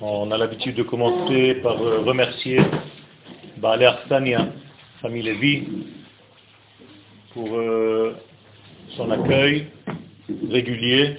On 0.00 0.30
a 0.30 0.38
l'habitude 0.38 0.76
de 0.76 0.84
commencer 0.84 1.54
par 1.56 1.82
euh, 1.82 2.02
remercier 2.02 2.60
Baale 3.56 3.84
Arsania, 3.84 4.46
famille 5.00 5.22
Lévi, 5.22 5.64
pour 7.32 7.48
euh, 7.56 8.14
son 8.96 9.10
accueil 9.10 9.66
régulier 10.50 11.16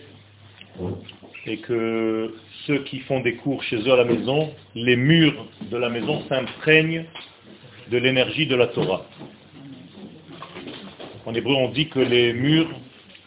et 1.45 1.57
que 1.57 2.33
ceux 2.65 2.79
qui 2.83 2.99
font 2.99 3.19
des 3.19 3.35
cours 3.35 3.63
chez 3.63 3.77
eux 3.77 3.91
à 3.91 3.97
la 3.97 4.05
maison, 4.05 4.53
les 4.75 4.95
murs 4.95 5.45
de 5.69 5.77
la 5.77 5.89
maison 5.89 6.23
s'imprègnent 6.29 7.03
de 7.91 7.97
l'énergie 7.97 8.47
de 8.47 8.55
la 8.55 8.67
Torah. 8.67 9.05
En 11.25 11.33
hébreu, 11.33 11.55
on 11.55 11.69
dit 11.69 11.89
que 11.89 11.99
les 11.99 12.31
murs 12.33 12.69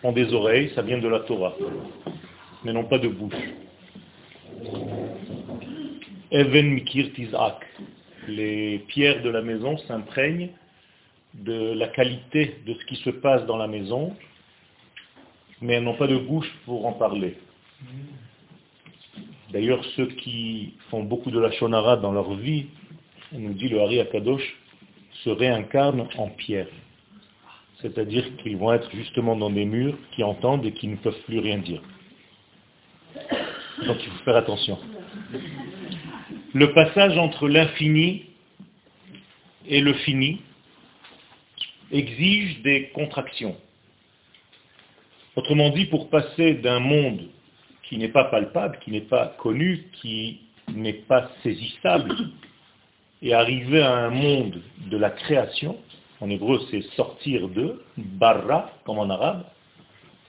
ont 0.03 0.13
des 0.13 0.33
oreilles, 0.33 0.71
ça 0.75 0.83
vient 0.83 0.99
de 0.99 1.09
la 1.09 1.21
Torah, 1.21 1.55
mais 2.65 2.73
non 2.73 2.85
pas 2.85 2.99
de 2.99 3.09
bouche. 3.09 3.35
Even 6.31 6.75
Mikir 6.75 7.13
Tizak, 7.15 7.65
les 8.29 8.81
pierres 8.89 9.23
de 9.23 9.31
la 9.31 9.43
maison 9.43 9.79
s'imprègnent 9.79 10.51
de 11.35 11.73
la 11.73 11.89
qualité 11.89 12.57
de 12.67 12.75
ce 12.75 12.85
qui 12.87 12.97
se 12.97 13.11
passe 13.11 13.47
dans 13.47 13.57
la 13.57 13.67
maison, 13.67 14.15
mais 15.61 15.75
elles 15.75 15.85
n'ont 15.85 15.97
pas 15.97 16.07
de 16.07 16.19
bouche 16.19 16.51
pour 16.65 16.87
en 16.87 16.93
parler. 16.93 17.37
D'ailleurs, 19.53 19.83
ceux 19.97 20.07
qui 20.07 20.75
font 20.91 21.03
beaucoup 21.03 21.31
de 21.31 21.41
la 21.41 21.51
shonara 21.53 21.97
dans 21.97 22.13
leur 22.13 22.35
vie, 22.35 22.67
on 23.33 23.39
nous 23.39 23.55
dit 23.55 23.69
le 23.69 23.81
Hari 23.81 24.01
Akadosh, 24.01 24.57
se 25.25 25.31
réincarnent 25.31 26.09
en 26.19 26.29
pierre. 26.29 26.69
C'est-à-dire 27.81 28.25
qu'ils 28.39 28.57
vont 28.57 28.73
être 28.73 28.91
justement 28.93 29.37
dans 29.37 29.51
des 29.51 29.65
murs 29.65 29.97
qui 30.13 30.25
entendent 30.25 30.67
et 30.67 30.73
qui 30.73 30.89
ne 30.89 30.97
peuvent 30.97 31.21
plus 31.27 31.39
rien 31.39 31.59
dire. 31.59 31.83
Donc 33.87 33.97
il 34.05 34.11
faut 34.11 34.25
faire 34.25 34.37
attention. 34.37 34.79
Le 36.55 36.73
passage 36.73 37.17
entre 37.19 37.49
l'infini 37.49 38.25
et 39.67 39.81
le 39.81 39.93
fini 39.95 40.41
exige 41.93 42.63
des 42.63 42.89
contractions. 42.89 43.57
Autrement 45.37 45.71
dit, 45.71 45.85
pour 45.85 46.11
passer 46.11 46.55
d'un 46.55 46.81
monde 46.81 47.29
qui 47.85 47.97
n'est 47.97 48.09
pas 48.09 48.25
palpable, 48.25 48.79
qui 48.81 48.91
n'est 48.91 49.03
pas 49.03 49.37
connu, 49.39 49.85
qui 50.01 50.41
n'est 50.75 50.93
pas 50.93 51.31
saisissable, 51.43 52.15
et 53.23 53.35
arriver 53.35 53.81
à 53.81 53.95
un 53.95 54.11
monde 54.11 54.61
de 54.91 54.97
la 54.97 55.11
création, 55.11 55.79
en 56.21 56.31
hébreu 56.31 56.61
c'est 56.71 56.83
sortir 56.97 57.49
de, 57.49 57.83
barra, 57.97 58.73
comme 58.85 58.99
en 58.99 59.11
arabe, 59.11 59.45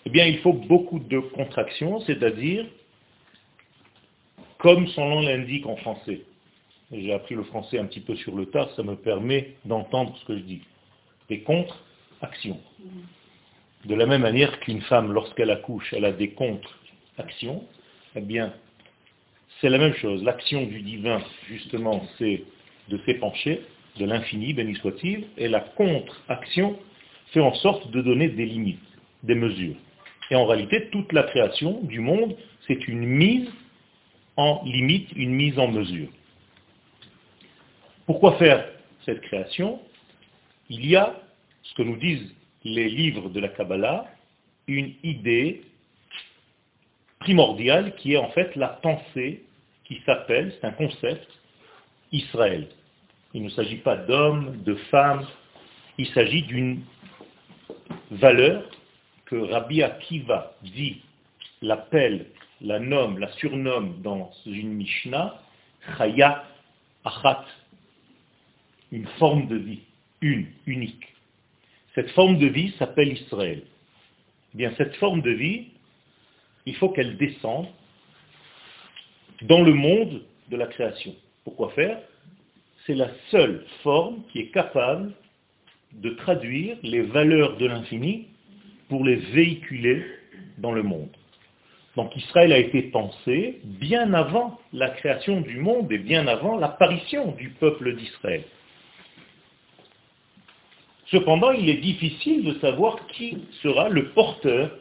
eh 0.06 0.10
bien 0.10 0.26
il 0.26 0.40
faut 0.40 0.54
beaucoup 0.54 1.00
de 1.00 1.20
contractions, 1.20 2.00
c'est-à-dire, 2.02 2.66
comme 4.60 4.88
son 4.88 5.08
nom 5.08 5.22
l'indique 5.22 5.66
en 5.66 5.76
français. 5.78 6.22
J'ai 6.92 7.14
appris 7.14 7.36
le 7.36 7.44
français 7.44 7.78
un 7.78 7.86
petit 7.86 8.00
peu 8.00 8.16
sur 8.16 8.36
le 8.36 8.48
tard, 8.48 8.70
ça 8.76 8.84
me 8.84 8.96
permet 8.96 9.56
d'entendre 9.66 10.18
ce 10.18 10.26
que 10.26 10.38
je 10.38 10.44
dis. 10.44 10.62
Des 11.30 11.42
contre-actions. 11.42 12.60
De 13.86 13.96
la 13.96 14.08
même 14.08 14.24
manière 14.24 14.60
qu'une 14.60 14.82
femme, 14.82 15.12
lorsqu'elle 15.12 15.52
accouche, 15.52 15.94
elle 15.94 16.06
a 16.06 16.12
des 16.12 16.32
contre-actions, 16.32 17.64
eh 18.16 18.22
bien, 18.22 18.54
c'est 19.62 19.70
la 19.70 19.78
même 19.78 19.94
chose. 19.94 20.24
L'action 20.24 20.66
du 20.66 20.82
divin, 20.82 21.22
justement, 21.48 22.04
c'est 22.18 22.44
de 22.90 22.98
s'épancher, 23.06 23.62
de 24.00 24.06
l'infini, 24.06 24.54
béni 24.54 24.76
soit-il, 24.76 25.28
et 25.38 25.48
la 25.48 25.60
contre-action 25.60 26.80
fait 27.32 27.42
en 27.42 27.54
sorte 27.54 27.92
de 27.92 28.02
donner 28.02 28.30
des 28.30 28.46
limites, 28.46 28.80
des 29.24 29.36
mesures. 29.36 29.76
Et 30.32 30.36
en 30.36 30.46
réalité, 30.46 30.90
toute 30.90 31.12
la 31.14 31.24
création 31.24 31.82
du 31.84 32.00
monde, 32.00 32.36
c'est 32.68 32.88
une 32.88 33.06
mise 33.06 33.50
en 34.38 34.62
limite, 34.64 35.12
une 35.16 35.32
mise 35.32 35.60
en 35.60 35.68
mesure. 35.68 36.08
Pourquoi 38.06 38.38
faire 38.38 38.68
cette 39.06 39.22
création? 39.22 39.80
Il 40.70 40.88
y 40.88 40.96
a, 40.96 41.16
ce 41.64 41.74
que 41.76 41.84
nous 41.84 41.98
disent 41.98 42.34
les 42.64 42.90
livres 42.90 43.30
de 43.30 43.40
la 43.40 43.50
Kabbalah, 43.50 44.06
une 44.68 44.94
idée 45.04 45.62
primordiale 47.20 47.96
qui 47.96 48.14
est 48.14 48.18
en 48.18 48.30
fait 48.30 48.56
la 48.56 48.70
pensée 48.70 49.44
qui 49.84 50.02
s'appelle, 50.06 50.54
c'est 50.56 50.68
un 50.68 50.72
concept, 50.72 51.28
Israël. 52.12 52.70
Il 53.34 53.44
ne 53.44 53.50
s'agit 53.50 53.78
pas 53.78 53.96
d'hommes, 53.96 54.64
de 54.64 54.76
femmes, 54.92 55.26
il 55.98 56.08
s'agit 56.08 56.44
d'une 56.44 56.82
valeur 58.12 58.64
que 59.26 59.36
Rabbi 59.36 59.84
Akiva 59.84 60.56
dit, 60.64 61.02
l'appelle, 61.62 62.28
la 62.62 62.80
nomme, 62.80 63.20
la 63.20 63.32
surnomme 63.34 64.02
dans 64.02 64.32
une 64.46 64.74
Mishnah, 64.74 65.40
Chaya 65.98 66.44
Achat, 67.06 67.46
une 68.92 69.08
forme 69.20 69.48
de 69.48 69.56
vie, 69.58 69.82
une, 70.22 70.48
unique. 70.66 71.08
Cette 71.96 72.10
forme 72.12 72.38
de 72.38 72.48
vie 72.48 72.74
s'appelle 72.80 73.14
Israël. 73.14 73.64
Eh 74.54 74.58
bien, 74.58 74.74
cette 74.78 74.96
forme 74.96 75.22
de 75.22 75.32
vie, 75.32 75.68
il 76.66 76.76
faut 76.76 76.90
qu'elle 76.90 77.18
descende 77.18 77.68
dans 79.44 79.62
le 79.62 79.74
monde 79.74 80.24
de 80.50 80.58
la 80.58 80.68
création. 80.68 81.16
Pourquoi 81.44 81.70
faire? 81.72 82.00
C'est 82.90 82.96
la 82.96 83.12
seule 83.30 83.64
forme 83.84 84.24
qui 84.32 84.40
est 84.40 84.52
capable 84.52 85.12
de 85.94 86.10
traduire 86.10 86.76
les 86.82 87.02
valeurs 87.02 87.56
de 87.58 87.68
l'infini 87.68 88.30
pour 88.90 89.06
les 89.06 89.18
véhiculer 89.18 90.04
dans 90.58 90.72
le 90.72 90.82
monde. 90.82 91.16
Donc 91.96 92.16
Israël 92.16 92.52
a 92.52 92.58
été 92.58 92.82
pensé 92.82 93.60
bien 93.64 94.12
avant 94.16 94.60
la 94.74 94.90
création 94.90 95.42
du 95.42 95.60
monde 95.60 95.92
et 95.92 96.00
bien 96.00 96.26
avant 96.26 96.58
l'apparition 96.58 97.34
du 97.34 97.50
peuple 97.50 97.96
d'Israël. 97.96 98.44
Cependant, 101.12 101.52
il 101.52 101.70
est 101.70 101.82
difficile 101.82 102.44
de 102.44 102.60
savoir 102.60 103.06
qui 103.10 103.38
sera 103.62 103.90
le 103.90 104.10
porteur 104.14 104.72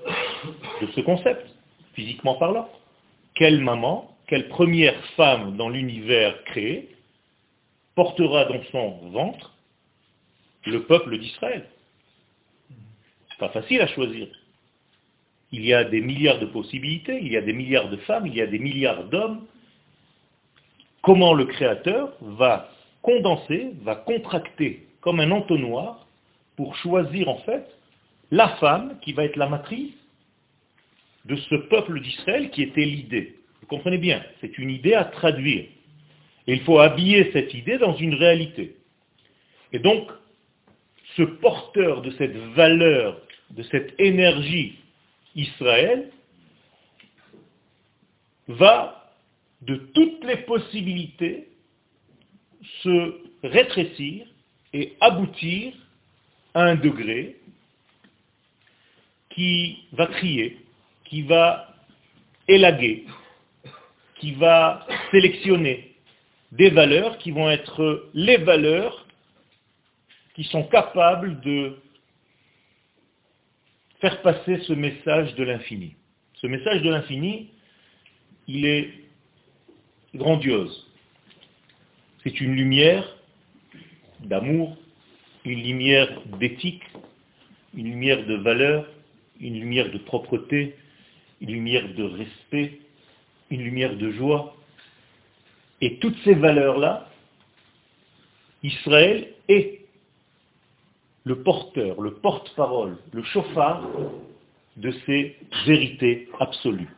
de 0.80 0.86
ce 0.94 1.02
concept, 1.02 1.46
physiquement 1.92 2.36
parlant. 2.36 2.70
Quelle 3.34 3.60
maman, 3.60 4.16
quelle 4.28 4.48
première 4.48 4.98
femme 5.14 5.58
dans 5.58 5.68
l'univers 5.68 6.42
créé 6.44 6.88
portera 7.98 8.44
dans 8.44 8.62
son 8.70 8.90
ventre 9.10 9.56
le 10.64 10.84
peuple 10.84 11.18
d'Israël. 11.18 11.64
Pas 13.40 13.48
facile 13.48 13.80
à 13.80 13.88
choisir. 13.88 14.28
Il 15.50 15.64
y 15.64 15.74
a 15.74 15.82
des 15.82 16.00
milliards 16.00 16.38
de 16.38 16.46
possibilités, 16.46 17.18
il 17.20 17.32
y 17.32 17.36
a 17.36 17.40
des 17.40 17.52
milliards 17.52 17.88
de 17.88 17.96
femmes, 17.96 18.28
il 18.28 18.36
y 18.36 18.40
a 18.40 18.46
des 18.46 18.60
milliards 18.60 19.02
d'hommes. 19.08 19.48
Comment 21.02 21.34
le 21.34 21.46
Créateur 21.46 22.12
va 22.20 22.70
condenser, 23.02 23.72
va 23.82 23.96
contracter 23.96 24.86
comme 25.00 25.18
un 25.18 25.32
entonnoir 25.32 26.06
pour 26.54 26.76
choisir 26.76 27.28
en 27.28 27.38
fait 27.38 27.66
la 28.30 28.50
femme 28.58 28.96
qui 29.02 29.12
va 29.12 29.24
être 29.24 29.34
la 29.34 29.48
matrice 29.48 29.94
de 31.24 31.34
ce 31.34 31.56
peuple 31.68 32.00
d'Israël 32.00 32.50
qui 32.50 32.62
était 32.62 32.84
l'idée. 32.84 33.40
Vous 33.60 33.66
comprenez 33.66 33.98
bien, 33.98 34.22
c'est 34.40 34.56
une 34.56 34.70
idée 34.70 34.94
à 34.94 35.04
traduire. 35.04 35.66
Et 36.48 36.54
il 36.54 36.62
faut 36.62 36.78
habiller 36.78 37.30
cette 37.32 37.52
idée 37.52 37.76
dans 37.76 37.94
une 37.96 38.14
réalité. 38.14 38.74
Et 39.74 39.78
donc, 39.78 40.10
ce 41.14 41.22
porteur 41.22 42.00
de 42.00 42.10
cette 42.12 42.36
valeur, 42.54 43.20
de 43.50 43.62
cette 43.64 43.94
énergie 44.00 44.78
Israël, 45.36 46.10
va 48.48 49.12
de 49.60 49.76
toutes 49.76 50.24
les 50.24 50.38
possibilités 50.38 51.48
se 52.82 53.20
rétrécir 53.42 54.26
et 54.72 54.96
aboutir 55.00 55.74
à 56.54 56.62
un 56.62 56.76
degré 56.76 57.36
qui 59.30 59.84
va 59.92 60.06
crier, 60.06 60.58
qui 61.04 61.22
va 61.22 61.74
élaguer, 62.48 63.04
qui 64.18 64.32
va 64.32 64.86
sélectionner, 65.10 65.87
des 66.52 66.70
valeurs 66.70 67.18
qui 67.18 67.30
vont 67.30 67.50
être 67.50 68.10
les 68.14 68.38
valeurs 68.38 69.06
qui 70.34 70.44
sont 70.44 70.64
capables 70.64 71.40
de 71.40 71.76
faire 74.00 74.22
passer 74.22 74.58
ce 74.60 74.72
message 74.72 75.34
de 75.34 75.44
l'infini. 75.44 75.96
Ce 76.34 76.46
message 76.46 76.82
de 76.82 76.90
l'infini, 76.90 77.50
il 78.46 78.64
est 78.64 78.90
grandiose. 80.14 80.86
C'est 82.22 82.40
une 82.40 82.54
lumière 82.54 83.16
d'amour, 84.20 84.76
une 85.44 85.62
lumière 85.62 86.20
d'éthique, 86.38 86.84
une 87.74 87.86
lumière 87.90 88.24
de 88.26 88.34
valeur, 88.34 88.86
une 89.40 89.58
lumière 89.58 89.90
de 89.90 89.98
propreté, 89.98 90.76
une 91.40 91.50
lumière 91.50 91.94
de 91.94 92.04
respect, 92.04 92.80
une 93.50 93.62
lumière 93.62 93.96
de 93.96 94.10
joie, 94.12 94.56
et 95.80 95.98
toutes 95.98 96.16
ces 96.24 96.34
valeurs-là, 96.34 97.08
Israël 98.62 99.28
est 99.48 99.80
le 101.24 101.42
porteur, 101.42 102.00
le 102.00 102.14
porte-parole, 102.14 102.96
le 103.12 103.22
chauffard 103.22 103.86
de 104.76 104.90
ces 105.06 105.36
vérités 105.66 106.28
absolues. 106.40 106.88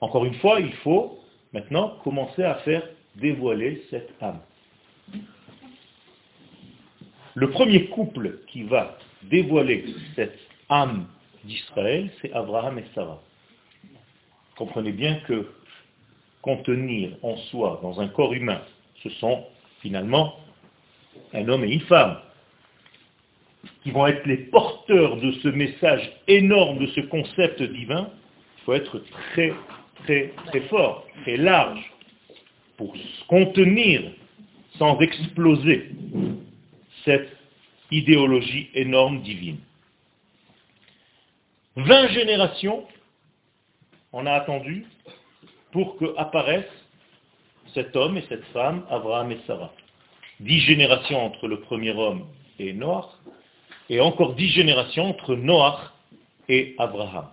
Encore 0.00 0.24
une 0.24 0.34
fois, 0.34 0.60
il 0.60 0.72
faut 0.74 1.18
maintenant 1.52 1.96
commencer 2.04 2.42
à 2.42 2.54
faire 2.56 2.82
dévoiler 3.16 3.82
cette 3.90 4.10
âme. 4.22 4.40
Le 7.34 7.50
premier 7.50 7.86
couple 7.86 8.38
qui 8.48 8.62
va 8.62 8.96
dévoiler 9.24 9.84
cette 10.14 10.38
âme 10.68 11.06
d'Israël, 11.44 12.10
c'est 12.20 12.32
Abraham 12.32 12.78
et 12.78 12.84
Sarah. 12.94 13.22
Comprenez 14.56 14.92
bien 14.92 15.16
que 15.26 15.46
contenir 16.42 17.10
en 17.22 17.36
soi, 17.36 17.80
dans 17.82 18.00
un 18.00 18.08
corps 18.08 18.32
humain, 18.32 18.62
ce 19.02 19.10
sont 19.10 19.44
finalement 19.80 20.36
un 21.32 21.48
homme 21.48 21.64
et 21.64 21.72
une 21.72 21.80
femme 21.80 22.18
qui 23.82 23.90
vont 23.90 24.06
être 24.06 24.26
les 24.26 24.36
porteurs 24.36 25.16
de 25.16 25.32
ce 25.32 25.48
message 25.48 26.10
énorme, 26.28 26.78
de 26.78 26.86
ce 26.88 27.00
concept 27.02 27.62
divin, 27.62 28.10
il 28.58 28.64
faut 28.64 28.74
être 28.74 29.02
très, 29.32 29.52
très, 30.04 30.32
très 30.46 30.60
fort, 30.62 31.06
très 31.22 31.36
large, 31.36 31.92
pour 32.76 32.94
contenir 33.28 34.02
sans 34.78 34.98
exploser 35.00 35.90
cette 37.04 37.28
idéologie 37.90 38.70
énorme 38.74 39.20
divine. 39.22 39.58
Vingt 41.76 42.08
générations, 42.08 42.86
on 44.12 44.26
a 44.26 44.32
attendu 44.32 44.86
pour 45.72 45.96
que 45.96 46.14
apparaisse 46.16 46.70
cet 47.74 47.94
homme 47.96 48.16
et 48.16 48.24
cette 48.28 48.44
femme, 48.46 48.84
Abraham 48.90 49.30
et 49.32 49.38
Sarah. 49.46 49.72
Dix 50.40 50.60
générations 50.60 51.24
entre 51.24 51.46
le 51.46 51.60
premier 51.60 51.90
homme 51.90 52.26
et 52.58 52.72
Noach, 52.72 53.06
et 53.88 54.00
encore 54.00 54.34
dix 54.34 54.48
générations 54.50 55.10
entre 55.10 55.34
Noach 55.34 55.78
et 56.48 56.74
Abraham. 56.78 57.28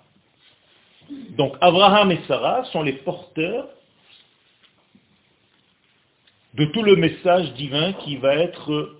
Donc 1.38 1.56
Abraham 1.62 2.12
et 2.12 2.20
Sarah 2.28 2.66
sont 2.66 2.84
les 2.84 2.94
porteurs 2.94 3.68
de 6.54 6.66
tout 6.66 6.84
le 6.84 6.96
message 6.96 7.54
divin 7.54 7.94
qui 7.94 8.18
va 8.18 8.36
être 8.36 8.98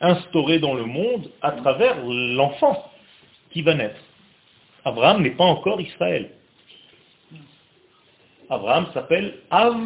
instauré 0.00 0.58
dans 0.58 0.74
le 0.74 0.84
monde 0.84 1.30
à 1.42 1.52
travers 1.52 1.96
l'enfant 2.04 2.90
qui 3.50 3.62
va 3.62 3.74
naître. 3.74 4.00
Abraham 4.84 5.22
n'est 5.22 5.30
pas 5.30 5.44
encore 5.44 5.80
Israël. 5.80 6.30
Abraham 8.50 8.86
s'appelle 8.94 9.34
Av 9.50 9.76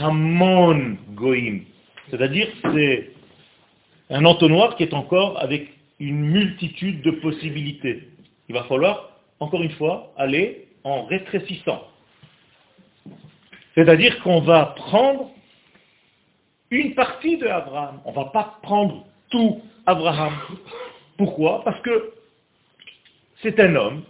Hamon 0.00 0.96
Goïm. 1.14 1.64
C'est-à-dire 2.10 2.48
c'est 2.62 3.10
un 4.10 4.24
entonnoir 4.24 4.76
qui 4.76 4.82
est 4.82 4.94
encore 4.94 5.40
avec 5.40 5.68
une 6.00 6.20
multitude 6.20 7.02
de 7.02 7.12
possibilités. 7.12 8.08
Il 8.48 8.54
va 8.54 8.64
falloir, 8.64 9.10
encore 9.40 9.62
une 9.62 9.70
fois, 9.72 10.12
aller 10.16 10.68
en 10.84 11.04
rétrécissant. 11.04 11.86
C'est-à-dire 13.74 14.20
qu'on 14.22 14.40
va 14.40 14.74
prendre 14.76 15.30
une 16.70 16.94
partie 16.94 17.36
de 17.36 17.46
Abraham. 17.46 18.00
On 18.04 18.10
ne 18.10 18.16
va 18.16 18.24
pas 18.26 18.58
prendre 18.62 19.06
tout 19.30 19.60
Abraham. 19.86 20.34
Pourquoi? 21.16 21.62
Parce 21.64 21.80
que 21.82 22.12
c'est 23.42 23.58
un 23.60 23.76
homme 23.76 24.02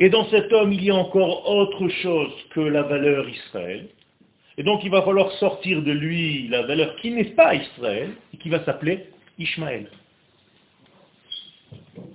et 0.00 0.08
dans 0.08 0.26
cet 0.26 0.52
homme, 0.52 0.72
il 0.72 0.84
y 0.84 0.90
a 0.90 0.94
encore 0.94 1.48
autre 1.48 1.88
chose 1.88 2.32
que 2.50 2.60
la 2.60 2.82
valeur 2.82 3.28
Israël. 3.28 3.86
Et 4.56 4.62
donc 4.62 4.82
il 4.84 4.90
va 4.90 5.02
falloir 5.02 5.30
sortir 5.32 5.82
de 5.82 5.92
lui 5.92 6.48
la 6.48 6.62
valeur 6.62 6.96
qui 6.96 7.10
n'est 7.10 7.24
pas 7.24 7.54
Israël, 7.54 8.10
et 8.32 8.36
qui 8.38 8.48
va 8.48 8.64
s'appeler 8.64 9.06
Ishmaël. 9.38 9.88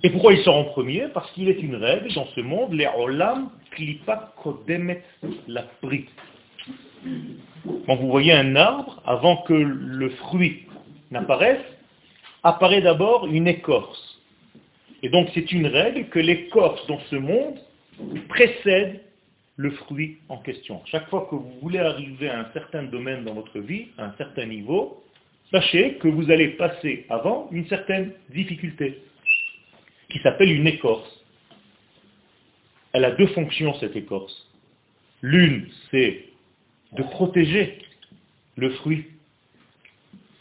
Et 0.02 0.10
pourquoi 0.10 0.32
il 0.34 0.42
sort 0.42 0.56
en 0.56 0.64
premier? 0.64 1.08
Parce 1.12 1.30
qu'il 1.32 1.48
est 1.48 1.62
une 1.62 1.76
règle 1.76 2.12
dans 2.14 2.26
ce 2.34 2.40
monde, 2.40 2.72
les 2.72 2.88
olam 2.98 3.50
klipa 3.70 4.32
kodemet 4.42 5.02
la 5.48 5.62
pri. 5.82 6.06
Quand 7.86 7.96
vous 7.96 8.08
voyez 8.08 8.32
un 8.32 8.56
arbre, 8.56 9.02
avant 9.06 9.38
que 9.38 9.54
le 9.54 10.10
fruit 10.10 10.66
n'apparaisse, 11.10 11.64
apparaît 12.42 12.82
d'abord 12.82 13.26
une 13.26 13.48
écorce. 13.48 14.20
Et 15.02 15.08
donc 15.08 15.28
c'est 15.34 15.50
une 15.52 15.66
règle 15.66 16.08
que 16.08 16.18
l'écorce 16.18 16.86
dans 16.86 17.00
ce 17.10 17.16
monde 17.16 17.58
précède 18.28 19.00
le 19.56 19.70
fruit 19.72 20.18
en 20.28 20.38
question. 20.38 20.80
Chaque 20.86 21.08
fois 21.10 21.26
que 21.30 21.34
vous 21.34 21.52
voulez 21.60 21.78
arriver 21.78 22.30
à 22.30 22.40
un 22.40 22.52
certain 22.52 22.84
domaine 22.84 23.24
dans 23.24 23.34
votre 23.34 23.58
vie, 23.58 23.88
à 23.98 24.06
un 24.06 24.14
certain 24.16 24.46
niveau, 24.46 25.02
sachez 25.50 25.94
que 25.94 26.08
vous 26.08 26.30
allez 26.30 26.48
passer 26.48 27.04
avant 27.10 27.48
une 27.52 27.66
certaine 27.66 28.12
difficulté, 28.30 29.02
qui 30.08 30.18
s'appelle 30.20 30.50
une 30.50 30.66
écorce. 30.66 31.24
Elle 32.92 33.04
a 33.04 33.10
deux 33.12 33.26
fonctions, 33.28 33.74
cette 33.74 33.96
écorce. 33.96 34.48
L'une, 35.22 35.68
c'est 35.90 36.24
de 36.92 37.02
protéger 37.02 37.78
le 38.56 38.70
fruit, 38.70 39.06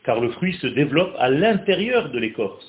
car 0.05 0.19
le 0.19 0.31
fruit 0.31 0.53
se 0.53 0.67
développe 0.67 1.13
à 1.19 1.29
l'intérieur 1.29 2.09
de 2.09 2.19
l'écorce. 2.19 2.65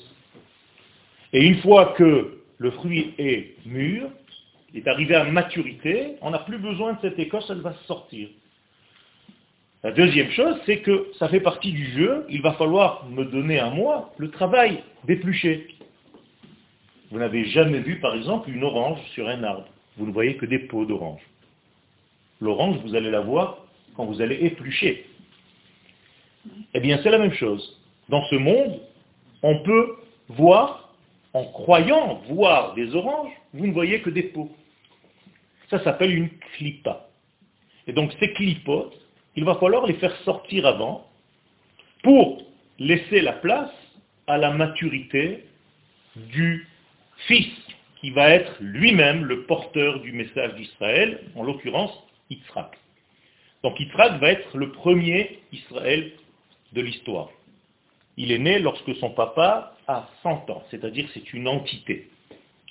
Et 1.32 1.46
une 1.46 1.58
fois 1.58 1.94
que 1.96 2.40
le 2.58 2.70
fruit 2.72 3.14
est 3.18 3.54
mûr, 3.64 4.10
est 4.74 4.86
arrivé 4.86 5.14
à 5.14 5.24
maturité, 5.24 6.16
on 6.22 6.30
n'a 6.30 6.38
plus 6.40 6.58
besoin 6.58 6.94
de 6.94 6.98
cette 7.00 7.18
écorce, 7.18 7.50
elle 7.50 7.60
va 7.60 7.74
sortir. 7.86 8.28
La 9.82 9.92
deuxième 9.92 10.30
chose, 10.32 10.56
c'est 10.66 10.80
que 10.80 11.10
ça 11.18 11.28
fait 11.28 11.40
partie 11.40 11.72
du 11.72 11.86
jeu, 11.92 12.26
il 12.28 12.42
va 12.42 12.52
falloir 12.52 13.08
me 13.08 13.24
donner 13.24 13.58
à 13.58 13.70
moi 13.70 14.12
le 14.18 14.30
travail 14.30 14.82
d'éplucher. 15.04 15.68
Vous 17.10 17.18
n'avez 17.18 17.46
jamais 17.46 17.80
vu, 17.80 17.98
par 17.98 18.14
exemple, 18.14 18.50
une 18.50 18.62
orange 18.62 19.00
sur 19.14 19.26
un 19.26 19.42
arbre. 19.42 19.66
Vous 19.96 20.06
ne 20.06 20.12
voyez 20.12 20.36
que 20.36 20.46
des 20.46 20.60
peaux 20.60 20.84
d'orange. 20.84 21.22
L'orange, 22.40 22.76
vous 22.84 22.94
allez 22.94 23.10
la 23.10 23.20
voir 23.20 23.66
quand 23.96 24.04
vous 24.04 24.20
allez 24.20 24.36
éplucher. 24.36 25.06
Eh 26.74 26.80
bien, 26.80 27.00
c'est 27.02 27.10
la 27.10 27.18
même 27.18 27.32
chose. 27.32 27.80
Dans 28.08 28.24
ce 28.24 28.36
monde, 28.36 28.80
on 29.42 29.62
peut 29.62 29.96
voir, 30.28 30.94
en 31.32 31.44
croyant 31.44 32.20
voir 32.28 32.74
des 32.74 32.94
oranges, 32.94 33.32
vous 33.54 33.66
ne 33.66 33.72
voyez 33.72 34.00
que 34.02 34.10
des 34.10 34.24
peaux. 34.24 34.50
Ça 35.70 35.82
s'appelle 35.84 36.14
une 36.14 36.30
clipa. 36.56 37.08
Et 37.86 37.92
donc 37.92 38.12
ces 38.20 38.32
clipotes, 38.32 38.94
il 39.36 39.44
va 39.44 39.54
falloir 39.54 39.86
les 39.86 39.94
faire 39.94 40.14
sortir 40.24 40.66
avant 40.66 41.06
pour 42.02 42.42
laisser 42.78 43.20
la 43.20 43.32
place 43.32 43.70
à 44.26 44.36
la 44.38 44.50
maturité 44.50 45.44
du 46.16 46.66
fils 47.26 47.52
qui 48.00 48.10
va 48.10 48.30
être 48.30 48.56
lui-même 48.60 49.24
le 49.24 49.44
porteur 49.44 50.00
du 50.00 50.12
message 50.12 50.54
d'Israël, 50.54 51.20
en 51.36 51.42
l'occurrence 51.42 51.92
Yitzhak. 52.30 52.78
Donc 53.62 53.78
Yitzhak 53.78 54.20
va 54.20 54.32
être 54.32 54.56
le 54.56 54.72
premier 54.72 55.40
Israël 55.52 56.12
de 56.72 56.80
l'histoire. 56.80 57.28
Il 58.16 58.32
est 58.32 58.38
né 58.38 58.58
lorsque 58.58 58.94
son 58.96 59.10
papa 59.10 59.76
a 59.86 60.08
100 60.22 60.50
ans, 60.50 60.64
c'est-à-dire 60.70 61.08
c'est 61.12 61.32
une 61.32 61.46
entité 61.46 62.08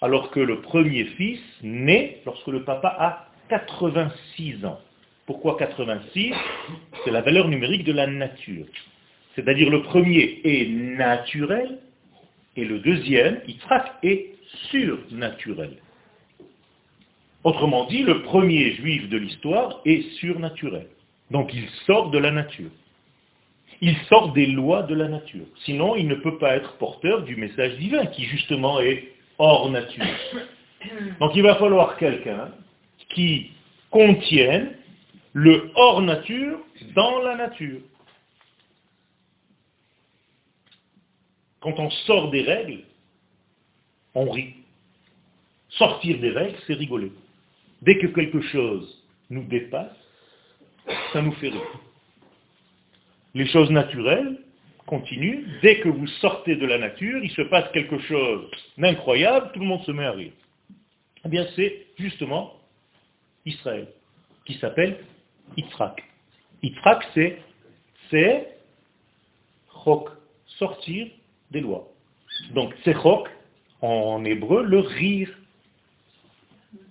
alors 0.01 0.31
que 0.31 0.39
le 0.39 0.61
premier 0.61 1.05
fils 1.05 1.41
naît 1.61 2.21
lorsque 2.25 2.47
le 2.47 2.63
papa 2.63 2.95
a 2.97 3.27
86 3.49 4.65
ans. 4.65 4.79
Pourquoi 5.25 5.57
86 5.57 6.33
C'est 7.03 7.11
la 7.11 7.21
valeur 7.21 7.47
numérique 7.47 7.83
de 7.83 7.91
la 7.91 8.07
nature. 8.07 8.65
C'est-à-dire 9.35 9.69
le 9.69 9.83
premier 9.83 10.41
est 10.43 10.69
naturel 10.69 11.79
et 12.55 12.65
le 12.65 12.79
deuxième, 12.79 13.41
Yitzhak, 13.47 13.93
est 14.03 14.33
surnaturel. 14.69 15.77
Autrement 17.43 17.85
dit, 17.85 18.03
le 18.03 18.23
premier 18.23 18.73
juif 18.73 19.07
de 19.07 19.17
l'histoire 19.17 19.81
est 19.85 20.01
surnaturel. 20.17 20.87
Donc 21.31 21.53
il 21.53 21.67
sort 21.85 22.09
de 22.09 22.17
la 22.17 22.31
nature. 22.31 22.71
Il 23.81 23.95
sort 24.09 24.33
des 24.33 24.47
lois 24.47 24.83
de 24.83 24.95
la 24.95 25.07
nature. 25.07 25.45
Sinon, 25.63 25.95
il 25.95 26.07
ne 26.07 26.15
peut 26.15 26.37
pas 26.37 26.55
être 26.55 26.75
porteur 26.77 27.23
du 27.23 27.37
message 27.37 27.77
divin 27.77 28.07
qui 28.07 28.25
justement 28.25 28.81
est 28.81 29.07
hors 29.39 29.69
nature. 29.69 30.05
Donc 31.19 31.35
il 31.35 31.43
va 31.43 31.55
falloir 31.55 31.97
quelqu'un 31.97 32.51
qui 33.09 33.51
contienne 33.89 34.75
le 35.33 35.71
hors 35.75 36.01
nature 36.01 36.59
dans 36.95 37.19
la 37.21 37.35
nature. 37.35 37.81
Quand 41.61 41.77
on 41.77 41.89
sort 41.89 42.31
des 42.31 42.43
règles, 42.43 42.83
on 44.15 44.29
rit. 44.29 44.55
Sortir 45.69 46.19
des 46.19 46.31
règles, 46.31 46.57
c'est 46.65 46.73
rigoler. 46.73 47.11
Dès 47.81 47.97
que 47.97 48.07
quelque 48.07 48.41
chose 48.41 49.03
nous 49.29 49.43
dépasse, 49.43 49.95
ça 51.13 51.21
nous 51.21 51.33
fait 51.33 51.49
rire. 51.49 51.79
Les 53.35 53.45
choses 53.47 53.69
naturelles, 53.69 54.39
continue, 54.89 55.45
dès 55.61 55.79
que 55.81 55.87
vous 55.87 56.07
sortez 56.19 56.55
de 56.55 56.65
la 56.65 56.79
nature, 56.79 57.23
il 57.23 57.29
se 57.31 57.43
passe 57.43 57.71
quelque 57.73 57.99
chose 57.99 58.49
d'incroyable, 58.75 59.51
tout 59.53 59.59
le 59.59 59.67
monde 59.67 59.83
se 59.83 59.91
met 59.91 60.03
à 60.03 60.11
rire. 60.11 60.31
Eh 61.23 61.29
bien, 61.29 61.45
c'est 61.55 61.85
justement 61.99 62.55
Israël, 63.45 63.87
qui 64.45 64.55
s'appelle 64.55 64.97
Yitzhak. 65.57 66.03
Yitzhak, 66.63 67.07
c'est, 67.13 67.37
c'est 68.09 68.47
chok, 69.83 70.09
sortir 70.57 71.07
des 71.51 71.61
lois. 71.61 71.87
Donc, 72.55 72.73
c'est 72.83 72.95
chok, 72.95 73.29
en 73.81 74.25
hébreu 74.25 74.63
le 74.63 74.79
rire. 74.79 75.29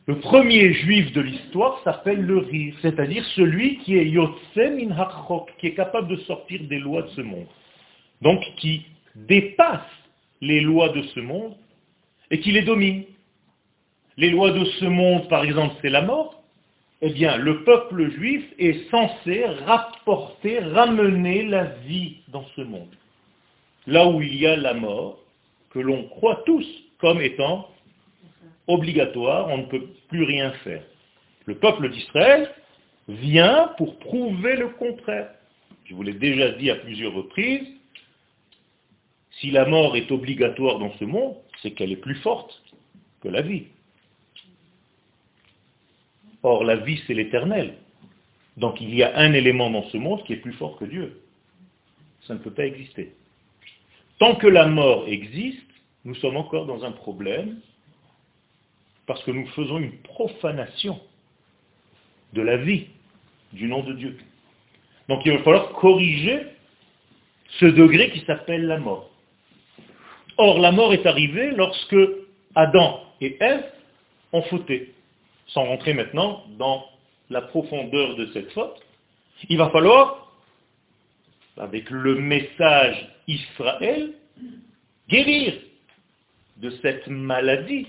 Le 0.07 0.21
premier 0.21 0.73
juif 0.73 1.13
de 1.13 1.21
l'histoire 1.21 1.83
s'appelle 1.83 2.21
le 2.21 2.39
rire, 2.39 2.75
c'est-à-dire 2.81 3.25
celui 3.35 3.79
qui 3.79 3.97
est 3.97 4.05
min 4.05 5.43
qui 5.59 5.67
est 5.67 5.75
capable 5.75 6.09
de 6.09 6.17
sortir 6.23 6.63
des 6.63 6.79
lois 6.79 7.03
de 7.03 7.09
ce 7.09 7.23
monde. 7.23 7.47
Donc 8.23 8.41
qui 8.57 8.87
dépasse 9.15 9.81
les 10.41 10.61
lois 10.61 10.91
de 10.91 11.03
ce 11.03 11.21
monde 11.21 11.55
et 12.31 12.41
qui 12.41 12.53
les 12.53 12.63
domine. 12.63 13.05
Les 14.17 14.31
lois 14.31 14.51
de 14.51 14.65
ce 14.65 14.85
monde, 14.85 15.29
par 15.29 15.45
exemple, 15.45 15.75
c'est 15.81 15.91
la 15.91 16.03
mort. 16.03 16.43
Eh 17.01 17.11
bien, 17.11 17.37
le 17.37 17.63
peuple 17.63 18.11
juif 18.11 18.45
est 18.59 18.91
censé 18.91 19.45
rapporter, 19.67 20.59
ramener 20.59 21.45
la 21.45 21.65
vie 21.87 22.17
dans 22.29 22.45
ce 22.57 22.63
monde. 22.63 22.93
Là 23.87 24.09
où 24.09 24.21
il 24.21 24.35
y 24.35 24.47
a 24.47 24.57
la 24.57 24.75
mort, 24.75 25.21
que 25.71 25.79
l'on 25.79 26.09
croit 26.09 26.43
tous 26.45 26.67
comme 26.99 27.21
étant 27.21 27.69
obligatoire, 28.67 29.49
on 29.49 29.59
ne 29.59 29.67
peut 29.67 29.87
plus 30.09 30.25
rien 30.25 30.51
faire. 30.65 30.83
Le 31.47 31.55
peuple 31.55 31.89
d'Israël 31.91 32.51
vient 33.09 33.73
pour 33.79 33.99
prouver 34.01 34.57
le 34.57 34.69
contraire. 34.71 35.31
Je 35.85 35.95
vous 35.95 36.03
l'ai 36.03 36.13
déjà 36.13 36.51
dit 36.51 36.71
à 36.71 36.75
plusieurs 36.75 37.15
reprises, 37.15 37.69
si 39.41 39.51
la 39.51 39.67
mort 39.67 39.97
est 39.97 40.11
obligatoire 40.11 40.79
dans 40.79 40.93
ce 40.99 41.05
monde, 41.05 41.37
c'est 41.63 41.73
qu'elle 41.73 41.93
est 41.93 41.97
plus 41.97 42.17
forte 42.17 42.63
que 43.21 43.29
la 43.29 43.43
vie. 43.43 43.65
Or, 46.43 46.65
la 46.65 46.77
vie, 46.77 47.01
c'est 47.07 47.15
l'éternel. 47.15 47.75
Donc 48.57 48.81
il 48.81 48.95
y 48.95 49.03
a 49.03 49.17
un 49.17 49.33
élément 49.33 49.71
dans 49.71 49.85
ce 49.91 49.97
monde 49.97 50.25
qui 50.25 50.33
est 50.33 50.39
plus 50.39 50.53
fort 50.55 50.77
que 50.77 50.85
Dieu. 50.85 51.21
Ça 52.27 52.35
ne 52.35 52.39
peut 52.41 52.51
pas 52.51 52.67
exister. 52.67 53.15
Tant 54.19 54.35
que 54.35 54.49
la 54.49 54.67
mort 54.67 55.07
existe, 55.07 55.63
nous 56.05 56.17
sommes 56.17 56.37
encore 56.37 56.67
dans 56.67 56.85
un 56.85 56.91
problème 56.91 57.61
parce 59.07 59.23
que 59.23 59.31
nous 59.31 59.47
faisons 59.49 59.79
une 59.79 59.97
profanation 59.99 61.01
de 62.33 62.43
la 62.43 62.57
vie 62.57 62.89
du 63.53 63.69
nom 63.69 63.83
de 63.83 63.93
Dieu. 63.95 64.19
Donc 65.09 65.25
il 65.25 65.33
va 65.33 65.39
falloir 65.43 65.73
corriger 65.73 66.41
ce 67.61 67.67
degré 67.67 68.11
qui 68.11 68.21
s'appelle 68.27 68.67
la 68.67 68.79
mort. 68.79 69.11
Or, 70.39 70.61
la 70.61 70.71
mort 70.71 70.93
est 70.93 71.05
arrivée 71.05 71.51
lorsque 71.51 71.97
Adam 72.55 73.01
et 73.21 73.37
Ève 73.41 73.65
ont 74.33 74.43
fauté. 74.43 74.95
Sans 75.49 75.65
rentrer 75.65 75.95
maintenant 75.95 76.45
dans 76.59 76.85
la 77.29 77.43
profondeur 77.43 78.15
de 78.15 78.27
cette 78.33 78.53
faute, 78.53 78.81
il 79.49 79.59
va 79.59 79.71
falloir, 79.71 80.33
avec 81.57 81.91
le 81.91 82.15
message 82.17 83.09
Israël, 83.27 84.13
guérir 85.09 85.55
de 86.59 86.71
cette 86.83 87.09
maladie 87.09 87.89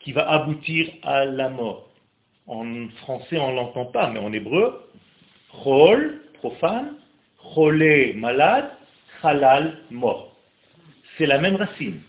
qui 0.00 0.12
va 0.12 0.30
aboutir 0.30 0.88
à 1.02 1.26
la 1.26 1.50
mort. 1.50 1.88
En 2.46 2.88
français, 3.02 3.38
on 3.38 3.50
ne 3.50 3.56
l'entend 3.56 3.86
pas, 3.86 4.08
mais 4.08 4.18
en 4.18 4.32
hébreu, 4.32 4.88
chol, 5.62 6.22
profane, 6.34 6.94
cholé, 7.54 8.14
malade, 8.14 8.70
halal, 9.22 9.78
mort. 9.90 10.31
C'est 11.22 11.28
la 11.28 11.38
même 11.38 11.54
racine. 11.54 12.00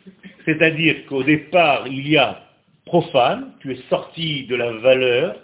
C'est-à-dire 0.44 1.06
qu'au 1.06 1.22
départ, 1.22 1.88
il 1.88 2.10
y 2.10 2.18
a 2.18 2.48
profane, 2.84 3.54
tu 3.60 3.72
es 3.72 3.80
sorti 3.88 4.48
de 4.48 4.56
la 4.56 4.72
valeur, 4.72 5.40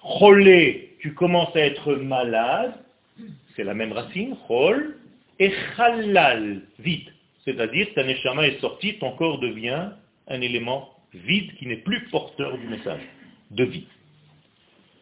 cholé, 0.00 0.94
tu 1.00 1.12
commences 1.12 1.56
à 1.56 1.58
être 1.58 1.94
malade, 1.94 2.74
c'est 3.56 3.64
la 3.64 3.74
même 3.74 3.90
racine, 3.90 4.36
chol, 4.46 4.96
et 5.40 5.52
halal, 5.76 6.62
vide. 6.78 7.12
C'est-à-dire, 7.44 7.88
ta 7.96 8.04
neshama 8.04 8.46
est 8.46 8.60
sortie, 8.60 8.96
ton 9.00 9.10
corps 9.16 9.40
devient 9.40 9.88
un 10.28 10.40
élément 10.40 10.88
vide 11.14 11.52
qui 11.56 11.66
n'est 11.66 11.82
plus 11.82 12.04
porteur 12.10 12.56
du 12.58 12.68
message 12.68 13.02
de 13.50 13.64
vie. 13.64 13.88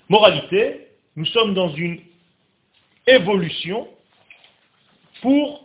Moralité, 0.08 0.86
nous 1.14 1.26
sommes 1.26 1.52
dans 1.52 1.74
une 1.74 2.00
évolution 3.06 3.86
pour 5.20 5.59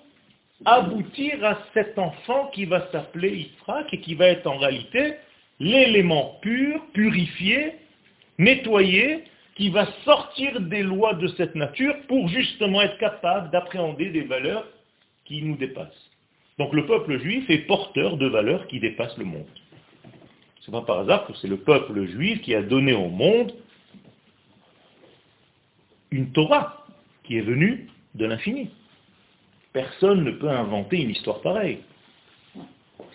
aboutir 0.65 1.43
à 1.43 1.60
cet 1.74 1.98
enfant 1.98 2.48
qui 2.53 2.65
va 2.65 2.89
s'appeler 2.91 3.50
Israq 3.51 3.88
et 3.93 4.01
qui 4.01 4.15
va 4.15 4.27
être 4.27 4.48
en 4.48 4.57
réalité 4.57 5.15
l'élément 5.60 6.38
pur, 6.41 6.84
purifié, 6.93 7.75
nettoyé, 8.38 9.24
qui 9.55 9.69
va 9.69 9.88
sortir 10.03 10.60
des 10.60 10.84
lois 10.84 11.13
de 11.13 11.27
cette 11.29 11.55
nature 11.55 11.95
pour 12.07 12.27
justement 12.27 12.81
être 12.81 12.98
capable 12.98 13.51
d'appréhender 13.51 14.10
des 14.10 14.24
valeurs 14.24 14.67
qui 15.24 15.41
nous 15.41 15.55
dépassent. 15.55 16.12
Donc 16.57 16.74
le 16.74 16.86
peuple 16.86 17.19
juif 17.19 17.50
est 17.50 17.60
porteur 17.60 18.17
de 18.17 18.27
valeurs 18.27 18.67
qui 18.67 18.79
dépassent 18.79 19.17
le 19.17 19.25
monde. 19.25 19.45
Ce 20.62 20.72
n'est 20.72 20.77
pas 20.77 20.86
par 20.86 21.00
hasard 21.00 21.27
que 21.27 21.34
c'est 21.41 21.48
le 21.48 21.57
peuple 21.57 22.05
juif 22.05 22.41
qui 22.41 22.55
a 22.55 22.62
donné 22.62 22.93
au 22.93 23.10
monde 23.10 23.53
une 26.12 26.31
Torah 26.31 26.86
qui 27.24 27.38
est 27.38 27.41
venue 27.41 27.89
de 28.15 28.25
l'infini. 28.25 28.72
Personne 29.75 30.24
ne 30.24 30.32
peut 30.32 30.50
inventer 30.50 31.01
une 31.01 31.10
histoire 31.10 31.41
pareille. 31.41 31.79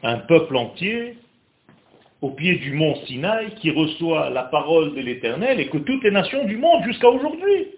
Un 0.03 0.19
peuple 0.19 0.55
entier 0.59 1.17
au 2.21 2.33
pied 2.33 2.57
du 2.57 2.75
mont 2.75 2.97
Sinaï 3.07 3.55
qui 3.55 3.71
reçoit 3.71 4.29
la 4.29 4.43
parole 4.43 4.95
de 4.95 5.01
l'Éternel 5.01 5.59
et 5.59 5.71
que 5.71 5.79
toutes 5.79 6.05
les 6.05 6.11
nations 6.11 6.45
du 6.45 6.59
monde 6.59 6.85
jusqu'à 6.85 7.09
aujourd'hui 7.09 7.69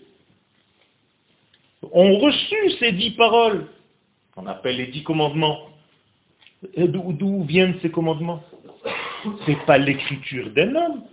ont 1.93 2.19
reçu 2.19 2.57
ces 2.81 2.91
dix 2.91 3.13
paroles 3.13 3.69
qu'on 4.35 4.49
appelle 4.49 4.79
les 4.79 4.89
dix 4.89 5.05
commandements. 5.05 5.61
D'où 6.77 7.45
viennent 7.45 7.79
ces 7.83 7.91
commandements? 7.93 8.43
Ce 9.23 9.49
n'est 9.49 9.65
pas 9.65 9.79
l'écriture 9.79 10.51
d'un 10.51 10.75
homme. 10.75 11.05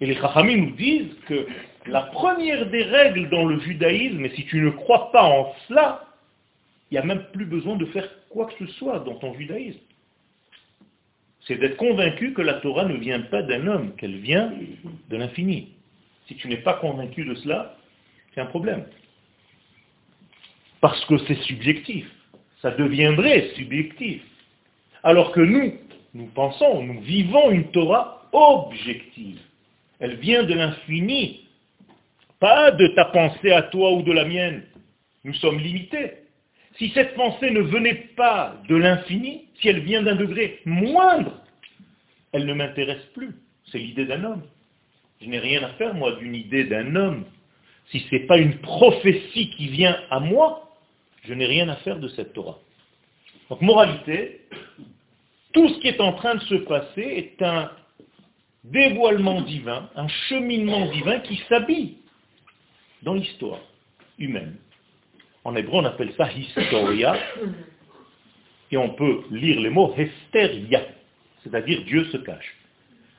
Et 0.00 0.06
les 0.06 0.16
Chachamim 0.16 0.56
nous 0.56 0.72
disent 0.72 1.14
que 1.28 1.46
la 1.86 2.02
première 2.02 2.68
des 2.70 2.82
règles 2.82 3.30
dans 3.30 3.44
le 3.44 3.60
judaïsme, 3.60 4.24
et 4.24 4.30
si 4.30 4.46
tu 4.46 4.60
ne 4.62 4.70
crois 4.70 5.12
pas 5.12 5.22
en 5.22 5.54
cela, 5.68 6.08
il 6.90 6.94
n'y 6.94 6.98
a 6.98 7.04
même 7.04 7.26
plus 7.32 7.46
besoin 7.46 7.76
de 7.76 7.86
faire 7.86 8.08
quoi 8.28 8.46
que 8.46 8.66
ce 8.66 8.72
soit 8.74 9.00
dans 9.00 9.14
ton 9.16 9.34
judaïsme. 9.34 9.80
C'est 11.46 11.56
d'être 11.56 11.76
convaincu 11.76 12.32
que 12.32 12.42
la 12.42 12.54
Torah 12.54 12.84
ne 12.84 12.96
vient 12.96 13.20
pas 13.20 13.42
d'un 13.42 13.66
homme, 13.66 13.94
qu'elle 13.96 14.18
vient 14.18 14.52
de 15.08 15.16
l'infini. 15.16 15.72
Si 16.26 16.36
tu 16.36 16.48
n'es 16.48 16.58
pas 16.58 16.74
convaincu 16.74 17.24
de 17.24 17.34
cela, 17.34 17.76
c'est 18.34 18.40
un 18.40 18.46
problème 18.46 18.84
parce 20.80 21.04
que 21.06 21.18
c'est 21.26 21.40
subjectif. 21.42 22.06
Ça 22.62 22.70
deviendrait 22.72 23.50
subjectif. 23.54 24.22
Alors 25.02 25.32
que 25.32 25.40
nous, 25.40 25.74
nous 26.14 26.26
pensons, 26.26 26.82
nous 26.82 27.00
vivons 27.00 27.50
une 27.50 27.70
Torah 27.70 28.28
objective. 28.32 29.38
Elle 29.98 30.16
vient 30.16 30.42
de 30.42 30.54
l'infini, 30.54 31.46
pas 32.38 32.70
de 32.70 32.86
ta 32.88 33.06
pensée 33.06 33.52
à 33.52 33.62
toi 33.62 33.92
ou 33.92 34.02
de 34.02 34.12
la 34.12 34.24
mienne. 34.24 34.64
Nous 35.24 35.34
sommes 35.34 35.58
limités. 35.58 36.12
Si 36.76 36.90
cette 36.94 37.14
pensée 37.14 37.50
ne 37.50 37.60
venait 37.60 38.08
pas 38.16 38.56
de 38.68 38.76
l'infini, 38.76 39.48
si 39.60 39.68
elle 39.68 39.80
vient 39.80 40.02
d'un 40.02 40.14
degré 40.14 40.60
moindre, 40.64 41.40
elle 42.32 42.46
ne 42.46 42.54
m'intéresse 42.54 43.04
plus. 43.14 43.34
C'est 43.66 43.78
l'idée 43.78 44.06
d'un 44.06 44.24
homme. 44.24 44.42
Je 45.20 45.26
n'ai 45.26 45.38
rien 45.38 45.62
à 45.62 45.70
faire, 45.70 45.94
moi, 45.94 46.12
d'une 46.12 46.34
idée 46.34 46.64
d'un 46.64 46.96
homme. 46.96 47.24
Si 47.90 48.00
ce 48.00 48.14
n'est 48.14 48.26
pas 48.26 48.38
une 48.38 48.58
prophétie 48.58 49.50
qui 49.50 49.68
vient 49.68 49.96
à 50.10 50.20
moi, 50.20 50.76
je 51.24 51.34
n'ai 51.34 51.46
rien 51.46 51.68
à 51.68 51.76
faire 51.76 51.98
de 51.98 52.08
cette 52.08 52.32
Torah. 52.32 52.58
Donc, 53.50 53.60
moralité, 53.60 54.46
tout 55.52 55.68
ce 55.68 55.80
qui 55.80 55.88
est 55.88 56.00
en 56.00 56.12
train 56.12 56.36
de 56.36 56.42
se 56.42 56.54
passer 56.54 57.02
est 57.02 57.42
un 57.42 57.70
dévoilement 58.64 59.40
divin, 59.42 59.90
un 59.96 60.08
cheminement 60.28 60.86
divin 60.92 61.20
qui 61.20 61.42
s'habille 61.48 61.96
dans 63.02 63.14
l'histoire 63.14 63.60
humaine. 64.18 64.56
En 65.44 65.56
hébreu, 65.56 65.80
on 65.80 65.84
appelle 65.84 66.12
ça 66.16 66.30
historia, 66.32 67.16
et 68.70 68.76
on 68.76 68.90
peut 68.90 69.22
lire 69.30 69.60
les 69.60 69.70
mots 69.70 69.94
hesteria, 69.96 70.82
c'est-à-dire 71.42 71.82
Dieu 71.84 72.04
se 72.06 72.18
cache. 72.18 72.56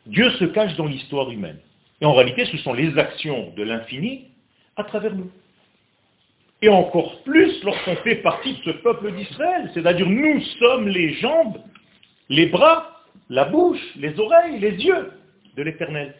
Dieu 0.05 0.29
se 0.31 0.45
cache 0.45 0.75
dans 0.75 0.85
l'histoire 0.85 1.29
humaine. 1.31 1.57
Et 1.99 2.05
en 2.05 2.13
réalité, 2.13 2.45
ce 2.45 2.57
sont 2.57 2.73
les 2.73 2.97
actions 2.97 3.53
de 3.55 3.63
l'infini 3.63 4.29
à 4.75 4.83
travers 4.83 5.13
nous 5.13 5.31
et 6.61 6.69
encore 6.69 7.21
plus 7.23 7.63
lorsqu'on 7.63 7.95
fait 7.97 8.17
partie 8.17 8.53
de 8.53 8.63
ce 8.65 8.69
peuple 8.71 9.11
d'Israël. 9.13 9.69
C'est-à-dire 9.73 10.07
nous 10.07 10.41
sommes 10.59 10.87
les 10.87 11.13
jambes, 11.15 11.57
les 12.29 12.45
bras, 12.47 13.01
la 13.29 13.45
bouche, 13.45 13.81
les 13.95 14.17
oreilles, 14.19 14.59
les 14.59 14.73
yeux 14.73 15.11
de 15.57 15.63
l'Éternel. 15.63 16.13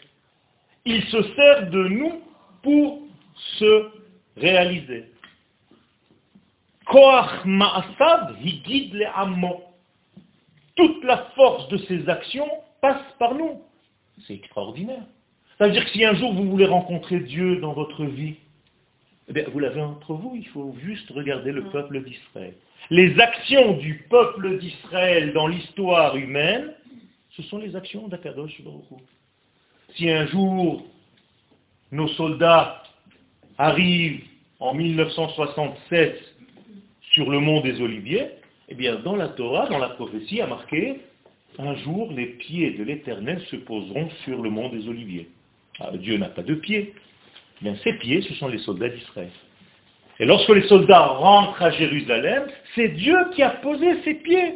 Il 0.86 1.04
se 1.04 1.22
sert 1.36 1.70
de 1.70 1.88
nous 1.88 2.22
pour 2.64 3.02
se 3.60 3.90
réaliser. 4.38 5.06
Koach 6.92 7.46
ma'asav 7.46 8.36
higid 8.44 8.94
le 8.94 9.06
Toute 10.76 11.04
la 11.06 11.18
force 11.36 11.70
de 11.70 11.78
ses 11.78 12.10
actions 12.10 12.50
passe 12.82 13.02
par 13.18 13.34
nous. 13.34 13.62
C'est 14.28 14.34
extraordinaire. 14.34 15.04
Ça 15.58 15.68
veut 15.68 15.72
dire 15.72 15.86
que 15.86 15.92
si 15.92 16.04
un 16.04 16.16
jour 16.16 16.34
vous 16.34 16.50
voulez 16.50 16.66
rencontrer 16.66 17.22
Dieu 17.22 17.58
dans 17.58 17.72
votre 17.72 18.04
vie, 18.04 18.36
eh 19.34 19.44
vous 19.44 19.60
l'avez 19.60 19.82
entre 19.82 20.14
vous, 20.16 20.34
il 20.36 20.48
faut 20.48 20.76
juste 20.84 21.10
regarder 21.12 21.54
le 21.54 21.64
peuple 21.70 22.04
d'Israël. 22.04 22.56
Les 22.90 23.18
actions 23.20 23.78
du 23.78 24.06
peuple 24.10 24.58
d'Israël 24.58 25.32
dans 25.32 25.48
l'histoire 25.48 26.18
humaine, 26.18 26.74
ce 27.30 27.44
sont 27.44 27.60
les 27.60 27.74
actions 27.76 28.10
d'Akadosh 28.10 28.62
Baruch 28.64 28.84
Si 29.96 30.10
un 30.10 30.26
jour 30.28 30.84
nos 31.92 32.10
soldats 32.10 32.84
arrivent 33.58 34.26
en 34.60 34.74
1967 34.74 36.31
sur 37.14 37.30
le 37.30 37.40
mont 37.40 37.62
des 37.62 37.82
Oliviers, 37.82 38.28
eh 38.70 38.76
bien 38.76 38.96
dans 38.96 39.16
la 39.16 39.30
Torah, 39.30 39.68
dans 39.68 39.80
la 39.80 39.90
prophétie, 39.90 40.42
a 40.42 40.48
marqué 40.48 41.00
un 41.60 41.76
jour 41.76 42.12
les 42.12 42.28
pieds 42.28 42.72
de 42.72 42.84
l'Éternel 42.84 43.42
se 43.50 43.58
poseront 43.58 44.10
sur 44.24 44.42
le 44.42 44.50
mont 44.50 44.70
des 44.70 44.88
Oliviers. 44.88 45.30
Ah, 45.80 45.92
Dieu 45.98 46.18
n'a 46.18 46.30
pas 46.30 46.44
de 46.44 46.56
pieds. 46.56 46.94
Bien, 47.62 47.76
ces 47.84 47.94
pieds, 47.94 48.22
ce 48.22 48.34
sont 48.36 48.48
les 48.48 48.60
soldats 48.60 48.90
d'Israël. 48.90 49.30
Et 50.20 50.26
lorsque 50.26 50.50
les 50.50 50.68
soldats 50.68 51.08
rentrent 51.08 51.62
à 51.62 51.72
Jérusalem, 51.72 52.48
c'est 52.76 52.90
Dieu 52.90 53.18
qui 53.34 53.44
a 53.44 53.50
posé 53.50 54.02
ses 54.04 54.16
pieds. 54.16 54.56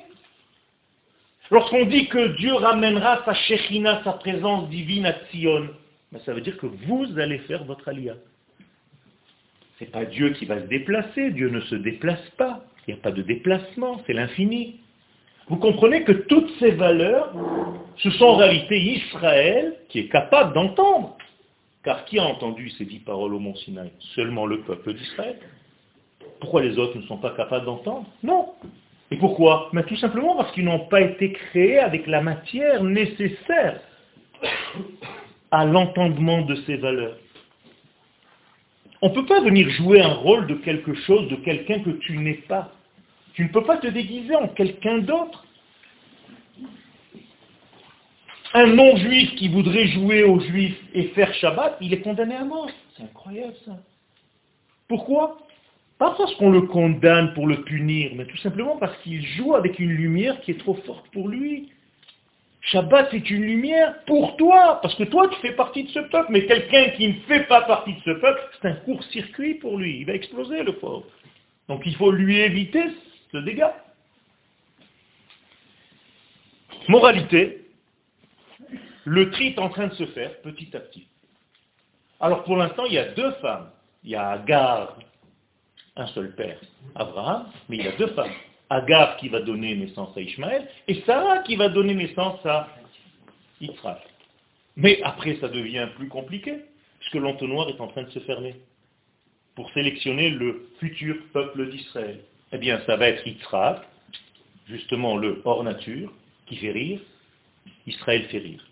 Lorsqu'on 1.52 1.86
dit 1.86 2.08
que 2.08 2.36
Dieu 2.38 2.54
ramènera 2.54 3.24
sa 3.26 3.34
Shekhina, 3.34 4.02
sa 4.04 4.14
présence 4.14 4.70
divine 4.70 5.06
à 5.06 5.14
Tzion, 5.14 5.70
ben, 6.12 6.20
ça 6.26 6.34
veut 6.34 6.42
dire 6.42 6.58
que 6.58 6.66
vous 6.66 7.20
allez 7.20 7.40
faire 7.40 7.64
votre 7.66 7.88
alia. 7.88 8.16
Ce 9.78 9.84
n'est 9.84 9.90
pas 9.90 10.06
Dieu 10.06 10.30
qui 10.30 10.46
va 10.46 10.62
se 10.62 10.68
déplacer, 10.68 11.32
Dieu 11.32 11.50
ne 11.50 11.60
se 11.62 11.76
déplace 11.76 12.30
pas. 12.38 12.64
Il 12.88 12.94
n'y 12.94 13.00
a 13.00 13.04
pas 13.04 13.12
de 13.12 13.22
déplacement, 13.22 14.02
c'est 14.06 14.14
l'infini. 14.14 14.80
Vous 15.48 15.58
comprenez 15.58 16.04
que 16.04 16.12
toutes 16.12 16.50
ces 16.60 16.72
valeurs, 16.72 17.34
ce 17.98 18.10
sont 18.12 18.26
en 18.26 18.36
réalité 18.36 18.80
Israël 18.80 19.76
qui 19.90 20.00
est 20.00 20.08
capable 20.08 20.54
d'entendre. 20.54 21.18
Car 21.84 22.06
qui 22.06 22.18
a 22.18 22.24
entendu 22.24 22.70
ces 22.72 22.86
dix 22.86 23.00
paroles 23.00 23.34
au 23.34 23.40
mont 23.40 23.56
Sinaï? 23.56 23.92
Seulement 24.16 24.48
le 24.48 24.62
peuple 24.62 24.94
d'Israël. 24.94 25.38
Pourquoi 26.40 26.64
les 26.64 26.78
autres 26.80 26.98
ne 26.98 27.04
sont 27.04 27.18
pas 27.18 27.32
capables 27.32 27.66
d'entendre? 27.66 28.08
Non. 28.24 28.54
Et 29.12 29.18
pourquoi? 29.18 29.70
Mais 29.72 29.84
Tout 29.84 29.96
simplement 29.98 30.36
parce 30.36 30.52
qu'ils 30.54 30.66
n'ont 30.66 30.88
pas 30.88 31.02
été 31.02 31.32
créés 31.32 31.80
avec 31.80 32.08
la 32.08 32.22
matière 32.22 32.84
nécessaire 32.84 33.80
à 35.52 35.66
l'entendement 35.66 36.42
de 36.42 36.56
ces 36.66 36.78
valeurs. 36.78 37.18
On 39.02 39.10
ne 39.10 39.14
peut 39.14 39.26
pas 39.26 39.42
venir 39.42 39.70
jouer 39.72 40.02
un 40.02 40.14
rôle 40.14 40.48
de 40.48 40.56
quelque 40.56 40.94
chose, 40.94 41.28
de 41.30 41.36
quelqu'un 41.36 41.80
que 41.80 41.92
tu 41.92 42.18
n'es 42.18 42.36
pas. 42.48 42.72
Tu 43.34 43.44
ne 43.44 43.50
peux 43.50 43.64
pas 43.64 43.78
te 43.78 43.88
déguiser 43.88 44.36
en 44.36 44.48
quelqu'un 44.48 45.00
d'autre. 45.00 45.46
Un 48.54 48.68
non-juif 48.68 49.36
qui 49.36 49.50
voudrait 49.50 49.88
jouer 49.88 50.24
aux 50.24 50.40
juifs 50.40 50.80
et 50.94 51.04
faire 51.10 51.34
Shabbat, 51.34 51.78
il 51.82 51.94
est 51.94 52.00
condamné 52.00 52.36
à 52.36 52.46
mort. 52.46 52.70
C'est 52.96 53.04
incroyable 53.04 53.56
ça. 53.66 53.78
Pourquoi? 54.88 55.38
Pas 55.98 56.16
parce 56.18 56.34
qu'on 56.36 56.52
le 56.52 56.62
condamne 56.62 57.34
pour 57.34 57.48
le 57.48 57.64
punir, 57.64 58.12
mais 58.16 58.26
tout 58.26 58.38
simplement 58.38 58.78
parce 58.78 58.96
qu'il 59.02 59.26
joue 59.26 59.56
avec 59.56 59.80
une 59.80 59.92
lumière 59.92 60.40
qui 60.42 60.52
est 60.52 60.60
trop 60.60 60.76
forte 60.86 61.08
pour 61.10 61.28
lui. 61.28 61.72
Shabbat, 62.66 63.10
c'est 63.12 63.30
une 63.30 63.44
lumière 63.44 64.04
pour 64.06 64.38
toi, 64.38 64.80
parce 64.82 64.96
que 64.96 65.04
toi, 65.04 65.30
tu 65.30 65.40
fais 65.40 65.54
partie 65.54 65.84
de 65.84 65.90
ce 65.90 66.00
peuple. 66.00 66.32
Mais 66.32 66.46
quelqu'un 66.48 66.90
qui 66.92 67.08
ne 67.10 67.14
fait 67.28 67.44
pas 67.44 67.62
partie 67.62 67.94
de 67.94 68.02
ce 68.02 68.12
peuple, 68.12 68.42
c'est 68.54 68.68
un 68.68 68.74
court-circuit 68.74 69.56
pour 69.56 69.78
lui. 69.78 70.00
Il 70.00 70.06
va 70.06 70.14
exploser, 70.14 70.64
le 70.64 70.74
pauvre. 70.74 71.06
Donc 71.68 71.84
il 71.86 71.96
faut 71.96 72.12
lui 72.12 72.40
éviter 72.40 72.84
ce 73.32 73.38
dégât. 73.38 73.76
Moralité, 76.88 77.66
le 79.04 79.30
tri 79.32 79.48
est 79.48 79.60
en 79.60 79.70
train 79.70 79.88
de 79.88 79.94
se 79.94 80.06
faire 80.08 80.40
petit 80.42 80.76
à 80.76 80.80
petit. 80.80 81.08
Alors 82.20 82.44
pour 82.44 82.58
l'instant, 82.58 82.86
il 82.86 82.94
y 82.94 83.00
a 83.00 83.10
deux 83.10 83.32
femmes. 83.34 83.70
Il 84.04 84.12
y 84.12 84.16
a 84.16 84.30
Agar, 84.30 84.98
un 85.96 86.08
seul 86.08 86.36
père, 86.36 86.60
Abraham, 86.96 87.48
mais 87.70 87.78
il 87.78 87.86
y 87.86 87.88
a 87.88 87.96
deux 87.96 88.08
femmes. 88.08 88.34
Agar 88.70 89.18
qui 89.18 89.30
va 89.30 89.42
donner 89.42 89.76
naissance 89.76 90.16
à 90.18 90.22
Ishmaël 90.22 90.68
et 90.88 91.02
Sarah 91.06 91.40
qui 91.40 91.56
va 91.56 91.70
donner 91.70 91.94
naissance 91.94 92.44
à 92.46 92.68
Yitzhak. 93.62 94.02
Mais 94.76 95.00
après, 95.04 95.38
ça 95.40 95.48
devient 95.48 95.88
plus 95.96 96.10
compliqué, 96.10 96.56
puisque 97.00 97.16
l'entonnoir 97.16 97.70
est 97.70 97.80
en 97.80 97.88
train 97.88 98.04
de 98.04 98.10
se 98.10 98.20
fermer 98.20 98.56
pour 99.56 99.72
sélectionner 99.72 100.32
le 100.32 100.70
futur 100.80 101.16
peuple 101.32 101.70
d'Israël. 101.70 102.20
Eh 102.52 102.58
bien, 102.58 102.82
ça 102.86 102.98
va 102.98 103.08
être 103.08 103.26
Yitzhak, 103.26 103.82
justement 104.68 105.16
le 105.16 105.42
hors 105.46 105.64
nature, 105.64 106.12
qui 106.48 106.58
fait 106.58 106.72
rire, 106.72 107.00
Israël 107.88 108.24
fait 108.26 108.40
rire. 108.40 108.66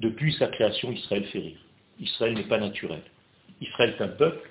Depuis 0.00 0.32
sa 0.34 0.48
création, 0.48 0.92
Israël 0.92 1.24
fait 1.26 1.38
rire. 1.38 1.58
Israël 1.98 2.34
n'est 2.34 2.44
pas 2.44 2.58
naturel. 2.58 3.02
Israël 3.60 3.94
est 3.98 4.02
un 4.02 4.08
peuple 4.08 4.48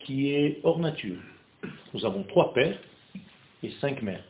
qui 0.00 0.30
est 0.30 0.60
hors 0.64 0.78
nature. 0.78 1.20
Nous 1.94 2.04
avons 2.04 2.24
trois 2.24 2.52
pères 2.52 2.78
et 3.64 3.74
cinq 3.80 4.02
mères. 4.02 4.24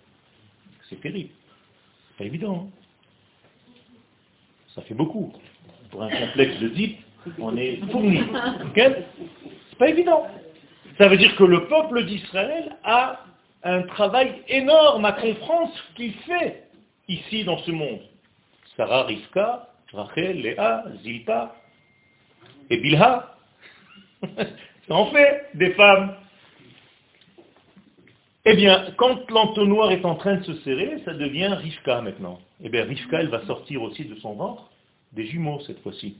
C'est 0.88 1.00
terrible. 1.00 1.30
Pas 2.18 2.24
évident. 2.24 2.70
Ça 4.74 4.82
fait 4.82 4.94
beaucoup. 4.94 5.32
Pour 5.90 6.02
un 6.02 6.10
complexe 6.10 6.58
de 6.60 6.68
deep, 6.68 6.98
on 7.38 7.56
est 7.56 7.76
fourni. 7.90 8.20
C'est 8.74 9.78
pas 9.78 9.88
évident. 9.88 10.26
Ça 10.98 11.08
veut 11.08 11.16
dire 11.16 11.34
que 11.36 11.44
le 11.44 11.66
peuple 11.66 12.04
d'Israël 12.04 12.76
a 12.84 13.24
un 13.64 13.82
travail 13.82 14.42
énorme 14.48 15.04
à 15.04 15.12
comprendre 15.12 15.72
ce 15.74 15.96
qu'il 15.96 16.12
fait 16.14 16.68
ici 17.08 17.44
dans 17.44 17.58
ce 17.58 17.70
monde. 17.70 18.00
Sarah, 18.76 19.04
Rivka, 19.04 19.68
Rachel, 19.92 20.40
Léa, 20.42 20.84
Zilpa 21.02 21.54
et 22.70 22.78
Bilha. 22.78 23.34
Ça 24.88 24.94
en 24.94 25.06
fait 25.06 25.48
des 25.54 25.72
femmes. 25.72 26.14
Eh 28.46 28.54
bien, 28.56 28.88
quand 28.98 29.30
l'entonnoir 29.30 29.90
est 29.90 30.04
en 30.04 30.16
train 30.16 30.34
de 30.36 30.44
se 30.44 30.54
serrer, 30.60 30.98
ça 31.06 31.14
devient 31.14 31.46
Rivka 31.46 32.02
maintenant. 32.02 32.40
Eh 32.62 32.68
bien, 32.68 32.84
Rivka, 32.84 33.20
elle 33.20 33.28
va 33.28 33.44
sortir 33.46 33.80
aussi 33.80 34.04
de 34.04 34.16
son 34.16 34.34
ventre 34.34 34.70
des 35.12 35.26
jumeaux 35.26 35.60
cette 35.66 35.80
fois-ci. 35.82 36.16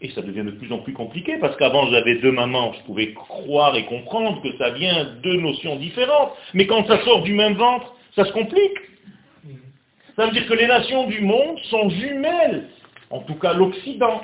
Et 0.00 0.10
ça 0.10 0.22
devient 0.22 0.44
de 0.44 0.52
plus 0.52 0.72
en 0.72 0.78
plus 0.78 0.92
compliqué, 0.92 1.38
parce 1.40 1.56
qu'avant 1.56 1.90
j'avais 1.90 2.16
deux 2.16 2.30
mamans, 2.30 2.74
je 2.74 2.82
pouvais 2.84 3.12
croire 3.12 3.74
et 3.74 3.86
comprendre 3.86 4.40
que 4.40 4.56
ça 4.56 4.70
vient 4.70 5.16
deux 5.22 5.40
notions 5.40 5.76
différentes. 5.76 6.32
Mais 6.54 6.66
quand 6.66 6.86
ça 6.86 7.02
sort 7.02 7.22
du 7.22 7.32
même 7.32 7.54
ventre, 7.54 7.94
ça 8.14 8.24
se 8.24 8.32
complique. 8.32 8.78
Ça 10.14 10.26
veut 10.26 10.32
dire 10.32 10.46
que 10.46 10.54
les 10.54 10.66
nations 10.68 11.08
du 11.08 11.22
monde 11.22 11.58
sont 11.70 11.90
jumelles, 11.90 12.68
en 13.10 13.20
tout 13.20 13.34
cas 13.34 13.52
l'Occident, 13.52 14.20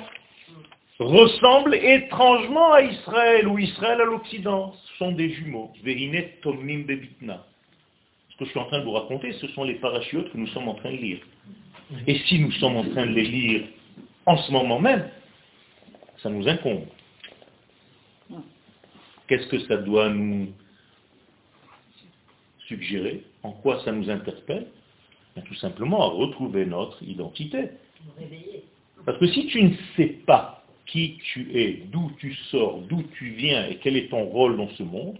ressemble 1.03 1.75
étrangement 1.75 2.73
à 2.73 2.81
Israël, 2.81 3.47
ou 3.47 3.59
Israël 3.59 4.01
à 4.01 4.05
l'Occident. 4.05 4.73
Ce 4.73 4.97
sont 4.97 5.11
des 5.11 5.29
jumeaux. 5.29 5.71
Ce 5.75 5.81
que 8.37 8.45
je 8.45 8.49
suis 8.49 8.59
en 8.59 8.65
train 8.65 8.79
de 8.79 8.83
vous 8.83 8.91
raconter, 8.91 9.33
ce 9.33 9.47
sont 9.49 9.63
les 9.63 9.75
parachutes 9.75 10.31
que 10.31 10.37
nous 10.37 10.47
sommes 10.47 10.67
en 10.67 10.75
train 10.75 10.91
de 10.91 10.97
lire. 10.97 11.19
Et 12.07 12.17
si 12.25 12.39
nous 12.39 12.51
sommes 12.53 12.77
en 12.77 12.83
train 12.83 13.05
de 13.05 13.11
les 13.11 13.25
lire 13.25 13.63
en 14.25 14.37
ce 14.37 14.51
moment 14.51 14.79
même, 14.79 15.09
ça 16.21 16.29
nous 16.29 16.47
incombe. 16.47 16.85
Qu'est-ce 19.27 19.47
que 19.47 19.59
ça 19.59 19.77
doit 19.77 20.09
nous 20.09 20.49
suggérer? 22.67 23.23
En 23.43 23.51
quoi 23.51 23.83
ça 23.83 23.91
nous 23.91 24.09
interpelle? 24.09 24.67
Ben, 25.35 25.43
Tout 25.43 25.55
simplement 25.55 26.03
à 26.03 26.07
retrouver 26.07 26.65
notre 26.65 27.01
identité. 27.03 27.69
Parce 29.05 29.17
que 29.19 29.27
si 29.27 29.47
tu 29.47 29.63
ne 29.63 29.73
sais 29.97 30.17
pas 30.25 30.62
qui 30.85 31.19
tu 31.33 31.49
es, 31.57 31.83
d'où 31.91 32.11
tu 32.19 32.33
sors, 32.51 32.79
d'où 32.81 33.03
tu 33.17 33.29
viens 33.29 33.67
et 33.67 33.77
quel 33.77 33.95
est 33.95 34.09
ton 34.09 34.25
rôle 34.25 34.57
dans 34.57 34.69
ce 34.69 34.83
monde, 34.83 35.17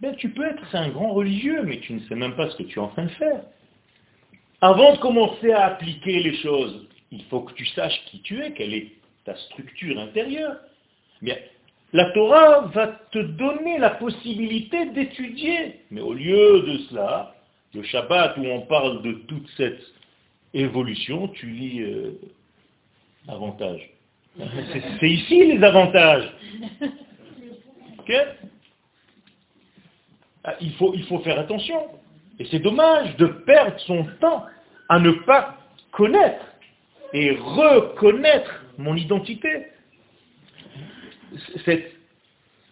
ben 0.00 0.14
tu 0.16 0.30
peux 0.30 0.46
être 0.46 0.74
un 0.74 0.88
grand 0.88 1.12
religieux, 1.12 1.62
mais 1.64 1.80
tu 1.80 1.92
ne 1.92 2.00
sais 2.00 2.14
même 2.14 2.34
pas 2.34 2.48
ce 2.50 2.56
que 2.56 2.62
tu 2.62 2.78
es 2.78 2.82
en 2.82 2.88
train 2.88 3.04
de 3.04 3.10
faire. 3.10 3.42
Avant 4.60 4.94
de 4.94 4.98
commencer 4.98 5.52
à 5.52 5.66
appliquer 5.66 6.22
les 6.22 6.36
choses, 6.36 6.86
il 7.10 7.24
faut 7.24 7.40
que 7.40 7.54
tu 7.54 7.66
saches 7.66 8.00
qui 8.06 8.20
tu 8.20 8.40
es, 8.42 8.52
quelle 8.52 8.74
est 8.74 8.92
ta 9.24 9.34
structure 9.36 9.98
intérieure. 9.98 10.56
Bien, 11.22 11.36
la 11.92 12.10
Torah 12.12 12.66
va 12.66 12.86
te 13.10 13.18
donner 13.18 13.78
la 13.78 13.90
possibilité 13.90 14.86
d'étudier. 14.90 15.80
Mais 15.90 16.00
au 16.00 16.14
lieu 16.14 16.62
de 16.62 16.78
cela, 16.88 17.34
le 17.74 17.82
Shabbat 17.82 18.36
où 18.38 18.44
on 18.44 18.62
parle 18.62 19.02
de 19.02 19.12
toute 19.12 19.48
cette 19.56 19.82
évolution, 20.54 21.28
tu 21.28 21.46
lis 21.46 21.82
euh, 21.82 22.12
avantages. 23.28 23.90
C'est 24.36 25.10
ici 25.10 25.56
les 25.56 25.64
avantages. 25.64 26.32
Ah, 30.44 30.54
il, 30.60 30.72
faut, 30.74 30.94
il 30.94 31.04
faut 31.04 31.18
faire 31.20 31.38
attention. 31.38 31.80
Et 32.38 32.46
c'est 32.50 32.58
dommage 32.58 33.16
de 33.16 33.26
perdre 33.26 33.78
son 33.80 34.04
temps 34.20 34.46
à 34.88 34.98
ne 34.98 35.10
pas 35.10 35.58
connaître 35.92 36.44
et 37.12 37.32
reconnaître 37.32 38.64
mon 38.78 38.96
identité. 38.96 39.66
Cette 41.64 41.92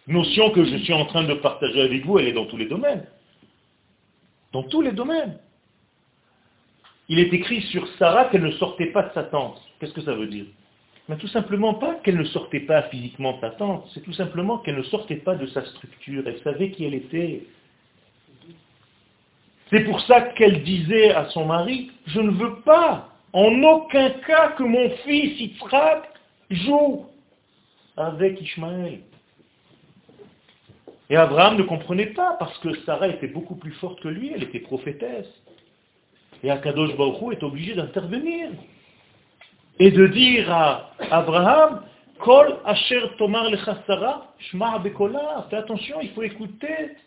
notion 0.07 0.51
que 0.51 0.63
je 0.63 0.77
suis 0.77 0.93
en 0.93 1.05
train 1.05 1.23
de 1.23 1.35
partager 1.35 1.81
avec 1.81 2.05
vous, 2.05 2.19
elle 2.19 2.27
est 2.27 2.33
dans 2.33 2.47
tous 2.47 2.57
les 2.57 2.65
domaines. 2.67 3.05
Dans 4.51 4.63
tous 4.63 4.81
les 4.81 4.91
domaines. 4.91 5.37
Il 7.07 7.19
est 7.19 7.33
écrit 7.33 7.61
sur 7.63 7.87
Sarah 7.97 8.25
qu'elle 8.25 8.43
ne 8.43 8.51
sortait 8.51 8.87
pas 8.87 9.03
de 9.03 9.13
sa 9.13 9.23
tente. 9.23 9.61
Qu'est-ce 9.79 9.93
que 9.93 10.01
ça 10.01 10.13
veut 10.13 10.27
dire? 10.27 10.45
Mais 11.09 11.17
tout 11.17 11.27
simplement 11.27 11.73
pas 11.73 11.95
qu'elle 11.95 12.17
ne 12.17 12.23
sortait 12.23 12.59
pas 12.59 12.83
physiquement 12.83 13.33
de 13.33 13.41
sa 13.41 13.49
tente, 13.49 13.89
c'est 13.95 14.03
tout 14.03 14.13
simplement 14.13 14.59
qu'elle 14.59 14.77
ne 14.77 14.83
sortait 14.83 15.15
pas 15.15 15.35
de 15.35 15.47
sa 15.47 15.65
structure, 15.65 16.23
elle 16.27 16.39
savait 16.41 16.69
qui 16.69 16.85
elle 16.85 16.93
était. 16.93 17.47
C'est 19.71 19.83
pour 19.85 19.99
ça 20.01 20.21
qu'elle 20.21 20.63
disait 20.63 21.11
à 21.11 21.25
son 21.29 21.45
mari, 21.45 21.89
je 22.05 22.21
ne 22.21 22.29
veux 22.29 22.57
pas, 22.57 23.09
en 23.33 23.63
aucun 23.63 24.11
cas 24.11 24.49
que 24.49 24.61
mon 24.61 24.87
fils 24.97 25.39
Yitzhak 25.39 26.13
joue 26.51 27.07
avec 27.97 28.39
Ishmaël. 28.39 28.99
Et 31.09 31.15
Abraham 31.15 31.57
ne 31.57 31.63
comprenait 31.63 32.13
pas, 32.13 32.35
parce 32.37 32.57
que 32.59 32.75
Sarah 32.81 33.07
était 33.07 33.27
beaucoup 33.27 33.55
plus 33.55 33.73
forte 33.73 33.99
que 33.99 34.09
lui, 34.09 34.31
elle 34.33 34.43
était 34.43 34.59
prophétesse. 34.59 35.27
Et 36.43 36.51
Akadosh 36.51 36.95
Baruch 36.95 37.33
est 37.33 37.43
obligé 37.43 37.73
d'intervenir. 37.73 38.51
Et 39.79 39.91
de 39.91 40.07
dire 40.07 40.51
à 40.51 40.91
Abraham, 41.09 41.81
Kol 42.19 42.57
asher 42.65 43.01
tomar 43.17 43.49
bekola. 44.83 45.47
Fais 45.49 45.55
attention, 45.55 46.01
il 46.01 46.09
faut 46.09 46.23
écouter 46.23 46.97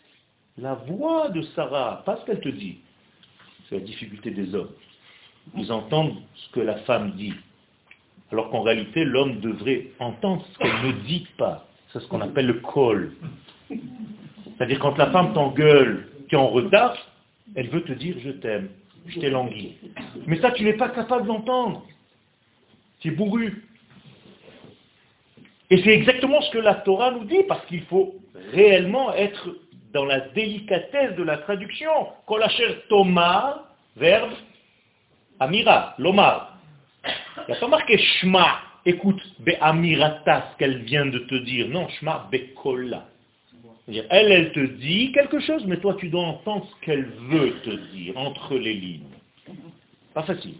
la 0.57 0.73
voix 0.73 1.29
de 1.29 1.41
Sarah, 1.55 2.01
pas 2.05 2.17
ce 2.17 2.25
qu'elle 2.25 2.39
te 2.39 2.49
dit. 2.49 2.79
C'est 3.69 3.75
la 3.75 3.81
difficulté 3.81 4.31
des 4.31 4.53
hommes. 4.55 4.71
Ils 5.55 5.71
entendent 5.71 6.15
ce 6.35 6.49
que 6.51 6.59
la 6.61 6.77
femme 6.79 7.11
dit. 7.11 7.33
Alors 8.31 8.49
qu'en 8.49 8.61
réalité, 8.61 9.03
l'homme 9.03 9.39
devrait 9.39 9.87
entendre 9.99 10.43
ce 10.53 10.57
qu'elle 10.57 10.87
ne 10.87 10.91
dit 11.03 11.27
pas. 11.37 11.67
C'est 11.91 11.99
ce 11.99 12.07
qu'on 12.07 12.21
appelle 12.21 12.47
le 12.47 12.55
col. 12.55 13.13
C'est-à-dire 13.69 14.79
quand 14.79 14.97
la 14.97 15.11
femme 15.11 15.33
t'engueule, 15.33 16.09
tu 16.27 16.35
es 16.35 16.37
en 16.37 16.47
retard, 16.47 16.97
elle 17.55 17.69
veut 17.69 17.83
te 17.83 17.93
dire 17.93 18.15
je 18.19 18.31
t'aime, 18.31 18.69
je 19.07 19.19
t'ai 19.19 19.29
langui. 19.29 19.77
Mais 20.25 20.39
ça, 20.39 20.51
tu 20.51 20.63
n'es 20.63 20.73
pas 20.73 20.89
capable 20.89 21.27
d'entendre. 21.27 21.85
Es 23.05 23.11
bourru. 23.11 23.63
Et 25.69 25.81
c'est 25.83 25.93
exactement 25.93 26.41
ce 26.41 26.51
que 26.51 26.59
la 26.59 26.75
Torah 26.75 27.11
nous 27.11 27.25
dit, 27.25 27.43
parce 27.47 27.65
qu'il 27.65 27.83
faut 27.83 28.15
réellement 28.51 29.13
être 29.13 29.55
dans 29.93 30.05
la 30.05 30.19
délicatesse 30.19 31.15
de 31.15 31.23
la 31.23 31.37
traduction. 31.37 31.91
Kolacher 32.25 32.83
Thomas, 32.89 33.63
verbe, 33.95 34.31
Amira, 35.39 35.95
l'Omar. 35.97 36.57
Il 37.05 37.43
n'y 37.49 37.53
a 37.53 37.59
pas 37.59 37.67
marqué 37.67 37.97
Shma, 37.97 38.61
écoute, 38.85 39.21
Be'amirata, 39.39 40.51
ce 40.51 40.57
qu'elle 40.57 40.83
vient 40.83 41.05
de 41.05 41.19
te 41.19 41.35
dire. 41.35 41.67
Non, 41.69 41.87
Shma, 41.89 42.27
Be'kola. 42.31 43.07
Elle, 43.87 44.31
elle 44.31 44.51
te 44.53 44.59
dit 44.59 45.11
quelque 45.11 45.39
chose, 45.39 45.65
mais 45.65 45.77
toi, 45.77 45.95
tu 45.99 46.07
dois 46.07 46.23
entendre 46.23 46.67
ce 46.69 46.85
qu'elle 46.85 47.05
veut 47.05 47.59
te 47.63 47.71
dire, 47.93 48.17
entre 48.17 48.55
les 48.55 48.73
lignes. 48.73 49.09
Pas 50.13 50.23
facile. 50.23 50.55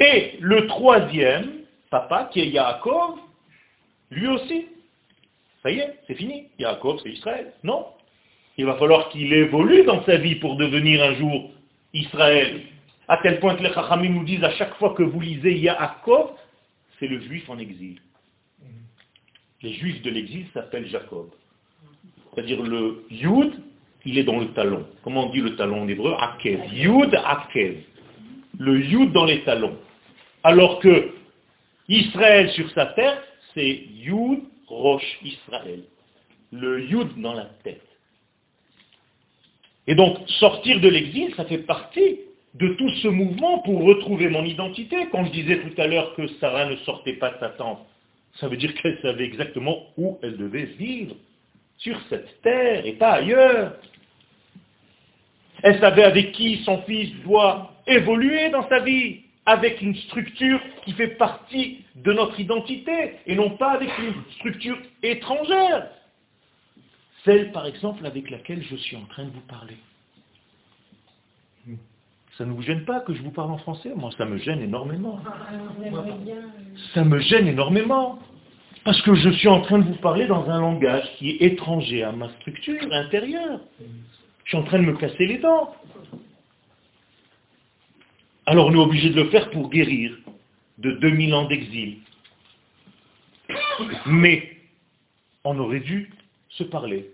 Et 0.00 0.34
le 0.40 0.66
troisième, 0.66 1.60
papa, 1.90 2.28
qui 2.32 2.40
est 2.40 2.48
Yaakov, 2.48 3.18
lui 4.10 4.26
aussi. 4.26 4.66
Ça 5.62 5.70
y 5.70 5.78
est, 5.78 5.98
c'est 6.06 6.14
fini. 6.14 6.48
Yaakov, 6.58 7.00
c'est 7.02 7.10
Israël. 7.10 7.52
Non. 7.62 7.86
Il 8.58 8.66
va 8.66 8.76
falloir 8.76 9.08
qu'il 9.10 9.32
évolue 9.32 9.84
dans 9.84 10.04
sa 10.04 10.16
vie 10.16 10.36
pour 10.36 10.56
devenir 10.56 11.02
un 11.02 11.14
jour 11.14 11.50
Israël. 11.92 12.62
À 13.08 13.18
tel 13.18 13.38
point 13.38 13.54
que 13.54 13.62
les 13.62 13.72
Chachamim 13.72 14.10
nous 14.10 14.24
disent 14.24 14.44
à 14.44 14.50
chaque 14.52 14.74
fois 14.76 14.94
que 14.94 15.02
vous 15.02 15.20
lisez 15.20 15.54
Yaakov, 15.58 16.30
c'est 16.98 17.06
le 17.06 17.20
juif 17.20 17.48
en 17.48 17.58
exil. 17.58 18.00
Les 19.62 19.72
juifs 19.74 20.02
de 20.02 20.10
l'exil 20.10 20.46
s'appellent 20.52 20.88
Jacob. 20.88 21.30
C'est-à-dire 22.34 22.62
le 22.62 23.04
Yud, 23.10 23.54
il 24.04 24.18
est 24.18 24.24
dans 24.24 24.38
le 24.38 24.48
talon. 24.52 24.86
Comment 25.02 25.26
on 25.26 25.30
dit 25.30 25.40
le 25.40 25.56
talon 25.56 25.82
en 25.82 25.88
hébreu? 25.88 26.14
Akev. 26.18 26.60
Yud, 26.72 27.14
Akev. 27.24 27.82
Le 28.58 28.80
Yud 28.80 29.12
dans 29.12 29.24
les 29.24 29.42
talons. 29.44 29.76
Alors 30.42 30.78
que 30.80 31.10
Israël 31.88 32.50
sur 32.50 32.70
sa 32.70 32.86
terre, 32.86 33.22
c'est 33.54 33.86
Yud, 33.94 34.40
Roche, 34.66 35.18
Israël. 35.22 35.82
Le 36.52 36.84
Yud 36.84 37.20
dans 37.20 37.34
la 37.34 37.46
tête. 37.64 37.82
Et 39.86 39.94
donc, 39.94 40.18
sortir 40.40 40.80
de 40.80 40.88
l'exil, 40.88 41.32
ça 41.36 41.44
fait 41.44 41.58
partie 41.58 42.20
de 42.54 42.68
tout 42.74 42.88
ce 43.02 43.08
mouvement 43.08 43.58
pour 43.60 43.84
retrouver 43.84 44.28
mon 44.28 44.44
identité. 44.44 45.08
Quand 45.12 45.24
je 45.26 45.32
disais 45.32 45.58
tout 45.58 45.80
à 45.80 45.86
l'heure 45.86 46.14
que 46.14 46.26
Sarah 46.40 46.66
ne 46.66 46.76
sortait 46.76 47.14
pas 47.14 47.30
de 47.30 47.38
sa 47.38 47.50
tente, 47.50 47.86
ça 48.40 48.48
veut 48.48 48.56
dire 48.56 48.74
qu'elle 48.74 48.98
savait 49.02 49.24
exactement 49.24 49.78
où 49.96 50.18
elle 50.22 50.36
devait 50.36 50.64
vivre, 50.64 51.14
sur 51.78 52.00
cette 52.08 52.40
terre 52.42 52.86
et 52.86 52.94
pas 52.94 53.12
ailleurs. 53.12 53.74
Elle 55.62 55.80
savait 55.80 56.04
avec 56.04 56.32
qui 56.32 56.62
son 56.64 56.82
fils 56.82 57.14
doit 57.24 57.72
évoluer 57.86 58.50
dans 58.50 58.68
sa 58.68 58.80
vie, 58.80 59.20
avec 59.46 59.80
une 59.80 59.94
structure 59.94 60.60
qui 60.84 60.92
fait 60.92 61.16
partie 61.16 61.84
de 61.94 62.12
notre 62.12 62.38
identité, 62.38 63.14
et 63.26 63.34
non 63.34 63.50
pas 63.50 63.72
avec 63.72 63.90
une 63.98 64.14
structure 64.34 64.78
étrangère. 65.02 65.88
Celle, 67.24 67.52
par 67.52 67.66
exemple, 67.66 68.04
avec 68.06 68.30
laquelle 68.30 68.62
je 68.62 68.76
suis 68.76 68.96
en 68.96 69.04
train 69.06 69.24
de 69.24 69.30
vous 69.30 69.46
parler. 69.48 69.76
Ça 72.38 72.44
ne 72.44 72.52
vous 72.52 72.62
gêne 72.62 72.84
pas 72.84 73.00
que 73.00 73.14
je 73.14 73.22
vous 73.22 73.30
parle 73.30 73.50
en 73.50 73.58
français? 73.58 73.92
Moi, 73.96 74.10
ça 74.18 74.26
me 74.26 74.36
gêne 74.36 74.60
énormément. 74.60 75.20
Ça 76.92 77.02
me 77.02 77.18
gêne 77.18 77.48
énormément. 77.48 78.18
Parce 78.84 79.00
que 79.02 79.14
je 79.14 79.30
suis 79.30 79.48
en 79.48 79.62
train 79.62 79.78
de 79.78 79.84
vous 79.84 79.96
parler 79.96 80.26
dans 80.26 80.48
un 80.48 80.60
langage 80.60 81.10
qui 81.16 81.30
est 81.30 81.42
étranger 81.42 82.02
à 82.02 82.12
ma 82.12 82.28
structure 82.40 82.86
intérieure. 82.92 83.60
Je 84.46 84.50
suis 84.50 84.58
en 84.58 84.62
train 84.62 84.78
de 84.78 84.84
me 84.84 84.96
casser 84.96 85.26
les 85.26 85.38
dents. 85.38 85.74
Alors 88.46 88.66
on 88.68 88.72
est 88.72 88.78
obligé 88.78 89.10
de 89.10 89.20
le 89.20 89.28
faire 89.30 89.50
pour 89.50 89.68
guérir 89.70 90.16
de 90.78 90.92
2000 90.92 91.34
ans 91.34 91.46
d'exil. 91.46 91.98
Mais 94.06 94.56
on 95.42 95.58
aurait 95.58 95.80
dû 95.80 96.12
se 96.50 96.62
parler 96.62 97.10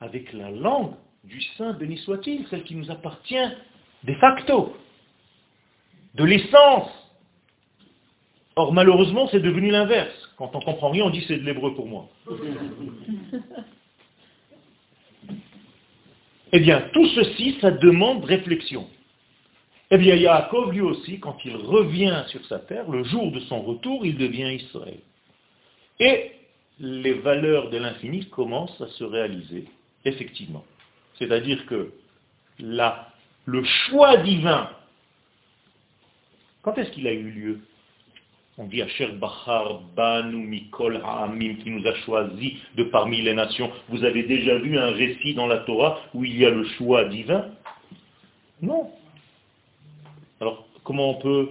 avec 0.00 0.32
la 0.32 0.50
langue 0.50 0.94
du 1.24 1.42
Saint, 1.58 1.74
béni 1.74 1.98
soit-il, 1.98 2.46
celle 2.48 2.64
qui 2.64 2.74
nous 2.74 2.90
appartient 2.90 3.36
de 4.04 4.14
facto, 4.14 4.74
de 6.14 6.24
l'essence. 6.24 6.88
Or, 8.56 8.72
malheureusement, 8.72 9.28
c'est 9.30 9.40
devenu 9.40 9.70
l'inverse. 9.70 10.14
Quand 10.38 10.56
on 10.56 10.60
comprend 10.60 10.88
rien, 10.88 11.04
on 11.04 11.10
dit 11.10 11.22
c'est 11.28 11.36
de 11.36 11.44
l'hébreu 11.44 11.74
pour 11.74 11.86
moi. 11.86 12.08
Eh 16.52 16.60
bien, 16.60 16.82
tout 16.92 17.06
ceci, 17.08 17.58
ça 17.60 17.70
demande 17.70 18.24
réflexion. 18.24 18.88
Eh 19.90 19.98
bien, 19.98 20.14
Yaakov, 20.14 20.72
lui 20.72 20.80
aussi, 20.80 21.18
quand 21.18 21.36
il 21.44 21.56
revient 21.56 22.24
sur 22.28 22.44
sa 22.46 22.58
terre, 22.58 22.88
le 22.88 23.04
jour 23.04 23.32
de 23.32 23.40
son 23.40 23.60
retour, 23.62 24.06
il 24.06 24.16
devient 24.16 24.54
Israël. 24.54 25.00
Et 25.98 26.32
les 26.78 27.14
valeurs 27.14 27.70
de 27.70 27.78
l'infini 27.78 28.26
commencent 28.26 28.80
à 28.80 28.88
se 28.88 29.04
réaliser, 29.04 29.66
effectivement. 30.04 30.64
C'est-à-dire 31.18 31.66
que 31.66 31.92
la 32.58 33.10
le 33.46 33.64
choix 33.64 34.16
divin, 34.18 34.70
quand 36.62 36.76
est-ce 36.78 36.90
qu'il 36.90 37.06
a 37.06 37.12
eu 37.12 37.30
lieu? 37.30 37.60
On 38.60 38.66
dit 38.66 38.82
Asher 38.82 39.06
Bachar 39.12 39.80
Banu 39.96 40.46
Mikol 40.46 41.00
Ha'amim 41.02 41.54
qui 41.64 41.70
nous 41.70 41.86
a 41.86 41.94
choisi 42.04 42.58
de 42.76 42.84
parmi 42.84 43.22
les 43.22 43.32
nations. 43.32 43.72
Vous 43.88 44.04
avez 44.04 44.22
déjà 44.24 44.58
vu 44.58 44.76
un 44.76 44.90
récit 44.90 45.32
dans 45.32 45.46
la 45.46 45.60
Torah 45.60 45.98
où 46.12 46.26
il 46.26 46.36
y 46.36 46.44
a 46.44 46.50
le 46.50 46.64
choix 46.76 47.06
divin? 47.06 47.46
Non. 48.60 48.90
Alors, 50.42 50.68
comment 50.84 51.08
on 51.08 51.22
peut 51.22 51.48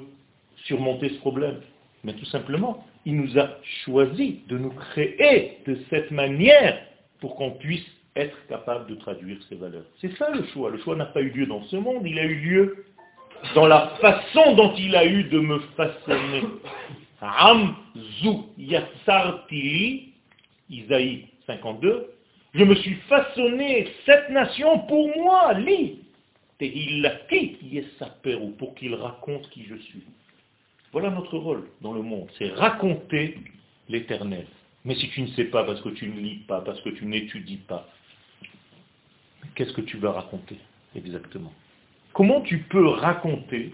surmonter 0.66 1.10
ce 1.10 1.16
problème? 1.16 1.62
Mais 2.04 2.14
tout 2.14 2.26
simplement, 2.26 2.86
il 3.06 3.16
nous 3.16 3.40
a 3.40 3.58
choisi 3.84 4.42
de 4.48 4.60
nous 4.60 4.70
créer 4.70 5.58
de 5.66 5.80
cette 5.90 6.12
manière 6.12 6.80
pour 7.22 7.36
qu'on 7.38 7.54
puisse 7.54 7.88
être 8.16 8.38
capable 8.50 8.88
de 8.88 8.94
traduire 8.94 9.40
ces 9.50 9.56
valeurs. 9.56 9.86
C'est 10.00 10.16
ça 10.18 10.30
le 10.30 10.44
choix. 10.54 10.70
Le 10.70 10.78
choix 10.78 10.96
n'a 10.96 11.06
pas 11.06 11.22
eu 11.22 11.32
lieu 11.32 11.48
dans 11.48 11.64
ce 11.64 11.76
monde, 11.76 12.06
il 12.06 12.20
a 12.20 12.26
eu 12.26 12.36
lieu 12.36 12.86
dans 13.56 13.68
la 13.68 13.88
façon 14.02 14.56
dont 14.56 14.74
il 14.76 14.96
a 14.96 15.06
eu 15.06 15.24
de 15.26 15.40
me 15.40 15.60
façonner. 15.76 16.44
yatsartili, 18.58 20.14
Isaïe 20.70 21.28
52, 21.48 22.14
je 22.54 22.64
me 22.64 22.76
suis 22.76 22.96
façonné 23.08 23.88
cette 24.06 24.30
nation 24.30 24.80
pour 24.80 25.16
moi, 25.18 25.54
li, 25.54 26.00
pour 28.58 28.76
qu'il 28.76 28.96
raconte 28.96 29.50
qui 29.50 29.66
je 29.66 29.76
suis. 29.76 30.04
Voilà 30.92 31.10
notre 31.10 31.38
rôle 31.38 31.68
dans 31.82 31.94
le 31.94 32.02
monde, 32.02 32.30
c'est 32.38 32.50
raconter 32.50 33.38
l'éternel. 33.88 34.48
Mais 34.86 34.96
si 34.96 35.10
tu 35.10 35.22
ne 35.22 35.28
sais 35.28 35.46
pas 35.46 35.64
parce 35.64 35.82
que 35.82 35.90
tu 35.90 36.08
ne 36.08 36.20
lis 36.20 36.40
pas, 36.48 36.62
parce 36.62 36.82
que 36.82 36.90
tu 36.90 37.06
n'étudies 37.06 37.58
pas, 37.58 37.88
qu'est-ce 39.56 39.74
que 39.74 39.82
tu 39.82 39.98
vas 39.98 40.14
raconter 40.14 40.58
exactement? 40.96 41.54
Comment 42.20 42.42
tu 42.42 42.58
peux 42.64 42.86
raconter 42.86 43.74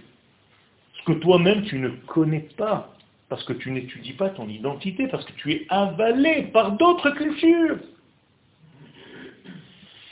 ce 0.99 1.03
que 1.05 1.13
toi-même 1.13 1.63
tu 1.63 1.79
ne 1.79 1.89
connais 1.89 2.47
pas 2.55 2.93
parce 3.27 3.43
que 3.43 3.53
tu 3.53 3.71
n'étudies 3.71 4.13
pas 4.13 4.29
ton 4.29 4.47
identité, 4.47 5.08
parce 5.08 5.25
que 5.25 5.31
tu 5.31 5.51
es 5.51 5.65
avalé 5.69 6.43
par 6.53 6.73
d'autres 6.73 7.10
cultures? 7.10 7.79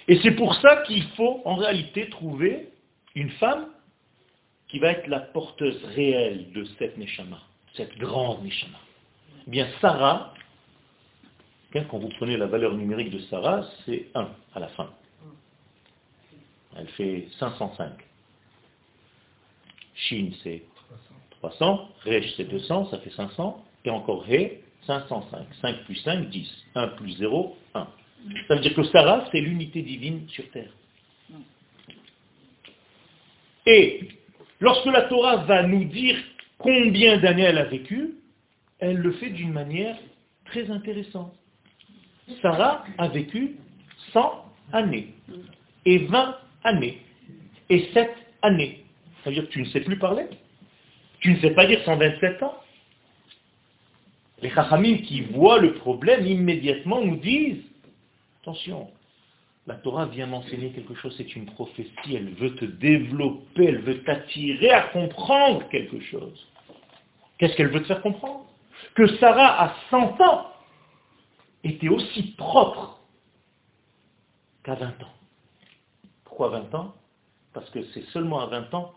Et 0.08 0.20
c'est 0.24 0.32
pour 0.32 0.56
ça 0.56 0.78
qu'il 0.78 1.04
faut 1.10 1.44
en 1.46 1.58
réalité 1.58 2.10
trouver 2.10 2.70
une 3.14 3.30
femme 3.34 3.68
qui 4.68 4.80
va 4.80 4.94
être 4.94 5.06
la 5.06 5.20
porteuse 5.20 5.84
réelle 5.96 6.52
de 6.54 6.66
cette 6.80 6.98
Neshama, 6.98 7.40
cette 7.76 7.96
grande 8.00 8.44
Neshama. 8.44 8.80
Eh 9.46 9.52
bien, 9.52 9.68
Sarah, 9.80 10.34
quand 11.72 12.00
vous 12.00 12.10
prenez 12.18 12.38
la 12.38 12.48
valeur 12.48 12.74
numérique 12.74 13.12
de 13.12 13.20
Sarah, 13.30 13.62
c'est 13.86 14.08
1 14.16 14.28
à 14.56 14.60
la 14.60 14.70
fin. 14.70 14.90
elle 16.76 16.88
fait 16.88 17.28
505. 17.38 17.92
Shin, 19.96 20.32
c'est 20.44 20.64
300. 21.32 21.90
Resh, 22.06 22.34
c'est 22.36 22.50
200, 22.50 22.90
ça 22.90 23.00
fait 23.00 23.12
500. 23.12 23.64
Et 23.86 23.90
encore 23.90 24.26
He, 24.30 24.60
505. 24.86 25.48
5 25.62 25.84
plus 25.86 25.96
5, 25.98 26.30
10. 26.30 26.66
1 26.76 26.88
plus 26.90 27.12
0, 27.18 27.58
1. 27.74 27.88
Ça 28.48 28.56
veut 28.56 28.62
dire 28.62 28.74
que 28.74 28.84
Sarah, 28.84 29.28
c'est 29.32 29.42
l'unité 29.42 29.82
divine 29.82 30.28
sur 30.30 30.50
terre. 30.52 30.72
Et 33.66 34.10
lorsque 34.60 34.86
la 34.86 35.04
Torah 35.04 35.38
va 35.38 35.64
nous 35.64 35.86
dire 35.86 36.18
combien 36.58 37.18
d'années 37.18 37.44
elle 37.44 37.58
a 37.58 37.66
vécu, 37.66 38.16
elle 38.80 38.98
le 38.98 39.12
fait 39.14 39.30
d'une 39.30 39.52
manière 39.52 39.98
très 40.46 40.70
intéressante. 40.70 41.34
Sarah 42.42 42.86
a 42.98 43.08
vécu 43.10 43.58
100 44.14 44.46
années, 44.72 45.14
et 45.86 46.00
20 46.00 46.38
années, 46.64 47.02
et 47.70 47.90
7 47.94 48.10
années. 48.42 48.83
Ça 49.24 49.30
veut 49.30 49.36
dire 49.36 49.46
que 49.46 49.54
tu 49.54 49.62
ne 49.62 49.68
sais 49.68 49.82
plus 49.82 49.98
parler 49.98 50.28
Tu 51.20 51.32
ne 51.32 51.40
sais 51.40 51.52
pas 51.52 51.66
dire 51.66 51.82
127 51.86 52.44
ans 52.44 52.56
Les 54.42 54.50
chachamim 54.50 54.98
qui 54.98 55.22
voient 55.22 55.60
le 55.60 55.76
problème 55.76 56.26
immédiatement 56.28 57.02
nous 57.02 57.18
disent, 57.18 57.64
attention, 58.42 58.90
la 59.66 59.76
Torah 59.76 60.08
vient 60.08 60.28
m'enseigner 60.28 60.72
quelque 60.72 60.94
chose, 60.96 61.14
c'est 61.16 61.36
une 61.36 61.46
prophétie, 61.46 62.16
elle 62.16 62.34
veut 62.34 62.54
te 62.56 62.66
développer, 62.66 63.66
elle 63.66 63.80
veut 63.80 64.04
t'attirer 64.04 64.72
à 64.72 64.82
comprendre 64.90 65.68
quelque 65.70 66.02
chose. 66.02 66.48
Qu'est-ce 67.38 67.56
qu'elle 67.56 67.70
veut 67.70 67.82
te 67.82 67.88
faire 67.88 68.02
comprendre? 68.02 68.46
Que 68.96 69.08
Sarah, 69.18 69.64
à 69.64 69.76
100 69.90 70.20
ans, 70.22 70.48
était 71.64 71.88
aussi 71.88 72.34
propre 72.34 73.00
qu'à 74.64 74.76
20 74.76 74.88
ans. 74.88 75.14
Pourquoi 76.26 76.50
20 76.50 76.76
ans? 76.76 76.94
Parce 77.54 77.70
que 77.70 77.84
c'est 77.94 78.04
seulement 78.08 78.42
à 78.42 78.48
20 78.48 78.74
ans 78.74 78.94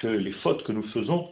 que 0.00 0.08
les 0.08 0.32
fautes 0.32 0.62
que 0.64 0.72
nous 0.72 0.86
faisons, 0.88 1.30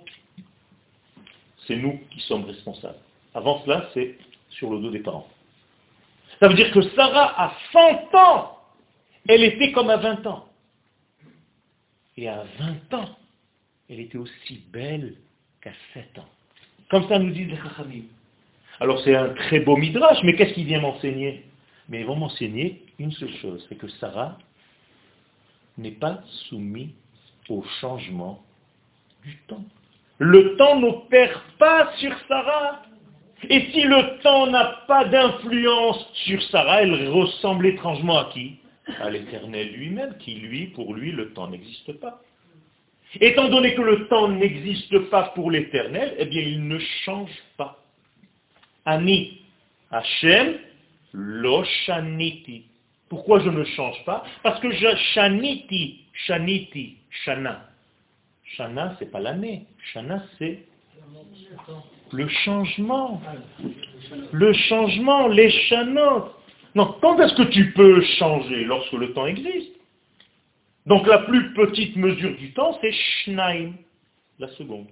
c'est 1.66 1.76
nous 1.76 1.98
qui 2.10 2.20
sommes 2.20 2.44
responsables. 2.44 2.98
Avant 3.34 3.62
cela, 3.64 3.88
c'est 3.94 4.18
sur 4.50 4.70
le 4.70 4.80
dos 4.80 4.90
des 4.90 5.00
parents. 5.00 5.28
Ça 6.40 6.48
veut 6.48 6.54
dire 6.54 6.72
que 6.72 6.82
Sarah, 6.90 7.40
à 7.40 7.54
100 7.72 8.14
ans, 8.18 8.58
elle 9.28 9.44
était 9.44 9.72
comme 9.72 9.90
à 9.90 9.96
20 9.96 10.26
ans. 10.26 10.48
Et 12.16 12.28
à 12.28 12.44
20 12.58 12.94
ans, 12.94 13.16
elle 13.88 14.00
était 14.00 14.18
aussi 14.18 14.62
belle 14.72 15.16
qu'à 15.60 15.72
7 15.94 16.18
ans. 16.18 16.28
Comme 16.90 17.08
ça 17.08 17.18
nous 17.18 17.30
disent 17.30 17.48
les 17.48 17.56
Chachamim. 17.56 18.04
Alors 18.80 19.00
c'est 19.04 19.14
un 19.14 19.30
très 19.34 19.60
beau 19.60 19.76
midrash, 19.76 20.18
mais 20.24 20.34
qu'est-ce 20.34 20.54
qu'il 20.54 20.64
vient 20.66 20.80
m'enseigner? 20.80 21.44
Mais 21.88 22.00
ils 22.00 22.06
vont 22.06 22.16
m'enseigner 22.16 22.84
une 22.98 23.12
seule 23.12 23.34
chose, 23.36 23.64
c'est 23.68 23.76
que 23.76 23.88
Sarah 23.88 24.38
n'est 25.76 25.90
pas 25.90 26.22
soumise 26.48 26.90
au 27.48 27.62
changement 27.80 28.42
du 29.24 29.36
temps. 29.48 29.64
Le 30.18 30.56
temps 30.56 30.78
n'opère 30.78 31.42
pas 31.58 31.92
sur 31.96 32.12
Sarah. 32.28 32.82
Et 33.48 33.70
si 33.72 33.82
le 33.82 34.20
temps 34.22 34.46
n'a 34.48 34.82
pas 34.86 35.06
d'influence 35.06 36.06
sur 36.26 36.42
Sarah, 36.44 36.82
elle 36.82 37.08
ressemble 37.08 37.66
étrangement 37.66 38.18
à 38.18 38.30
qui? 38.32 38.58
À 39.00 39.08
l'éternel 39.08 39.72
lui-même, 39.72 40.16
qui 40.18 40.34
lui, 40.34 40.66
pour 40.68 40.94
lui, 40.94 41.12
le 41.12 41.32
temps 41.32 41.48
n'existe 41.48 41.92
pas. 42.00 42.20
Étant 43.20 43.48
donné 43.48 43.74
que 43.74 43.80
le 43.80 44.08
temps 44.08 44.28
n'existe 44.28 44.98
pas 45.10 45.32
pour 45.34 45.50
l'éternel, 45.50 46.14
eh 46.18 46.26
bien 46.26 46.42
il 46.42 46.68
ne 46.68 46.78
change 47.04 47.32
pas. 47.56 47.82
Ani, 48.84 49.40
Hachem, 49.90 50.58
lo 51.12 51.64
shaniti. 51.64 52.66
Pourquoi 53.08 53.40
je 53.40 53.48
ne 53.48 53.64
change 53.64 54.04
pas? 54.04 54.22
Parce 54.42 54.60
que 54.60 54.70
je 54.70 54.96
shaniti, 55.14 56.04
shaniti, 56.12 56.98
shana. 57.24 57.69
Shana, 58.56 58.96
c'est 58.98 59.10
pas 59.10 59.20
l'année. 59.20 59.66
Shana, 59.92 60.22
c'est 60.38 60.64
le 62.12 62.28
changement. 62.28 63.20
Le 64.32 64.52
changement, 64.52 65.28
les 65.28 65.50
chanot. 65.50 66.30
Non, 66.74 66.96
quand 67.00 67.18
est-ce 67.20 67.34
que 67.34 67.48
tu 67.50 67.72
peux 67.72 68.00
changer? 68.18 68.64
Lorsque 68.64 68.92
le 68.92 69.12
temps 69.12 69.26
existe. 69.26 69.72
Donc 70.86 71.06
la 71.06 71.18
plus 71.18 71.52
petite 71.54 71.96
mesure 71.96 72.36
du 72.36 72.52
temps, 72.52 72.78
c'est 72.80 72.92
schneim, 72.92 73.74
la 74.38 74.48
seconde. 74.48 74.86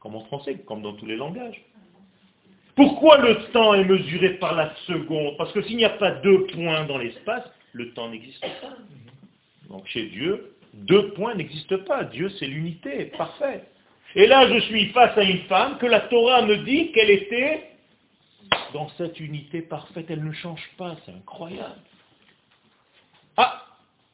Comme 0.00 0.14
en 0.14 0.24
français, 0.26 0.56
comme 0.66 0.82
dans 0.82 0.94
tous 0.94 1.06
les 1.06 1.16
langages. 1.16 1.60
Pourquoi 2.76 3.18
le 3.18 3.50
temps 3.52 3.74
est 3.74 3.84
mesuré 3.84 4.34
par 4.34 4.54
la 4.54 4.72
seconde? 4.86 5.36
Parce 5.36 5.52
que 5.52 5.62
s'il 5.62 5.76
n'y 5.76 5.84
a 5.84 5.90
pas 5.90 6.12
deux 6.12 6.46
points 6.46 6.84
dans 6.84 6.98
l'espace, 6.98 7.44
le 7.72 7.92
temps 7.92 8.08
n'existe 8.08 8.40
pas. 8.40 8.76
Donc 9.68 9.86
chez 9.86 10.06
Dieu, 10.06 10.54
deux 10.78 11.10
points 11.12 11.34
n'existent 11.34 11.78
pas. 11.86 12.04
Dieu, 12.04 12.30
c'est 12.38 12.46
l'unité, 12.46 13.06
parfait. 13.06 13.64
Et 14.14 14.26
là, 14.26 14.48
je 14.48 14.60
suis 14.60 14.86
face 14.90 15.16
à 15.18 15.22
une 15.22 15.42
femme 15.42 15.78
que 15.78 15.86
la 15.86 16.00
Torah 16.00 16.42
me 16.42 16.56
dit 16.58 16.92
qu'elle 16.92 17.10
était 17.10 17.70
dans 18.72 18.88
cette 18.96 19.20
unité 19.20 19.62
parfaite. 19.62 20.06
Elle 20.08 20.24
ne 20.24 20.32
change 20.32 20.68
pas, 20.76 20.96
c'est 21.04 21.12
incroyable. 21.12 21.80
Ah, 23.36 23.64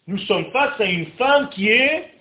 nous 0.07 0.18
sommes 0.18 0.50
face 0.50 0.81
à 0.81 0.85
une 0.85 1.07
femme 1.12 1.48
qui 1.50 1.68
est 1.68 2.12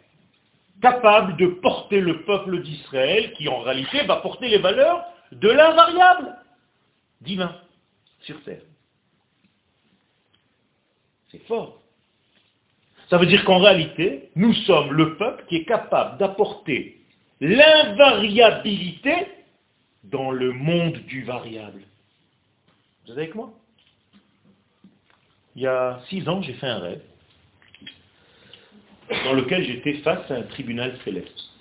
capable 0.82 1.38
de 1.38 1.48
porter 1.48 2.02
le 2.02 2.24
peuple 2.24 2.62
d'Israël, 2.62 3.34
qui 3.34 3.48
en 3.48 3.60
réalité 3.60 4.04
va 4.04 4.18
porter 4.18 4.50
les 4.50 4.58
valeurs 4.58 5.04
de 5.32 5.50
l'invariable 5.50 6.38
divin 7.22 7.56
sur 8.22 8.42
terre. 8.44 8.62
C'est 11.32 11.44
fort. 11.48 11.83
Ça 13.14 13.20
veut 13.20 13.28
dire 13.28 13.46
qu'en 13.46 13.60
réalité, 13.60 14.32
nous 14.36 14.56
sommes 14.66 14.92
le 14.92 15.18
peuple 15.18 15.46
qui 15.48 15.58
est 15.58 15.66
capable 15.66 16.18
d'apporter 16.18 17.00
l'invariabilité 17.42 19.14
dans 20.06 20.32
le 20.32 20.52
monde 20.52 20.98
du 21.06 21.22
variable. 21.24 21.84
Vous 23.06 23.12
êtes 23.12 23.18
avec 23.20 23.36
moi? 23.36 23.54
Il 25.56 25.62
y 25.62 25.68
a 25.68 26.02
six 26.10 26.28
ans, 26.28 26.42
j'ai 26.42 26.54
fait 26.54 26.66
un 26.66 26.80
rêve 26.80 27.04
dans 29.26 29.34
lequel 29.34 29.64
j'étais 29.64 29.94
face 30.00 30.32
à 30.32 30.34
un 30.34 30.44
tribunal 30.44 30.98
céleste. 31.06 31.52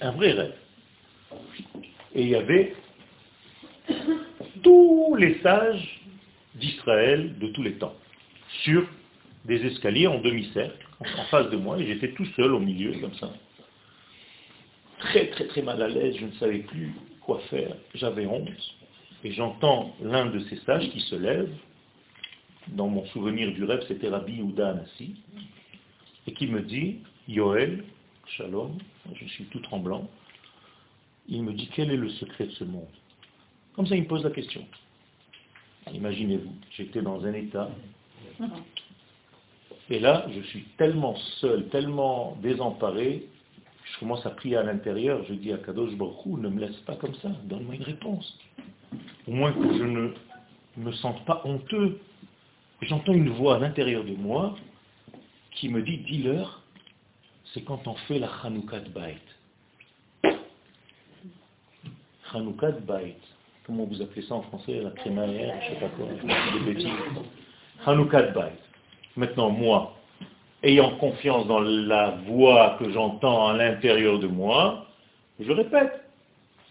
Un 0.00 0.12
vrai 0.12 0.32
rêve. 0.32 0.56
Et 2.14 2.22
il 2.22 2.28
y 2.30 2.34
avait 2.34 2.74
tous 4.62 5.16
les 5.18 5.38
sages 5.42 6.00
d'Israël 6.54 7.38
de 7.38 7.48
tous 7.48 7.62
les 7.62 7.74
temps, 7.74 7.94
sur 8.62 8.86
des 9.48 9.64
escaliers 9.64 10.06
en 10.06 10.20
demi-cercle, 10.20 10.86
en 11.00 11.24
face 11.24 11.50
de 11.50 11.56
moi, 11.56 11.78
et 11.78 11.86
j'étais 11.86 12.12
tout 12.12 12.26
seul 12.36 12.52
au 12.52 12.60
milieu, 12.60 12.92
comme 13.00 13.14
ça. 13.14 13.32
Très 15.00 15.28
très 15.30 15.46
très 15.46 15.62
mal 15.62 15.80
à 15.80 15.88
l'aise, 15.88 16.16
je 16.18 16.26
ne 16.26 16.32
savais 16.32 16.58
plus 16.58 16.92
quoi 17.22 17.40
faire, 17.50 17.74
j'avais 17.94 18.26
honte, 18.26 18.48
et 19.24 19.32
j'entends 19.32 19.94
l'un 20.02 20.26
de 20.26 20.40
ces 20.40 20.56
sages 20.58 20.88
qui 20.90 21.00
se 21.00 21.16
lève, 21.16 21.50
dans 22.68 22.88
mon 22.88 23.06
souvenir 23.06 23.52
du 23.52 23.64
rêve 23.64 23.82
c'était 23.88 24.08
Rabbi 24.08 24.42
Ouda 24.42 24.70
Anassi, 24.70 25.16
et 26.26 26.32
qui 26.34 26.46
me 26.46 26.60
dit, 26.60 26.98
Yoel, 27.26 27.84
Shalom, 28.26 28.76
je 29.14 29.24
suis 29.26 29.44
tout 29.44 29.60
tremblant, 29.60 30.10
il 31.28 31.42
me 31.42 31.54
dit 31.54 31.70
quel 31.74 31.90
est 31.90 31.96
le 31.96 32.10
secret 32.10 32.46
de 32.46 32.52
ce 32.52 32.64
monde? 32.64 32.88
Comme 33.74 33.86
ça 33.86 33.96
il 33.96 34.02
me 34.02 34.08
pose 34.08 34.24
la 34.24 34.30
question. 34.30 34.66
Imaginez-vous, 35.90 36.54
j'étais 36.76 37.00
dans 37.00 37.24
un 37.24 37.32
état, 37.32 37.70
et 39.90 40.00
là 40.00 40.26
je 40.34 40.40
suis 40.42 40.64
tellement 40.76 41.16
seul, 41.40 41.68
tellement 41.68 42.36
désemparé, 42.42 43.26
je 43.84 43.98
commence 44.00 44.24
à 44.26 44.30
prier 44.30 44.56
à 44.56 44.62
l'intérieur, 44.62 45.24
je 45.28 45.34
dis 45.34 45.52
à 45.52 45.58
Kadosh 45.58 45.94
Baruch 45.94 46.26
ne 46.26 46.48
me 46.48 46.60
laisse 46.60 46.76
pas 46.80 46.96
comme 46.96 47.14
ça, 47.16 47.30
donne-moi 47.44 47.76
une 47.76 47.82
réponse. 47.82 48.38
Au 49.26 49.32
moins 49.32 49.52
que 49.52 49.78
je 49.78 49.84
ne 49.84 50.12
me 50.78 50.92
sente 50.92 51.24
pas 51.24 51.42
honteux. 51.44 52.00
J'entends 52.82 53.12
une 53.12 53.30
voix 53.30 53.56
à 53.56 53.58
l'intérieur 53.58 54.04
de 54.04 54.14
moi 54.14 54.56
qui 55.52 55.68
me 55.68 55.82
dit, 55.82 55.98
dis-leur, 55.98 56.62
c'est 57.52 57.62
quand 57.62 57.86
on 57.88 57.94
fait 57.94 58.18
la 58.18 58.30
Hanoukat 58.44 58.84
Bait. 58.94 59.18
Hanoukat 62.32 62.72
Bait. 62.86 63.16
Comment 63.66 63.84
vous 63.84 64.00
appelez 64.00 64.22
ça 64.22 64.34
en 64.34 64.42
français 64.42 64.80
La 64.80 64.90
crémaillère, 64.90 65.60
je 65.62 65.70
ne 65.70 65.74
sais 65.74 65.80
pas 65.80 65.88
quoi, 65.88 66.06
des 66.06 66.72
bêtises. 66.72 66.88
Hanoukat 67.84 68.30
Bait. 68.32 68.67
Maintenant, 69.16 69.50
moi, 69.50 69.96
ayant 70.62 70.96
confiance 70.98 71.46
dans 71.46 71.60
la 71.60 72.10
voix 72.26 72.76
que 72.78 72.90
j'entends 72.90 73.48
à 73.48 73.56
l'intérieur 73.56 74.18
de 74.18 74.26
moi, 74.26 74.86
je 75.40 75.50
répète. 75.52 76.04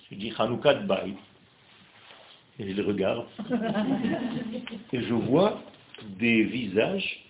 Je 0.10 0.16
dis 0.16 0.34
Hanoukat 0.38 0.76
Bay. 0.76 1.14
Et 2.60 2.70
je 2.70 2.74
les 2.74 2.82
regarde. 2.82 3.26
Et 4.94 5.02
je 5.02 5.14
vois 5.14 5.62
des 6.20 6.44
visages 6.44 7.26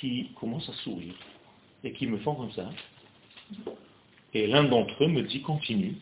qui 0.00 0.30
commencent 0.40 0.68
à 0.68 0.74
sourire. 0.84 1.14
Et 1.84 1.92
qui 1.92 2.06
me 2.06 2.18
font 2.18 2.34
comme 2.34 2.52
ça. 2.52 2.68
Et 4.34 4.46
l'un 4.46 4.64
d'entre 4.64 5.04
eux 5.04 5.08
me 5.08 5.22
dit 5.22 5.42
continue. 5.42 5.94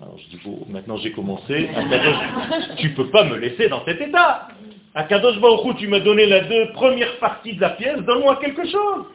Alors 0.00 0.18
je 0.18 0.36
dis, 0.36 0.40
bon, 0.44 0.66
maintenant 0.68 0.96
j'ai 0.98 1.12
commencé. 1.12 1.68
Tu 2.78 2.90
ne 2.90 2.94
peux 2.94 3.10
pas 3.10 3.24
me 3.24 3.36
laisser 3.36 3.68
dans 3.68 3.84
cet 3.84 4.00
état. 4.00 4.48
À 4.96 5.02
Kadosh 5.04 5.40
Baruch 5.40 5.76
tu 5.76 5.88
m'as 5.88 5.98
donné 5.98 6.24
la 6.26 6.40
deux 6.40 6.70
premières 6.72 7.18
parties 7.18 7.54
de 7.54 7.60
la 7.60 7.70
pièce, 7.70 7.98
donne-moi 8.02 8.36
quelque 8.36 8.64
chose. 8.64 9.06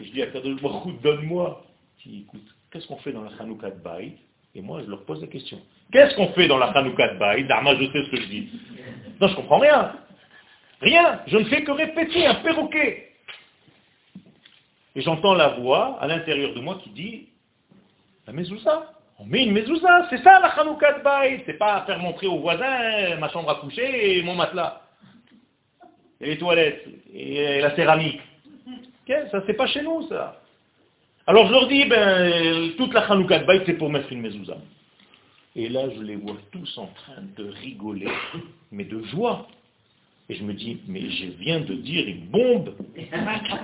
je 0.00 0.10
dis 0.10 0.20
à 0.20 0.26
Kadosh 0.26 0.60
Baruch 0.60 1.00
donne-moi. 1.00 1.64
écoute, 2.04 2.42
qu'est-ce 2.72 2.88
qu'on 2.88 2.96
fait 2.96 3.12
dans 3.12 3.22
la 3.22 3.30
Hanouka 3.38 3.70
de 3.70 3.78
Et 4.56 4.60
moi, 4.60 4.80
je 4.84 4.90
leur 4.90 5.04
pose 5.04 5.20
la 5.20 5.28
question. 5.28 5.60
Qu'est-ce 5.92 6.16
qu'on 6.16 6.32
fait 6.32 6.48
dans 6.48 6.58
la 6.58 6.66
Hanouka 6.66 7.14
de 7.14 7.18
Baït 7.18 7.46
Dharma, 7.46 7.76
je 7.76 7.84
sais 7.84 8.04
ce 8.04 8.10
que 8.10 8.16
je 8.16 8.26
dis. 8.26 8.48
Non, 9.20 9.28
je 9.28 9.36
comprends 9.36 9.60
rien. 9.60 9.92
Rien. 10.80 11.20
Je 11.28 11.38
ne 11.38 11.44
fais 11.44 11.62
que 11.62 11.70
répéter 11.70 12.26
un 12.26 12.34
perroquet. 12.36 13.12
Et 14.96 15.02
j'entends 15.02 15.34
la 15.34 15.50
voix 15.50 15.98
à 16.00 16.08
l'intérieur 16.08 16.52
de 16.52 16.60
moi 16.60 16.80
qui 16.82 16.90
dit, 16.90 17.28
la 18.26 18.32
mezouza. 18.32 18.92
On 19.20 19.24
met 19.24 19.44
une 19.44 19.52
mezouza, 19.52 20.08
c'est 20.10 20.20
ça 20.24 20.40
la 20.40 20.48
Hanouka 20.48 20.98
de 20.98 21.04
Baït. 21.04 21.42
C'est 21.46 21.58
pas 21.58 21.84
faire 21.86 22.00
montrer 22.00 22.26
aux 22.26 22.40
voisins 22.40 23.16
ma 23.20 23.28
chambre 23.28 23.50
à 23.50 23.54
coucher 23.54 24.18
et 24.18 24.22
mon 24.24 24.34
matelas. 24.34 24.80
Et 26.22 26.26
les 26.26 26.38
toilettes, 26.38 26.86
et 27.12 27.60
la 27.60 27.74
céramique. 27.74 28.20
Ça, 29.30 29.42
c'est 29.46 29.54
pas 29.54 29.66
chez 29.66 29.82
nous, 29.82 30.06
ça. 30.08 30.40
Alors 31.26 31.46
je 31.48 31.52
leur 31.52 31.68
dis, 31.68 31.84
ben, 31.84 32.72
toute 32.76 32.94
la 32.94 33.00
Hanouka 33.10 33.40
de 33.40 33.44
Baït, 33.44 33.62
c'est 33.66 33.74
pour 33.74 33.90
mettre 33.90 34.10
une 34.12 34.22
mezouza. 34.22 34.56
Et 35.54 35.68
là, 35.68 35.88
je 35.94 36.00
les 36.00 36.16
vois 36.16 36.36
tous 36.50 36.78
en 36.78 36.86
train 36.86 37.22
de 37.36 37.50
rigoler, 37.50 38.08
mais 38.70 38.84
de 38.84 39.02
joie. 39.04 39.48
Et 40.28 40.34
je 40.34 40.44
me 40.44 40.54
dis, 40.54 40.80
mais 40.88 41.10
je 41.10 41.26
viens 41.38 41.60
de 41.60 41.74
dire 41.74 42.08
une 42.08 42.26
bombe. 42.26 42.74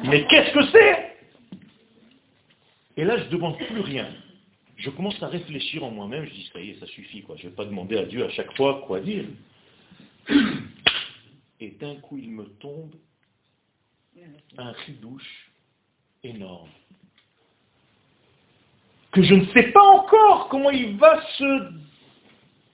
Mais 0.04 0.26
qu'est-ce 0.26 0.52
que 0.52 0.66
c'est? 0.72 1.16
Et 2.96 3.04
là, 3.04 3.16
je 3.16 3.24
ne 3.24 3.30
demande 3.30 3.56
plus 3.56 3.80
rien. 3.80 4.08
Je 4.76 4.90
commence 4.90 5.20
à 5.22 5.28
réfléchir 5.28 5.82
en 5.84 5.90
moi-même. 5.90 6.24
Je 6.26 6.30
dis, 6.30 6.50
ça 6.52 6.60
y 6.60 6.70
est, 6.70 6.80
ça 6.80 6.86
suffit. 6.86 7.22
Quoi. 7.22 7.36
Je 7.38 7.44
ne 7.44 7.50
vais 7.50 7.56
pas 7.56 7.64
demander 7.64 7.96
à 7.96 8.04
Dieu 8.04 8.24
à 8.24 8.30
chaque 8.30 8.54
fois 8.56 8.82
quoi 8.86 9.00
dire. 9.00 9.24
Et 11.60 11.70
d'un 11.70 11.96
coup, 11.96 12.18
il 12.18 12.30
me 12.30 12.44
tombe 12.44 12.94
un 14.56 14.72
ridouche 14.72 15.50
énorme. 16.22 16.68
Que 19.12 19.22
je 19.22 19.34
ne 19.34 19.46
sais 19.46 19.72
pas 19.72 19.82
encore 19.82 20.48
comment 20.48 20.70
il 20.70 20.96
va 20.96 21.20
se 21.36 21.72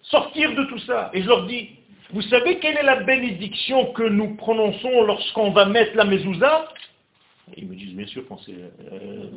sortir 0.02 0.54
de 0.54 0.64
tout 0.64 0.78
ça. 0.80 1.10
Et 1.14 1.22
je 1.22 1.28
leur 1.28 1.46
dis, 1.46 1.70
vous 2.12 2.22
savez 2.22 2.58
quelle 2.58 2.76
est 2.76 2.82
la 2.82 3.02
bénédiction 3.02 3.92
que 3.92 4.02
nous 4.02 4.36
prononçons 4.36 5.02
lorsqu'on 5.02 5.52
va 5.52 5.66
mettre 5.66 5.96
la 5.96 6.04
mezouza? 6.04 6.68
Ils 7.56 7.68
me 7.68 7.74
disent, 7.74 7.94
bien 7.94 8.06
sûr, 8.06 8.26
pensez. 8.26 8.54
Euh, 8.54 9.28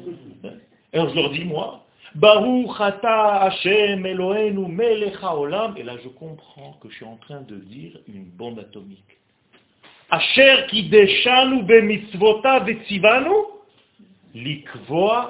euh, 0.45 0.51
alors 0.93 1.10
je 1.10 1.15
leur 1.15 1.29
dis, 1.31 1.43
moi, 1.43 1.86
Baruch 2.15 2.79
ata 2.79 3.43
Hashem 3.43 4.05
Eloheinu 4.05 4.67
melecha 4.67 5.36
olam. 5.36 5.75
Et 5.77 5.83
là, 5.83 5.97
je 6.03 6.10
comprends 6.10 6.73
que 6.81 6.89
je 6.89 6.95
suis 6.95 7.05
en 7.05 7.17
train 7.17 7.41
de 7.41 7.55
dire 7.55 7.99
une 8.07 8.25
bombe 8.25 8.60
atomique. 8.60 9.17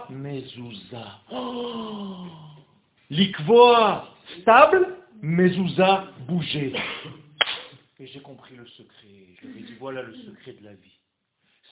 Mezouza. 0.09 1.21
Oh 1.31 2.27
likvoa 3.09 4.15
stable, 4.41 4.97
mezouza 5.21 6.11
bouger. 6.27 6.73
Et 7.99 8.07
j'ai 8.07 8.19
compris 8.19 8.55
le 8.55 8.67
secret. 8.67 9.07
Je 9.41 9.47
lui 9.47 9.59
ai 9.59 9.63
dit, 9.63 9.73
voilà 9.79 10.03
le 10.03 10.13
secret 10.13 10.53
de 10.53 10.63
la 10.63 10.73
vie. 10.73 10.99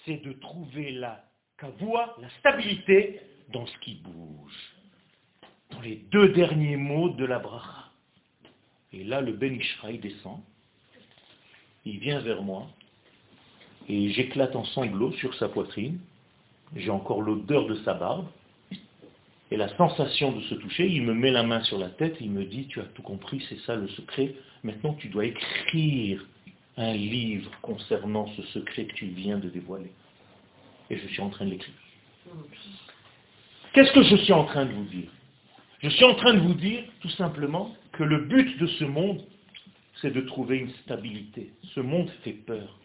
C'est 0.05 0.23
de 0.23 0.33
trouver 0.33 0.91
la 0.91 1.23
kavoua, 1.57 2.15
la 2.21 2.29
stabilité, 2.39 3.19
dans 3.53 3.65
ce 3.65 3.77
qui 3.79 3.95
bouge. 3.95 4.75
Dans 5.71 5.81
les 5.81 5.97
deux 6.11 6.29
derniers 6.29 6.77
mots 6.77 7.09
de 7.09 7.25
la 7.25 7.39
bracha. 7.39 7.91
Et 8.91 9.03
là, 9.03 9.21
le 9.21 9.33
Ben 9.33 9.53
Ishraï 9.53 9.99
descend. 9.99 10.41
Il 11.83 11.99
vient 11.99 12.19
vers 12.19 12.41
moi. 12.41 12.67
Et 13.87 14.09
j'éclate 14.09 14.55
en 14.55 14.65
sanglots 14.65 15.13
sur 15.13 15.33
sa 15.35 15.47
poitrine. 15.47 15.99
J'ai 16.75 16.89
encore 16.89 17.21
l'odeur 17.21 17.67
de 17.67 17.75
sa 17.83 17.93
barbe. 17.93 18.27
Et 19.51 19.57
la 19.57 19.69
sensation 19.77 20.31
de 20.31 20.41
se 20.41 20.55
toucher, 20.55 20.87
il 20.87 21.03
me 21.03 21.13
met 21.13 21.31
la 21.31 21.43
main 21.43 21.61
sur 21.61 21.77
la 21.77 21.89
tête, 21.89 22.17
il 22.19 22.31
me 22.31 22.45
dit, 22.45 22.65
tu 22.67 22.79
as 22.79 22.85
tout 22.85 23.03
compris, 23.03 23.45
c'est 23.47 23.59
ça 23.59 23.75
le 23.75 23.87
secret, 23.89 24.33
maintenant 24.63 24.95
tu 24.95 25.07
dois 25.09 25.25
écrire 25.25 26.25
un 26.77 26.93
livre 26.93 27.51
concernant 27.61 28.27
ce 28.35 28.41
secret 28.41 28.85
que 28.85 28.93
tu 28.95 29.05
viens 29.05 29.37
de 29.37 29.49
dévoiler. 29.49 29.91
Et 30.89 30.97
je 30.97 31.07
suis 31.07 31.21
en 31.21 31.29
train 31.29 31.45
de 31.45 31.51
l'écrire. 31.51 31.75
Qu'est-ce 33.73 33.91
que 33.91 34.03
je 34.03 34.15
suis 34.17 34.33
en 34.33 34.45
train 34.45 34.65
de 34.65 34.73
vous 34.73 34.85
dire? 34.85 35.09
Je 35.79 35.89
suis 35.89 36.05
en 36.05 36.15
train 36.15 36.33
de 36.33 36.39
vous 36.39 36.53
dire 36.53 36.83
tout 37.01 37.09
simplement 37.09 37.75
que 37.91 38.03
le 38.03 38.25
but 38.25 38.57
de 38.59 38.67
ce 38.67 38.83
monde, 38.83 39.21
c'est 40.01 40.11
de 40.11 40.21
trouver 40.21 40.57
une 40.57 40.71
stabilité. 40.83 41.51
Ce 41.75 41.79
monde 41.79 42.09
fait 42.23 42.33
peur. 42.33 42.79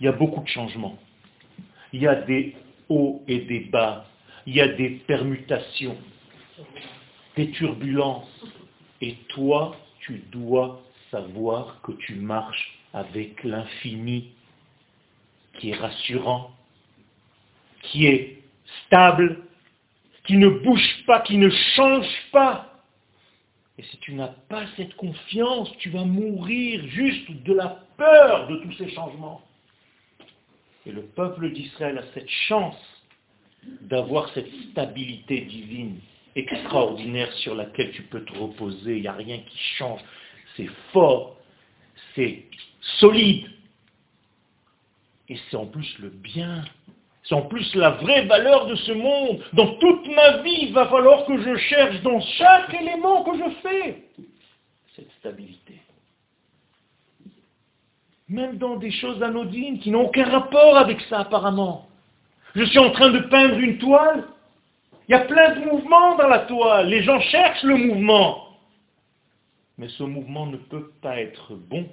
Il 0.00 0.06
y 0.06 0.08
a 0.08 0.12
beaucoup 0.12 0.42
de 0.42 0.48
changements. 0.48 0.98
Il 1.92 2.02
y 2.02 2.06
a 2.06 2.14
des 2.14 2.56
hauts 2.88 3.22
et 3.28 3.40
des 3.40 3.60
bas 3.60 4.06
il 4.46 4.54
y 4.54 4.60
a 4.60 4.68
des 4.68 4.90
permutations, 4.90 5.96
des 7.36 7.50
turbulences. 7.50 8.44
Et 9.00 9.14
toi, 9.28 9.76
tu 10.00 10.22
dois 10.30 10.82
savoir 11.10 11.80
que 11.82 11.92
tu 11.92 12.14
marches 12.16 12.78
avec 12.92 13.42
l'infini 13.42 14.32
qui 15.58 15.70
est 15.70 15.76
rassurant, 15.76 16.50
qui 17.82 18.06
est 18.06 18.42
stable, 18.86 19.44
qui 20.26 20.36
ne 20.36 20.48
bouge 20.48 21.04
pas, 21.06 21.20
qui 21.20 21.38
ne 21.38 21.50
change 21.50 22.08
pas. 22.32 22.70
Et 23.76 23.82
si 23.82 23.98
tu 23.98 24.14
n'as 24.14 24.34
pas 24.48 24.64
cette 24.76 24.94
confiance, 24.94 25.70
tu 25.78 25.90
vas 25.90 26.04
mourir 26.04 26.86
juste 26.88 27.30
de 27.42 27.54
la 27.54 27.84
peur 27.96 28.46
de 28.48 28.56
tous 28.56 28.72
ces 28.74 28.90
changements. 28.90 29.42
Et 30.86 30.92
le 30.92 31.02
peuple 31.02 31.50
d'Israël 31.52 31.98
a 31.98 32.04
cette 32.12 32.28
chance 32.28 32.76
d'avoir 33.82 34.28
cette 34.34 34.50
stabilité 34.70 35.40
divine 35.42 35.98
extraordinaire 36.36 37.32
sur 37.34 37.54
laquelle 37.54 37.92
tu 37.92 38.02
peux 38.02 38.24
te 38.24 38.32
reposer, 38.36 38.96
il 38.96 39.02
n'y 39.02 39.08
a 39.08 39.12
rien 39.12 39.38
qui 39.38 39.58
change, 39.76 40.00
c'est 40.56 40.68
fort, 40.92 41.36
c'est 42.14 42.44
solide, 42.98 43.46
et 45.28 45.38
c'est 45.48 45.56
en 45.56 45.66
plus 45.66 45.98
le 45.98 46.10
bien, 46.10 46.64
c'est 47.24 47.34
en 47.34 47.42
plus 47.42 47.74
la 47.74 47.90
vraie 47.90 48.26
valeur 48.26 48.66
de 48.66 48.74
ce 48.74 48.92
monde. 48.92 49.42
Dans 49.54 49.76
toute 49.76 50.06
ma 50.08 50.38
vie, 50.38 50.58
il 50.62 50.74
va 50.74 50.86
falloir 50.88 51.24
que 51.24 51.40
je 51.40 51.56
cherche 51.56 52.02
dans 52.02 52.20
chaque 52.20 52.74
élément 52.74 53.24
que 53.24 53.38
je 53.38 53.50
fais 53.62 54.04
cette 54.94 55.10
stabilité. 55.20 55.80
Même 58.28 58.56
dans 58.56 58.76
des 58.76 58.90
choses 58.90 59.22
anodines 59.22 59.78
qui 59.80 59.90
n'ont 59.90 60.06
aucun 60.06 60.28
rapport 60.28 60.76
avec 60.76 61.00
ça 61.02 61.20
apparemment. 61.20 61.88
Je 62.54 62.64
suis 62.64 62.78
en 62.78 62.90
train 62.90 63.10
de 63.10 63.18
peindre 63.20 63.58
une 63.58 63.78
toile. 63.78 64.24
Il 65.08 65.12
y 65.12 65.14
a 65.14 65.20
plein 65.20 65.54
de 65.56 65.64
mouvements 65.70 66.16
dans 66.16 66.28
la 66.28 66.40
toile. 66.40 66.88
Les 66.88 67.02
gens 67.02 67.20
cherchent 67.20 67.64
le 67.64 67.76
mouvement. 67.76 68.58
Mais 69.76 69.88
ce 69.88 70.04
mouvement 70.04 70.46
ne 70.46 70.56
peut 70.56 70.92
pas 71.02 71.20
être 71.20 71.54
bon 71.54 71.88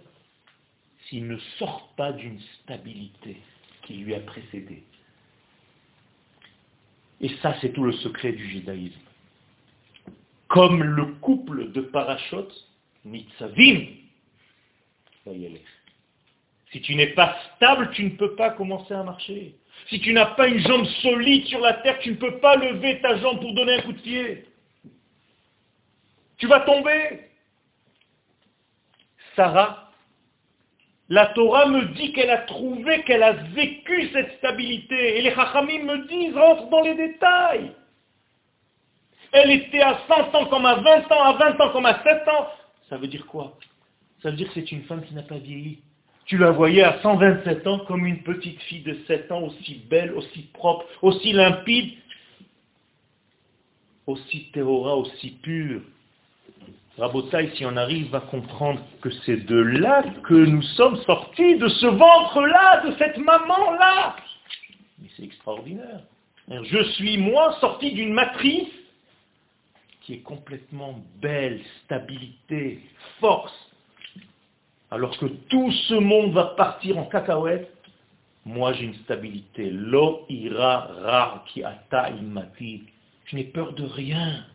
s'il 1.07 1.27
ne 1.27 1.37
sort 1.57 1.89
pas 1.97 2.13
d'une 2.13 2.39
stabilité 2.61 3.37
qui 3.81 3.95
lui 3.95 4.13
a 4.13 4.19
précédé. 4.19 4.83
Et 7.19 7.29
ça, 7.41 7.55
c'est 7.59 7.73
tout 7.73 7.83
le 7.83 7.91
secret 7.91 8.31
du 8.31 8.47
judaïsme. 8.49 8.99
Comme 10.47 10.83
le 10.83 11.05
couple 11.05 11.71
de 11.71 11.81
parachutes, 11.81 12.67
Nitzavim, 13.05 13.87
si 16.71 16.81
tu 16.81 16.95
n'es 16.95 17.07
pas 17.07 17.38
stable, 17.55 17.91
tu 17.91 18.03
ne 18.03 18.10
peux 18.12 18.36
pas 18.36 18.51
commencer 18.51 18.93
à 18.93 19.03
marcher. 19.03 19.55
Si 19.89 19.99
tu 19.99 20.13
n'as 20.13 20.27
pas 20.27 20.47
une 20.47 20.60
jambe 20.60 20.86
solide 21.01 21.45
sur 21.47 21.60
la 21.60 21.73
terre, 21.73 21.99
tu 21.99 22.12
ne 22.12 22.15
peux 22.15 22.39
pas 22.39 22.55
lever 22.55 23.01
ta 23.01 23.17
jambe 23.17 23.41
pour 23.41 23.53
donner 23.53 23.73
un 23.73 23.81
coup 23.81 23.93
de 23.93 23.99
pied. 23.99 24.45
Tu 26.38 26.47
vas 26.47 26.62
tomber. 26.62 27.29
Sarah, 29.36 29.91
la 31.10 31.27
Torah 31.27 31.65
me 31.67 31.86
dit 31.93 32.13
qu'elle 32.13 32.29
a 32.29 32.39
trouvé, 32.39 33.03
qu'elle 33.03 33.24
a 33.24 33.34
vécu 33.34 34.09
cette 34.13 34.38
stabilité. 34.38 35.17
Et 35.17 35.22
les 35.22 35.34
Chachamim 35.34 35.84
me 35.84 36.07
disent, 36.07 36.36
rentre 36.36 36.69
dans 36.69 36.82
les 36.82 36.95
détails. 36.95 37.72
Elle 39.34 39.51
était 39.51 39.82
à 39.82 39.99
100 40.07 40.36
ans 40.36 40.45
comme 40.45 40.65
à 40.65 40.76
20 40.76 41.11
ans, 41.11 41.24
à 41.24 41.34
20 41.34 41.61
ans 41.61 41.69
comme 41.72 41.86
à 41.86 42.01
7 42.03 42.28
ans. 42.28 42.47
Ça 42.89 42.97
veut 42.97 43.07
dire 43.07 43.26
quoi? 43.28 43.57
Ça 44.22 44.30
veut 44.30 44.38
dire 44.38 44.47
que 44.47 44.53
c'est 44.53 44.72
une 44.72 44.84
femme 44.84 45.03
qui 45.03 45.13
n'a 45.13 45.24
pas 45.24 45.38
vieilli. 45.38 45.82
Tu 46.26 46.38
la 46.38 46.51
voyais 46.51 46.84
à 46.84 47.01
127 47.01 47.67
ans 47.67 47.80
comme 47.80 48.05
une 48.05 48.24
petite 48.24 48.61
fille 48.61 48.84
de 48.84 48.97
7 49.07 49.32
ans, 49.32 49.41
aussi 49.41 49.84
belle, 49.89 50.13
aussi 50.13 50.43
propre, 50.53 50.86
aussi 51.01 51.34
limpide, 51.34 51.93
aussi 54.07 54.49
théora, 54.53 54.95
aussi 54.95 55.32
pure. 55.41 55.82
Rabotaï, 56.97 57.51
si 57.55 57.65
on 57.65 57.76
arrive 57.78 58.13
à 58.13 58.19
comprendre 58.19 58.82
que 59.01 59.09
c'est 59.26 59.45
de 59.45 59.55
là 59.55 60.03
que 60.24 60.34
nous 60.34 60.61
sommes 60.61 60.97
sortis, 61.03 61.57
de 61.57 61.67
ce 61.67 61.88
ventre-là, 61.88 62.86
de 62.86 62.95
cette 62.97 63.17
maman-là. 63.17 64.15
Mais 64.99 65.07
c'est 65.15 65.24
extraordinaire. 65.24 66.01
Je 66.47 66.84
suis 66.93 67.17
moi 67.17 67.57
sorti 67.61 67.93
d'une 67.93 68.13
matrice 68.13 68.67
qui 70.01 70.15
est 70.15 70.22
complètement 70.22 71.01
belle, 71.22 71.61
stabilité, 71.86 72.82
force, 73.19 73.70
alors 74.91 75.17
que 75.17 75.25
tout 75.25 75.71
ce 75.87 75.93
monde 75.93 76.33
va 76.33 76.53
partir 76.57 76.97
en 76.97 77.05
cacahuète, 77.05 77.71
moi 78.45 78.73
j'ai 78.73 78.85
une 78.85 78.95
stabilité. 78.95 79.69
Lo 79.69 80.25
ira 80.29 80.89
ra 81.01 81.43
ki 81.47 81.63
ata 81.63 82.09
imati. 82.09 82.83
Je 83.25 83.37
n'ai 83.37 83.45
peur 83.45 83.71
de 83.73 83.85
rien. 83.85 84.45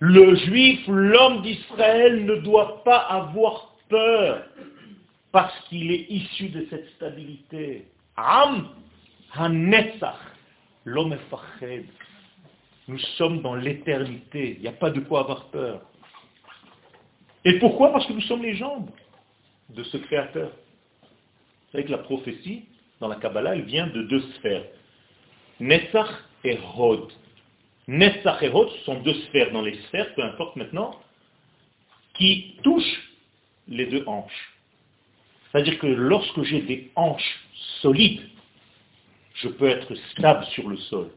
Le 0.00 0.34
juif, 0.34 0.80
l'homme 0.88 1.42
d'Israël, 1.42 2.24
ne 2.24 2.36
doit 2.36 2.82
pas 2.82 2.98
avoir 2.98 3.70
peur 3.88 4.42
parce 5.30 5.54
qu'il 5.68 5.92
est 5.92 6.10
issu 6.10 6.48
de 6.48 6.66
cette 6.68 6.88
stabilité. 6.96 7.86
Am 8.16 8.68
hanetzach, 9.34 10.18
l'homme 10.84 11.16
Nous 12.88 12.98
sommes 13.16 13.40
dans 13.42 13.54
l'éternité. 13.54 14.56
Il 14.56 14.62
n'y 14.62 14.68
a 14.68 14.72
pas 14.72 14.90
de 14.90 15.00
quoi 15.00 15.20
avoir 15.20 15.44
peur. 15.46 15.82
Et 17.46 17.60
pourquoi? 17.60 17.92
Parce 17.92 18.04
que 18.06 18.12
nous 18.12 18.22
sommes 18.22 18.42
les 18.42 18.56
jambes 18.56 18.90
de 19.68 19.84
ce 19.84 19.96
Créateur. 19.98 20.50
Vous 20.50 21.70
savez 21.70 21.84
que 21.84 21.92
la 21.92 21.98
prophétie, 21.98 22.64
dans 22.98 23.06
la 23.06 23.14
Kabbalah, 23.14 23.54
elle 23.54 23.62
vient 23.62 23.86
de 23.86 24.02
deux 24.02 24.20
sphères. 24.32 24.64
Netzach 25.60 26.10
et 26.42 26.58
Hod. 26.76 27.12
Netzach 27.86 28.42
et 28.42 28.48
Hod 28.48 28.68
sont 28.84 29.00
deux 29.02 29.14
sphères 29.26 29.52
dans 29.52 29.62
les 29.62 29.76
sphères, 29.82 30.12
peu 30.16 30.24
importe 30.24 30.56
maintenant, 30.56 30.98
qui 32.14 32.56
touchent 32.64 33.12
les 33.68 33.86
deux 33.86 34.02
hanches. 34.08 34.56
C'est-à-dire 35.52 35.78
que 35.78 35.86
lorsque 35.86 36.42
j'ai 36.42 36.62
des 36.62 36.90
hanches 36.96 37.46
solides, 37.80 38.28
je 39.34 39.48
peux 39.50 39.68
être 39.68 39.94
stable 40.10 40.44
sur 40.46 40.68
le 40.68 40.78
sol. 40.78 41.10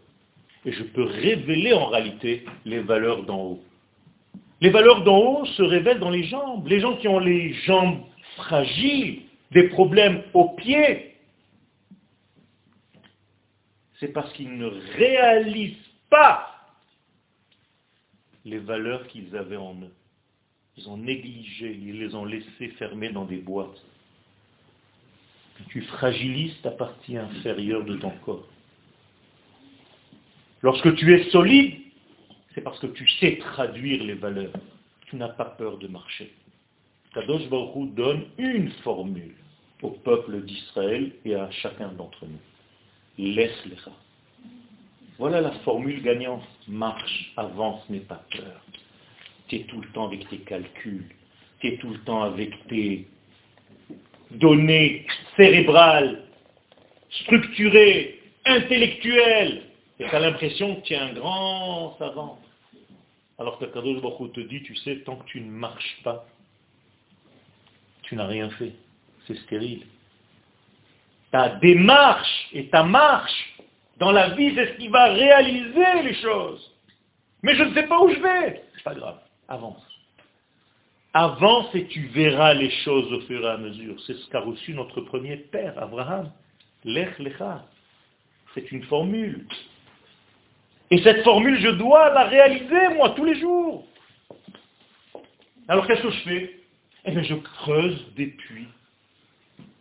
Et 0.64 0.74
je 0.74 0.84
peux 0.84 1.06
révéler 1.06 1.74
en 1.74 1.88
réalité 1.88 2.46
les 2.66 2.82
valeurs 2.82 3.24
d'en 3.24 3.40
haut. 3.40 3.64
Les 4.62 4.70
valeurs 4.70 5.04
d'en 5.04 5.18
haut 5.18 5.46
se 5.46 5.64
révèlent 5.64 6.00
dans 6.00 6.10
les 6.10 6.24
jambes. 6.24 6.68
Les 6.68 6.80
gens 6.80 6.98
qui 6.98 7.08
ont 7.08 7.20
les 7.20 7.54
jambes 7.66 8.04
fragiles, 8.36 9.22
des 9.52 9.70
problèmes 9.70 10.24
aux 10.34 10.50
pieds, 10.50 11.16
c'est 14.00 14.10
parce 14.10 14.32
qu'ils 14.34 14.58
ne 14.58 14.68
réalisent 14.98 15.76
pas 16.10 16.46
les 18.46 18.60
valeurs 18.60 19.08
qu'ils 19.08 19.36
avaient 19.36 19.58
en 19.58 19.76
eux. 19.76 19.94
Ils 20.78 20.90
ont 20.90 20.98
négligé, 20.98 21.78
ils 21.82 22.00
les 22.00 22.16
ont 22.16 22.26
laissés 22.26 22.70
fermer 22.78 23.10
dans 23.10 23.26
des 23.26 23.38
boîtes. 23.38 23.84
Tu 25.70 25.82
fragilises 25.82 26.60
ta 26.62 26.72
partie 26.72 27.18
inférieure 27.18 27.84
de 27.84 27.98
ton 27.98 28.12
corps. 28.24 28.48
Lorsque 30.62 30.96
tu 30.96 31.14
es 31.14 31.30
solide, 31.32 31.79
c'est 32.54 32.62
parce 32.62 32.80
que 32.80 32.88
tu 32.88 33.08
sais 33.20 33.38
traduire 33.38 34.04
les 34.04 34.16
valeurs. 34.16 34.54
Tu 35.08 35.16
n'as 35.16 35.30
pas 35.30 35.46
peur 35.46 35.78
de 35.78 35.88
marcher. 35.88 36.34
Kadosh 37.14 37.48
Baruch 37.50 37.94
donne 37.96 38.26
une 38.38 38.72
formule 38.84 39.36
au 39.82 39.92
peuple 39.92 40.42
d'Israël 40.44 41.12
et 41.26 41.36
à 41.36 41.50
chacun 41.52 41.92
d'entre 41.94 42.26
nous. 42.26 42.40
Laisse-les. 43.18 43.76
Voilà 45.18 45.42
la 45.42 45.52
formule 45.64 46.02
gagnante. 46.02 46.44
Marche, 46.68 47.34
avance, 47.36 47.88
n'aie 47.90 48.00
pas 48.00 48.24
peur. 48.32 48.62
Tu 49.48 49.64
tout 49.66 49.82
le 49.82 49.88
temps 49.90 50.08
avec 50.08 50.30
tes 50.30 50.38
calculs. 50.40 51.10
Tu 51.60 51.78
tout 51.80 51.90
le 51.90 52.00
temps 52.02 52.24
avec 52.24 52.52
tes 52.68 53.08
données 54.32 55.06
cérébrales, 55.36 56.24
structurées, 57.24 58.22
intellectuelles. 58.46 59.64
Et 60.00 60.08
tu 60.08 60.16
as 60.16 60.20
l'impression 60.20 60.76
que 60.76 60.82
tu 60.82 60.94
es 60.94 60.98
un 60.98 61.14
grand 61.14 61.98
savant. 61.98 62.40
Alors 63.38 63.60
que 63.60 63.66
Kadosh 63.66 64.02
Baruch 64.02 64.34
te 64.34 64.40
dit, 64.42 64.64
tu 64.64 64.76
sais, 64.78 65.02
tant 65.06 65.18
que 65.18 65.26
tu 65.26 65.42
ne 65.42 65.50
marches 65.50 66.02
pas, 66.04 66.26
tu 68.04 68.16
n'as 68.16 68.28
rien 68.28 68.50
fait. 68.52 68.74
C'est 69.28 69.38
stérile. 69.40 69.86
Ta 71.32 71.50
démarche 71.50 72.50
et 72.54 72.70
ta 72.70 72.84
marche 72.84 73.58
dans 73.98 74.12
la 74.12 74.30
vie, 74.30 74.56
c'est 74.56 74.74
ce 74.74 74.78
qui 74.78 74.88
va 74.88 75.06
réaliser 75.06 76.04
les 76.04 76.16
choses. 76.16 76.74
Mais 77.44 77.56
je 77.56 77.64
ne 77.64 77.74
sais 77.74 77.84
pas 77.84 78.02
où 78.02 78.10
je 78.10 78.20
vais. 78.20 78.64
C'est 78.76 78.84
pas 78.84 78.96
grave. 78.96 79.20
Avance. 79.48 79.84
Avance 81.14 81.74
et 81.74 81.88
tu 81.88 82.08
verras 82.08 82.54
les 82.54 82.70
choses 82.84 83.12
au 83.12 83.22
fur 83.22 83.44
et 83.44 83.50
à 83.50 83.58
mesure. 83.58 84.00
C'est 84.06 84.14
ce 84.16 84.30
qu'a 84.30 84.40
reçu 84.40 84.74
notre 84.74 85.02
premier 85.02 85.38
père, 85.38 85.82
Abraham. 85.82 86.32
Lech 86.84 87.18
lecha. 87.20 87.66
C'est 88.54 88.72
une 88.72 88.84
formule. 88.84 89.46
Et 90.92 91.02
cette 91.04 91.24
formule, 91.24 91.60
je 91.60 91.70
dois 91.70 92.10
la 92.14 92.24
réaliser, 92.24 92.96
moi, 92.96 93.12
tous 93.12 93.26
les 93.26 93.40
jours. 93.40 93.86
Alors 95.68 95.86
qu'est-ce 95.86 96.02
que 96.02 96.10
je 96.10 96.22
fais? 96.22 96.60
Eh 97.06 97.12
bien, 97.12 97.22
je 97.22 97.36
creuse 97.36 98.14
des 98.16 98.28
puits. 98.28 98.68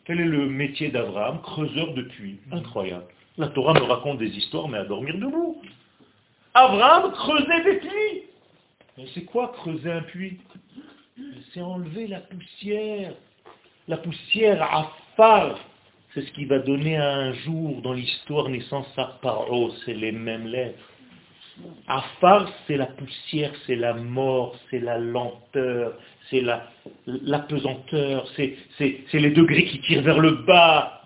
Quel 0.05 0.21
est 0.21 0.25
le 0.25 0.47
métier 0.47 0.89
d'Abraham? 0.89 1.41
Creuseur 1.43 1.95
de 1.95 2.03
puits. 2.03 2.41
Incroyable. 2.53 3.07
La 3.39 3.49
Torah 3.49 3.75
me 3.75 3.83
raconte 3.83 4.19
des 4.19 4.37
histoires, 4.37 4.69
mais 4.69 4.79
à 4.79 4.85
dormir 4.85 5.15
debout. 5.17 5.63
Abraham 6.55 7.13
creusait 7.13 7.65
des 7.65 7.79
puits. 7.79 8.23
Mais 8.97 9.05
c'est 9.15 9.25
quoi 9.25 9.53
creuser 9.57 9.91
un 9.91 10.03
puits? 10.03 10.39
C'est 11.53 11.61
enlever 11.61 12.07
la 12.07 12.21
poussière. 12.21 13.15
La 13.87 13.97
poussière 13.97 14.63
à 14.63 14.93
phare. 15.17 15.59
C'est 16.15 16.23
ce 16.23 16.33
qui 16.33 16.45
va 16.47 16.59
donner 16.59 16.97
un 16.97 17.33
jour 17.33 17.81
dans 17.83 17.93
l'histoire 17.93 18.49
naissance 18.49 18.89
à 18.97 19.19
Paro. 19.23 19.71
C'est 19.85 19.95
les 19.95 20.13
mêmes 20.13 20.47
lettres. 20.47 20.79
Afar, 21.87 22.51
c'est 22.67 22.77
la 22.77 22.87
poussière, 22.87 23.53
c'est 23.67 23.77
la 23.77 23.95
mort, 23.95 24.57
c'est 24.71 24.79
la 24.79 24.99
lenteur, 24.99 25.99
c'est 26.31 26.43
la, 26.43 26.69
pesanteur, 27.41 28.29
c'est 28.37 28.59
les 29.15 29.31
degrés 29.31 29.65
qui 29.65 29.81
tirent 29.81 30.03
vers 30.03 30.19
le 30.21 30.33
bas. 30.33 31.03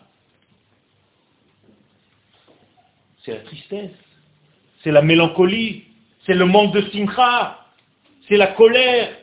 C'est 3.24 3.32
la 3.32 3.40
tristesse, 3.40 3.90
c'est 4.82 4.90
la 4.90 5.02
mélancolie, 5.02 5.84
c'est 6.26 6.34
le 6.34 6.44
manque 6.44 6.74
de 6.74 6.82
simcha, 6.90 7.64
c'est 8.28 8.36
la 8.36 8.48
colère, 8.48 9.16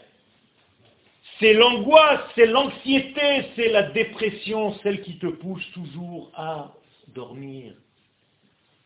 c'est 1.39 1.53
l'angoisse, 1.53 2.21
c'est 2.35 2.45
l'anxiété, 2.45 3.47
c'est 3.55 3.69
la 3.69 3.83
dépression, 3.83 4.73
celle 4.83 5.01
qui 5.01 5.19
te 5.19 5.27
pousse 5.27 5.69
toujours 5.73 6.31
à 6.33 6.73
dormir. 7.09 7.73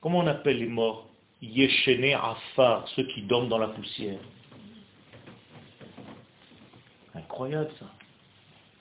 Comment 0.01 0.19
on 0.19 0.27
appelle 0.27 0.57
les 0.57 0.67
morts? 0.67 1.12
Yeshene 1.43 2.13
Afar, 2.13 2.87
ceux 2.95 3.03
qui 3.03 3.21
dorment 3.21 3.49
dans 3.49 3.57
la 3.57 3.67
poussière. 3.67 4.19
Incroyable 7.13 7.69
ça. 7.79 7.85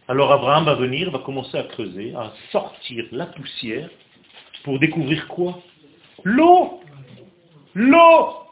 Alors 0.06 0.30
Abraham 0.32 0.64
va 0.64 0.74
venir, 0.74 1.10
va 1.10 1.18
commencer 1.18 1.58
à 1.58 1.64
creuser, 1.64 2.14
à 2.14 2.32
sortir 2.52 3.04
la 3.10 3.26
poussière 3.26 3.90
pour 4.62 4.78
découvrir 4.78 5.26
quoi? 5.26 5.60
L'eau 6.22 6.80
L'eau 7.74 8.46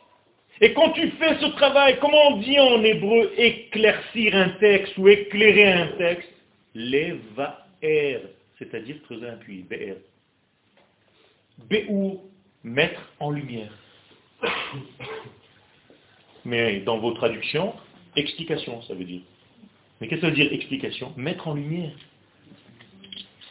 Et 0.61 0.73
quand 0.73 0.91
tu 0.91 1.11
fais 1.13 1.39
ce 1.39 1.47
travail, 1.47 1.99
comment 2.01 2.31
on 2.31 2.37
dit 2.39 2.59
en 2.59 2.83
hébreu 2.83 3.33
éclaircir 3.37 4.35
un 4.35 4.49
texte 4.61 4.99
ou 4.99 5.09
éclairer 5.09 5.73
un 5.73 5.87
texte 5.99 6.31
Levaer, 6.75 8.23
c'est-à-dire 8.59 9.03
creuser 9.03 9.29
un 9.29 9.37
puits, 9.37 9.63
Be'er. 9.69 9.97
Be'ou, 11.69 12.23
mettre 12.65 13.01
en 13.21 13.31
lumière. 13.31 13.73
Mais 16.45 16.81
dans 16.81 16.99
vos 16.99 17.13
traductions, 17.13 17.75
explication, 18.17 18.83
ça 18.83 18.95
veut 18.95 19.05
dire. 19.05 19.21
Mais 20.01 20.09
qu'est-ce 20.09 20.23
que 20.23 20.27
ça 20.27 20.31
veut 20.31 20.37
dire 20.37 20.53
explication? 20.53 21.13
Mettre 21.17 21.49
en 21.49 21.55
lumière. 21.55 21.93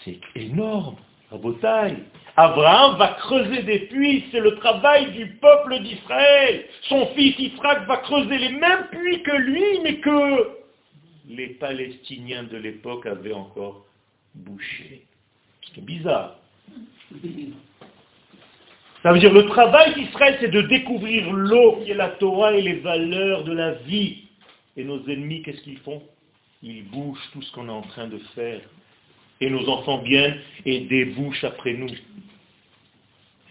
C'est 0.04 0.20
énorme. 0.36 0.96
Rabotaille. 1.30 1.98
Abraham 2.36 2.98
va 2.98 3.10
creuser 3.20 3.64
des 3.64 3.80
puits, 3.80 4.26
c'est 4.32 4.40
le 4.40 4.56
travail 4.56 5.12
du 5.12 5.28
peuple 5.36 5.80
d'Israël. 5.84 6.66
Son 6.84 7.08
fils 7.08 7.38
Israël 7.38 7.84
va 7.88 7.98
creuser 7.98 8.38
les 8.38 8.50
mêmes 8.50 8.88
puits 8.92 9.22
que 9.24 9.36
lui, 9.36 9.80
mais 9.84 10.00
que 10.00 10.58
les 11.28 11.48
Palestiniens 11.50 12.44
de 12.44 12.58
l'époque 12.58 13.06
avaient 13.06 13.34
encore 13.34 13.86
bouché. 14.34 15.06
C'est 15.76 15.84
bizarre. 15.84 16.40
Ça 19.04 19.14
veut 19.14 19.20
dire 19.20 19.34
le 19.34 19.46
travail 19.46 19.94
d'Israël, 19.94 20.38
c'est 20.42 20.52
de 20.52 20.62
découvrir 20.62 21.32
l'eau 21.32 21.82
qui 21.84 21.92
est 21.92 21.96
la 21.96 22.10
Torah 22.10 22.54
et 22.54 22.62
les 22.62 22.76
valeurs 22.76 23.46
de 23.46 23.54
la 23.54 23.72
vie. 23.72 24.24
Et 24.76 24.84
nos 24.84 25.02
ennemis, 25.08 25.42
qu'est-ce 25.42 25.62
qu'ils 25.62 25.80
font? 25.80 26.02
Ils 26.62 26.84
bouchent 26.84 27.30
tout 27.32 27.42
ce 27.42 27.52
qu'on 27.54 27.70
est 27.70 27.72
en 27.72 27.82
train 27.82 28.08
de 28.08 28.18
faire. 28.36 28.62
Et 29.40 29.50
nos 29.50 29.70
enfants 29.70 30.00
viennent 30.00 30.38
et 30.66 30.82
débouchent 30.82 31.46
après 31.46 31.74
nous. 31.74 31.90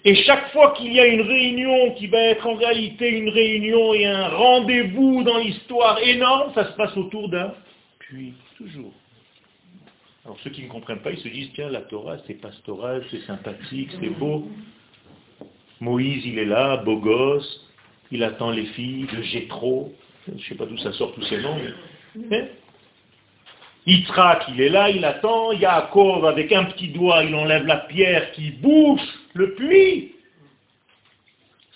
Et 0.04 0.14
chaque 0.14 0.52
fois 0.52 0.74
qu'il 0.74 0.92
y 0.92 1.00
a 1.00 1.06
une 1.06 1.22
réunion 1.22 1.94
qui 1.94 2.06
va 2.06 2.18
être 2.18 2.46
en 2.46 2.54
réalité 2.54 3.08
une 3.08 3.30
réunion 3.30 3.94
et 3.94 4.06
un 4.06 4.28
rendez-vous 4.28 5.22
dans 5.24 5.38
l'histoire 5.38 5.98
énorme, 6.02 6.52
ça 6.54 6.70
se 6.70 6.76
passe 6.76 6.96
autour 6.96 7.28
d'un 7.30 7.54
puits, 7.98 8.34
toujours. 8.56 8.92
Alors 10.24 10.38
ceux 10.44 10.50
qui 10.50 10.62
ne 10.62 10.68
comprennent 10.68 11.00
pas, 11.00 11.10
ils 11.10 11.18
se 11.18 11.28
disent, 11.28 11.50
tiens, 11.54 11.70
la 11.70 11.80
Torah, 11.80 12.18
c'est 12.26 12.34
pastoral, 12.34 13.02
c'est 13.10 13.22
sympathique, 13.22 13.90
c'est 14.00 14.10
beau. 14.10 14.46
Moïse, 15.80 16.24
il 16.26 16.38
est 16.38 16.44
là, 16.44 16.78
beau 16.78 16.96
gosse, 16.96 17.66
il 18.10 18.22
attend 18.24 18.50
les 18.50 18.66
filles 18.66 19.06
de 19.06 19.22
Jétro, 19.22 19.92
je 20.26 20.34
ne 20.34 20.40
sais 20.40 20.54
pas 20.54 20.66
d'où 20.66 20.78
ça 20.78 20.92
sort 20.92 21.14
tous 21.14 21.22
ces 21.24 21.40
noms, 21.40 21.56
mais... 22.16 22.36
Hein? 22.36 22.46
Yitzhak, 23.88 24.44
il 24.50 24.60
est 24.60 24.68
là, 24.68 24.90
il 24.90 25.02
attend. 25.02 25.52
Yaakov, 25.52 26.26
avec 26.26 26.52
un 26.52 26.64
petit 26.64 26.88
doigt, 26.88 27.24
il 27.24 27.34
enlève 27.34 27.64
la 27.64 27.78
pierre 27.78 28.32
qui 28.32 28.50
bouche 28.50 29.00
le 29.32 29.54
puits. 29.54 30.12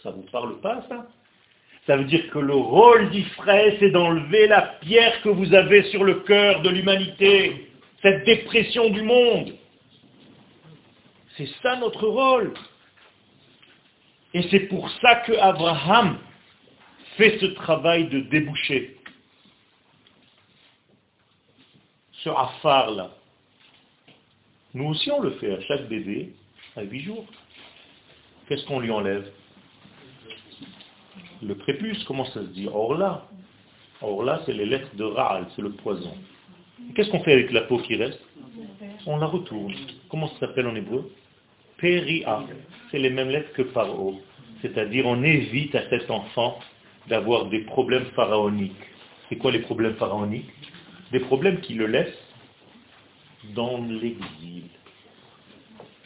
Ça 0.02 0.10
vous 0.10 0.26
parle 0.30 0.60
pas, 0.60 0.84
ça? 0.90 1.06
Ça 1.86 1.96
veut 1.96 2.04
dire 2.04 2.28
que 2.30 2.38
le 2.38 2.54
rôle 2.54 3.10
d'Israël, 3.10 3.76
c'est 3.80 3.90
d'enlever 3.90 4.46
la 4.46 4.60
pierre 4.82 5.22
que 5.22 5.30
vous 5.30 5.54
avez 5.54 5.84
sur 5.84 6.04
le 6.04 6.16
cœur 6.20 6.60
de 6.60 6.68
l'humanité, 6.68 7.70
cette 8.02 8.24
dépression 8.24 8.90
du 8.90 9.02
monde. 9.02 9.54
C'est 11.38 11.48
ça 11.62 11.76
notre 11.76 12.06
rôle. 12.06 12.52
Et 14.34 14.42
c'est 14.50 14.60
pour 14.60 14.88
ça 15.00 15.16
que 15.16 15.32
Abraham 15.32 16.18
fait 17.16 17.38
ce 17.38 17.46
travail 17.46 18.08
de 18.08 18.20
déboucher. 18.20 18.96
Ce 22.12 22.30
afar-là. 22.30 23.10
Nous 24.74 24.84
aussi 24.84 25.10
on 25.10 25.20
le 25.20 25.32
fait 25.32 25.52
à 25.52 25.60
chaque 25.62 25.88
bébé 25.88 26.32
à 26.76 26.82
huit 26.82 27.02
jours. 27.02 27.26
Qu'est-ce 28.48 28.64
qu'on 28.66 28.80
lui 28.80 28.90
enlève? 28.90 29.30
Le 31.42 31.54
prépuce, 31.56 32.02
comment 32.04 32.24
ça 32.26 32.40
se 32.40 32.48
dit? 32.48 32.68
Orla. 32.68 33.26
Orla, 34.00 34.42
c'est 34.46 34.52
les 34.52 34.66
lettres 34.66 34.94
de 34.96 35.04
Raal, 35.04 35.46
c'est 35.54 35.62
le 35.62 35.72
poison. 35.72 36.16
Qu'est-ce 36.94 37.10
qu'on 37.10 37.22
fait 37.22 37.32
avec 37.32 37.52
la 37.52 37.62
peau 37.62 37.78
qui 37.78 37.96
reste? 37.96 38.20
On 39.06 39.16
la 39.18 39.26
retourne. 39.26 39.74
Comment 40.08 40.28
ça 40.28 40.40
s'appelle 40.40 40.66
en 40.66 40.74
hébreu? 40.74 41.10
Péria. 41.78 42.44
C'est 42.92 42.98
les 42.98 43.10
mêmes 43.10 43.30
lettres 43.30 43.52
que 43.54 43.62
paro. 43.62 44.20
C'est-à-dire 44.60 45.06
on 45.06 45.24
évite 45.24 45.74
à 45.74 45.88
cet 45.88 46.10
enfant 46.10 46.60
d'avoir 47.08 47.46
des 47.46 47.60
problèmes 47.60 48.04
pharaoniques. 48.14 48.76
C'est 49.28 49.36
quoi 49.36 49.50
les 49.50 49.60
problèmes 49.60 49.96
pharaoniques? 49.96 50.52
Des 51.10 51.20
problèmes 51.20 51.60
qui 51.60 51.74
le 51.74 51.86
laissent 51.86 52.22
dans 53.54 53.78
l'exil, 53.78 54.64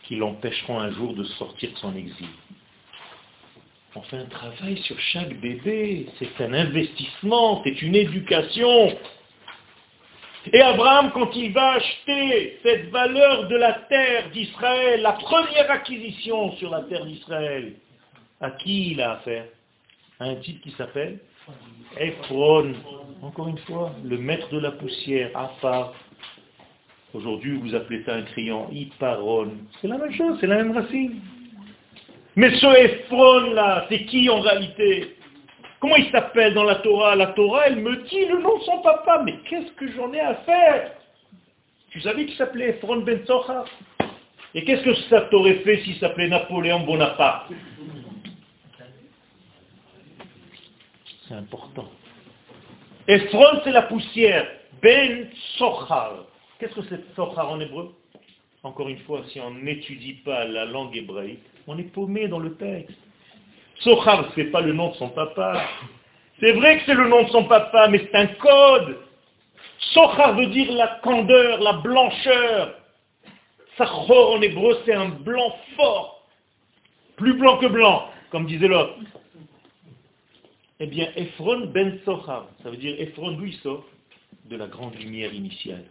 qui 0.05 0.17
l'empêcheront 0.17 0.79
un 0.79 0.91
jour 0.93 1.13
de 1.15 1.25
sortir 1.25 1.73
de 1.73 1.77
son 1.77 1.95
exil. 1.97 2.29
On 3.95 4.03
fait 4.03 4.19
un 4.19 4.27
travail 4.27 4.79
sur 4.79 4.99
chaque 5.01 5.39
bébé, 5.41 6.07
c'est 6.19 6.41
un 6.45 6.53
investissement, 6.53 7.63
c'est 7.65 7.83
une 7.83 7.95
éducation. 7.95 8.97
Et 10.53 10.61
Abraham, 10.61 11.11
quand 11.13 11.35
il 11.35 11.53
va 11.53 11.73
acheter 11.73 12.59
cette 12.63 12.91
valeur 12.91 13.49
de 13.49 13.57
la 13.57 13.73
terre 13.89 14.31
d'Israël, 14.31 15.03
la 15.03 15.13
première 15.13 15.71
acquisition 15.71 16.53
sur 16.57 16.71
la 16.71 16.83
terre 16.83 17.05
d'Israël, 17.05 17.75
à 18.41 18.51
qui 18.53 18.93
il 18.93 19.01
a 19.01 19.13
affaire? 19.13 19.47
À 20.21 20.27
un 20.27 20.37
type 20.37 20.63
qui 20.63 20.71
s'appelle 20.73 21.19
Ephron. 21.99 22.75
Encore 23.23 23.49
une 23.49 23.59
fois, 23.59 23.93
le 24.05 24.19
maître 24.19 24.49
de 24.51 24.61
la 24.61 24.73
poussière, 24.73 25.31
Afar. 25.35 25.95
Aujourd'hui, 27.13 27.57
vous 27.59 27.75
appelez 27.75 28.03
ça 28.05 28.15
un 28.15 28.23
crayon, 28.23 28.69
Iparon. 28.71 29.53
C'est 29.81 29.89
la 29.89 29.99
même 29.99 30.13
chose, 30.13 30.39
c'est 30.41 30.47
la 30.47 30.57
même 30.57 30.77
racine. 30.77 31.21
Mais 32.37 32.51
ce 32.57 32.67
Ephron-là, 32.67 33.87
c'est 33.89 34.05
qui 34.05 34.29
en 34.29 34.41
réalité? 34.41 35.16
Comment 35.81 35.97
il 35.97 36.11
s'appelle 36.11 36.55
dans 36.55 36.65
la 36.65 36.77
Torah? 36.77 37.17
La 37.17 37.29
Torah, 37.29 37.67
elle 37.67 37.77
me 37.77 37.97
dit 38.09 38.25
le 38.27 38.41
nom 38.41 38.59
de 38.59 38.63
son 38.65 38.79
papa. 38.79 39.23
Mais 39.25 39.35
qu'est-ce 39.49 39.73
que 39.73 39.91
j'en 39.93 40.13
ai 40.13 40.21
à 40.21 40.35
faire? 40.37 40.93
Tu 41.91 42.01
savais 42.01 42.27
qu'il 42.27 42.37
s'appelait 42.37 42.71
Ephron 42.71 43.01
Ben 43.01 43.25
Socha? 43.27 43.65
Et 44.55 44.65
qu'est-ce 44.65 44.83
que 44.83 44.95
ça 45.11 45.23
t'aurait 45.23 45.61
fait 45.61 45.83
s'il 45.83 45.97
s'appelait 45.97 46.29
Napoléon 46.29 46.81
Bonaparte? 46.81 47.53
C'est 51.29 51.35
important. 51.35 51.91
Ephron, 53.09 53.61
c'est 53.65 53.73
la 53.73 53.83
poussière. 53.83 54.47
Ben 54.83 55.29
Sochar. 55.59 56.25
Qu'est-ce 56.59 56.75
que 56.75 56.83
c'est 56.89 57.15
Sochar 57.15 57.51
en 57.51 57.61
hébreu? 57.61 57.95
Encore 58.63 58.89
une 58.89 58.99
fois, 59.01 59.23
si 59.29 59.41
on 59.41 59.53
n'étudie 59.53 60.15
pas 60.15 60.45
la 60.45 60.65
langue 60.65 60.97
hébraïque, 60.97 61.43
on 61.67 61.79
est 61.79 61.93
paumé 61.93 62.29
dans 62.29 62.39
le 62.39 62.55
texte. 62.57 62.97
Sochar, 63.81 64.33
ce 64.35 64.41
n'est 64.41 64.51
pas 64.51 64.61
le 64.61 64.73
nom 64.73 64.91
de 64.91 64.95
son 64.97 65.09
papa. 65.11 65.63
C'est 66.41 66.53
vrai 66.53 66.79
que 66.79 66.85
c'est 66.87 66.95
le 66.95 67.09
nom 67.09 67.23
de 67.23 67.29
son 67.29 67.45
papa, 67.45 67.89
mais 67.89 67.99
c'est 67.99 68.17
un 68.17 68.27
code. 68.27 68.99
Sochar 69.93 70.35
veut 70.37 70.47
dire 70.47 70.73
la 70.73 71.01
candeur, 71.03 71.61
la 71.61 71.75
blancheur. 71.75 72.75
Sachor 73.77 74.33
en 74.33 74.41
hébreu, 74.41 74.79
c'est 74.85 74.95
un 74.95 75.09
blanc 75.09 75.55
fort. 75.77 76.27
Plus 77.17 77.35
blanc 77.35 77.59
que 77.59 77.67
blanc, 77.67 78.09
comme 78.31 78.47
disait 78.47 78.69
l'autre. 78.69 78.95
Eh 80.81 80.87
bien, 80.87 81.09
Ephron 81.17 81.67
ben 81.67 81.99
Sochar, 82.05 82.49
ça 82.63 82.71
veut 82.71 82.77
dire 82.77 82.95
Ephron 82.99 83.39
il 83.43 83.55
sort 83.55 83.85
De 84.45 84.57
la 84.57 84.67
grande 84.67 84.95
lumière 84.95 85.33
initiale. 85.33 85.85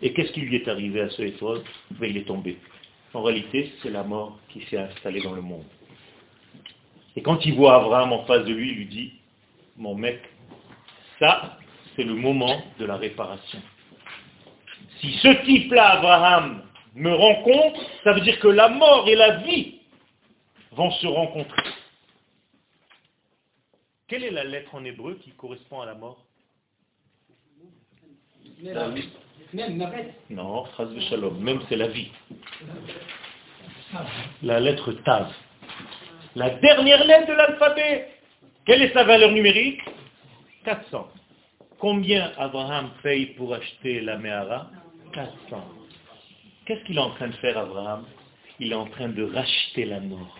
Et 0.00 0.12
qu'est-ce 0.12 0.32
qui 0.32 0.40
lui 0.40 0.56
est 0.56 0.68
arrivé 0.68 1.00
à 1.00 1.10
ce 1.10 1.22
Ephron? 1.22 1.62
Ben, 1.92 2.10
Il 2.10 2.16
est 2.16 2.26
tombé. 2.26 2.58
En 3.14 3.22
réalité, 3.22 3.72
c'est 3.82 3.90
la 3.90 4.02
mort 4.02 4.38
qui 4.48 4.62
s'est 4.66 4.78
installée 4.78 5.20
dans 5.22 5.34
le 5.34 5.42
monde. 5.42 5.66
Et 7.16 7.22
quand 7.22 7.44
il 7.44 7.54
voit 7.54 7.76
Abraham 7.76 8.12
en 8.12 8.24
face 8.24 8.44
de 8.44 8.52
lui, 8.52 8.70
il 8.70 8.76
lui 8.76 8.86
dit, 8.86 9.12
mon 9.76 9.94
mec, 9.94 10.20
ça, 11.18 11.58
c'est 11.94 12.04
le 12.04 12.14
moment 12.14 12.62
de 12.78 12.84
la 12.84 12.96
réparation. 12.96 13.60
Si 15.00 15.12
ce 15.18 15.44
type-là, 15.44 15.98
Abraham, 15.98 16.62
me 16.94 17.12
rencontre, 17.12 17.80
ça 18.04 18.12
veut 18.12 18.20
dire 18.20 18.38
que 18.38 18.48
la 18.48 18.68
mort 18.68 19.08
et 19.08 19.14
la 19.14 19.36
vie 19.38 19.80
vont 20.72 20.90
se 20.90 21.06
rencontrer. 21.06 21.62
Quelle 24.08 24.24
est 24.24 24.30
la 24.30 24.44
lettre 24.44 24.74
en 24.74 24.84
hébreu 24.84 25.18
qui 25.22 25.30
correspond 25.30 25.80
à 25.80 25.86
la 25.86 25.94
mort? 25.94 26.24
Non, 30.30 30.64
phrase 30.66 30.94
de 30.94 31.00
shalom, 31.00 31.38
même 31.38 31.60
c'est 31.68 31.76
la 31.76 31.88
vie. 31.88 32.10
La 34.42 34.60
lettre 34.60 34.92
Tav. 35.04 35.32
La 36.34 36.48
dernière 36.50 37.04
lettre 37.04 37.28
de 37.28 37.34
l'alphabet. 37.34 38.08
Quelle 38.64 38.82
est 38.82 38.92
sa 38.94 39.04
valeur 39.04 39.32
numérique? 39.32 39.80
400. 40.64 41.08
Combien 41.78 42.32
Abraham 42.38 42.90
paye 43.02 43.26
pour 43.36 43.52
acheter 43.52 44.00
la 44.00 44.16
Mehara 44.16 44.70
400. 45.12 45.30
Qu'est-ce 46.64 46.84
qu'il 46.84 46.96
est 46.96 47.00
en 47.00 47.10
train 47.10 47.28
de 47.28 47.34
faire, 47.34 47.58
Abraham? 47.58 48.04
Il 48.60 48.72
est 48.72 48.76
en 48.76 48.86
train 48.86 49.08
de 49.08 49.24
racheter 49.24 49.84
la 49.84 50.00
mort. 50.00 50.38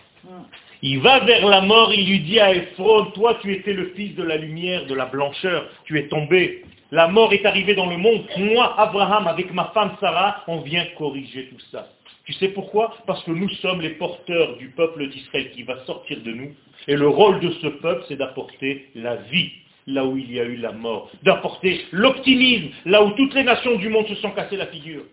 Il 0.81 0.99
va 0.99 1.19
vers 1.19 1.45
la 1.45 1.61
mort, 1.61 1.93
il 1.93 2.09
lui 2.09 2.21
dit 2.21 2.39
à 2.39 2.53
Ephron, 2.53 3.11
toi 3.11 3.37
tu 3.41 3.53
étais 3.53 3.73
le 3.73 3.93
fils 3.93 4.15
de 4.15 4.23
la 4.23 4.37
lumière, 4.37 4.85
de 4.85 4.95
la 4.95 5.05
blancheur, 5.05 5.69
tu 5.85 5.99
es 5.99 6.07
tombé. 6.07 6.63
La 6.91 7.07
mort 7.07 7.33
est 7.33 7.45
arrivée 7.45 7.75
dans 7.75 7.87
le 7.87 7.97
monde. 7.97 8.23
Moi, 8.37 8.79
Abraham, 8.79 9.27
avec 9.27 9.53
ma 9.53 9.65
femme 9.73 9.95
Sarah, 9.99 10.43
on 10.47 10.61
vient 10.61 10.85
corriger 10.97 11.49
tout 11.49 11.59
ça. 11.71 11.87
Tu 12.25 12.33
sais 12.33 12.49
pourquoi? 12.49 12.95
Parce 13.05 13.23
que 13.23 13.31
nous 13.31 13.49
sommes 13.49 13.81
les 13.81 13.91
porteurs 13.91 14.55
du 14.57 14.69
peuple 14.69 15.09
d'Israël 15.09 15.51
qui 15.51 15.63
va 15.63 15.83
sortir 15.85 16.21
de 16.21 16.31
nous. 16.31 16.55
Et 16.87 16.95
le 16.95 17.07
rôle 17.07 17.39
de 17.41 17.51
ce 17.51 17.67
peuple, 17.67 18.05
c'est 18.07 18.15
d'apporter 18.15 18.89
la 18.95 19.17
vie 19.17 19.51
là 19.87 20.05
où 20.05 20.17
il 20.17 20.31
y 20.31 20.39
a 20.39 20.43
eu 20.43 20.55
la 20.55 20.71
mort. 20.71 21.11
D'apporter 21.23 21.85
l'optimisme 21.91 22.69
là 22.85 23.03
où 23.03 23.11
toutes 23.11 23.33
les 23.33 23.43
nations 23.43 23.75
du 23.75 23.89
monde 23.89 24.07
se 24.07 24.15
sont 24.15 24.31
cassées 24.31 24.55
la 24.55 24.67
figure. 24.67 25.03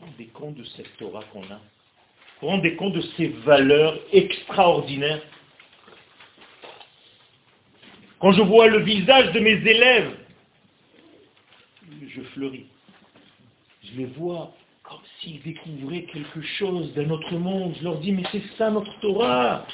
Vous 0.00 0.06
rendez 0.06 0.26
compte 0.26 0.54
de 0.56 0.64
cette 0.64 0.96
Torah 0.98 1.22
qu'on 1.32 1.44
a? 1.44 1.60
Vous 2.40 2.48
rendez 2.48 2.74
compte 2.74 2.92
de 2.92 3.00
ces 3.16 3.28
valeurs 3.28 3.98
extraordinaires? 4.12 5.22
Quand 8.18 8.32
je 8.32 8.42
vois 8.42 8.68
le 8.68 8.80
visage 8.80 9.32
de 9.32 9.40
mes 9.40 9.52
élèves, 9.52 10.14
je 12.06 12.20
fleuris. 12.34 12.66
Je 13.84 13.98
les 13.98 14.06
vois 14.06 14.52
s'ils 15.20 15.42
découvraient 15.42 16.04
quelque 16.04 16.42
chose 16.42 16.92
d'un 16.94 17.10
autre 17.10 17.34
monde. 17.34 17.74
Je 17.78 17.84
leur 17.84 17.98
dis, 17.98 18.12
mais 18.12 18.24
c'est 18.32 18.42
ça 18.58 18.70
notre 18.70 18.98
Torah. 19.00 19.66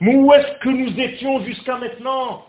Où 0.00 0.32
est-ce 0.32 0.58
que 0.60 0.68
nous 0.68 0.98
étions 0.98 1.44
jusqu'à 1.44 1.76
maintenant? 1.76 2.46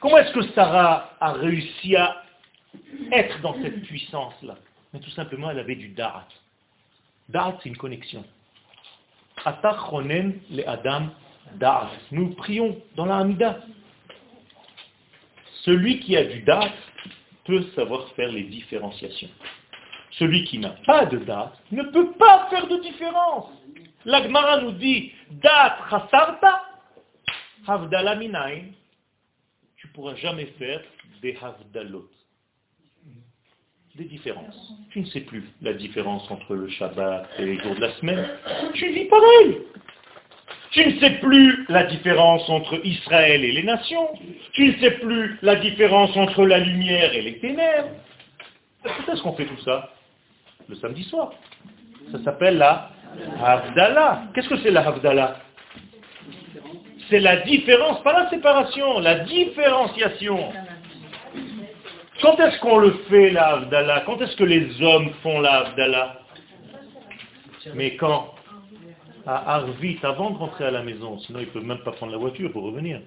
Comment 0.00 0.18
est-ce 0.18 0.32
que 0.32 0.42
Sarah 0.52 1.14
a 1.20 1.32
réussi 1.32 1.94
à 1.94 2.24
être 3.12 3.40
dans 3.40 3.54
cette 3.62 3.82
puissance-là? 3.82 4.56
Mais 4.92 5.00
tout 5.00 5.10
simplement, 5.10 5.50
elle 5.50 5.60
avait 5.60 5.76
du 5.76 5.88
da'at. 5.88 6.26
Da'at, 7.28 7.58
c'est 7.62 7.68
une 7.68 7.76
connexion. 7.76 8.24
le 9.46 10.68
adam. 10.68 11.06
Nous 12.10 12.34
prions 12.34 12.76
dans 12.96 13.06
la. 13.06 13.24
Celui 15.64 16.00
qui 16.00 16.16
a 16.16 16.24
du 16.24 16.42
da'at 16.42 16.72
peut 17.44 17.62
savoir 17.74 18.08
faire 18.14 18.30
les 18.30 18.44
différenciations. 18.44 19.30
Celui 20.12 20.44
qui 20.44 20.58
n'a 20.58 20.76
pas 20.86 21.06
de 21.06 21.18
date 21.18 21.58
ne 21.70 21.82
peut 21.84 22.12
pas 22.12 22.48
faire 22.50 22.66
de 22.66 22.76
différence. 22.78 23.50
L'Agmara 24.04 24.60
nous 24.60 24.72
dit, 24.72 25.12
date 25.30 25.78
chasarta, 25.90 26.64
havdala. 27.66 28.16
Tu 29.76 29.86
ne 29.88 29.92
pourras 29.94 30.14
jamais 30.16 30.46
faire 30.58 30.82
des 31.22 31.36
havdalot, 31.40 32.08
des 33.94 34.04
différences. 34.04 34.74
Tu 34.90 35.00
ne 35.00 35.06
sais 35.06 35.20
plus 35.20 35.48
la 35.60 35.72
différence 35.72 36.30
entre 36.30 36.54
le 36.54 36.68
Shabbat 36.68 37.28
et 37.38 37.46
les 37.46 37.58
jours 37.58 37.74
de 37.74 37.80
la 37.80 37.92
semaine. 37.94 38.28
Tu 38.74 38.88
vis 38.92 39.06
pareil. 39.06 39.62
Tu 40.72 40.86
ne 40.86 40.98
sais 41.00 41.10
plus 41.20 41.66
la 41.68 41.84
différence 41.84 42.48
entre 42.48 42.80
Israël 42.84 43.44
et 43.44 43.52
les 43.52 43.62
nations. 43.62 44.08
Tu 44.52 44.68
ne 44.68 44.78
sais 44.78 44.92
plus 44.92 45.38
la 45.42 45.56
différence 45.56 46.16
entre 46.16 46.46
la 46.46 46.58
lumière 46.58 47.12
et 47.14 47.20
les 47.20 47.38
ténèbres. 47.38 47.90
Pourquoi 48.82 49.14
est-ce 49.14 49.22
qu'on 49.22 49.34
fait 49.34 49.44
tout 49.44 49.60
ça 49.64 49.90
Le 50.68 50.74
samedi 50.76 51.04
soir. 51.04 51.32
Ça 52.10 52.22
s'appelle 52.24 52.56
la 52.56 52.90
Havdalah. 53.44 54.22
Qu'est-ce 54.34 54.48
que 54.48 54.56
c'est 54.58 54.70
la 54.70 54.86
Havdalah? 54.88 55.36
C'est 57.10 57.20
la 57.20 57.36
différence, 57.36 58.02
pas 58.02 58.14
la 58.14 58.30
séparation, 58.30 58.98
la 59.00 59.20
différenciation. 59.20 60.52
Quand 62.22 62.40
est-ce 62.40 62.58
qu'on 62.60 62.78
le 62.78 62.92
fait 63.10 63.30
la 63.30 63.56
Havdalah? 63.56 64.04
Quand 64.06 64.18
est-ce 64.22 64.36
que 64.36 64.44
les 64.44 64.80
hommes 64.80 65.10
font 65.22 65.40
la 65.40 65.66
Havdalah? 65.66 66.20
Mais 67.74 67.94
quand? 67.96 68.31
À 69.26 69.56
Arvit, 69.56 69.98
avant 70.02 70.30
de 70.30 70.38
rentrer 70.38 70.64
à 70.64 70.70
la 70.70 70.82
maison. 70.82 71.18
Sinon, 71.20 71.38
ils 71.40 71.46
ne 71.46 71.50
peuvent 71.50 71.64
même 71.64 71.82
pas 71.84 71.92
prendre 71.92 72.12
la 72.12 72.18
voiture 72.18 72.50
pour 72.50 72.64
revenir. 72.64 73.00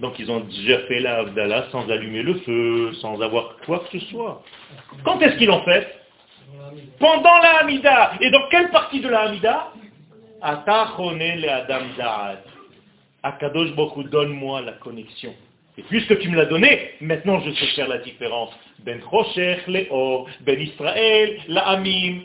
Donc 0.00 0.18
ils 0.18 0.30
ont 0.30 0.40
déjà 0.40 0.80
fait 0.80 1.00
la 1.00 1.18
Havdalah 1.18 1.66
sans 1.70 1.88
allumer 1.88 2.22
le 2.22 2.34
feu, 2.40 2.92
sans 2.94 3.20
avoir 3.20 3.56
quoi 3.64 3.80
que 3.80 3.98
ce 3.98 4.06
soit. 4.06 4.42
Quand 5.04 5.20
est-ce 5.20 5.36
qu'ils 5.36 5.46
l'ont 5.46 5.62
fait? 5.62 5.86
Pendant 6.98 7.38
la 7.38 7.60
Hamida. 7.60 8.12
Et 8.20 8.30
dans 8.30 8.48
quelle 8.50 8.70
partie 8.70 9.00
de 9.00 9.08
la 9.08 9.22
Hamida? 9.22 9.72
Le 10.42 11.48
Adam 11.48 11.84
Akadosh 13.22 13.72
Baruch 13.76 14.10
donne-moi 14.10 14.62
la 14.62 14.72
connexion. 14.72 15.32
Et 15.78 15.82
puisque 15.82 16.18
tu 16.18 16.28
me 16.28 16.36
l'as 16.36 16.46
donné, 16.46 16.90
maintenant 17.00 17.40
je 17.40 17.52
sais 17.52 17.66
faire 17.68 17.88
la 17.88 17.98
différence. 17.98 18.50
Ben 18.80 19.00
Rocher, 19.04 19.58
Léo, 19.68 20.26
Ben 20.40 20.60
Israël, 20.60 21.38
la 21.46 21.68
Amim, 21.68 22.22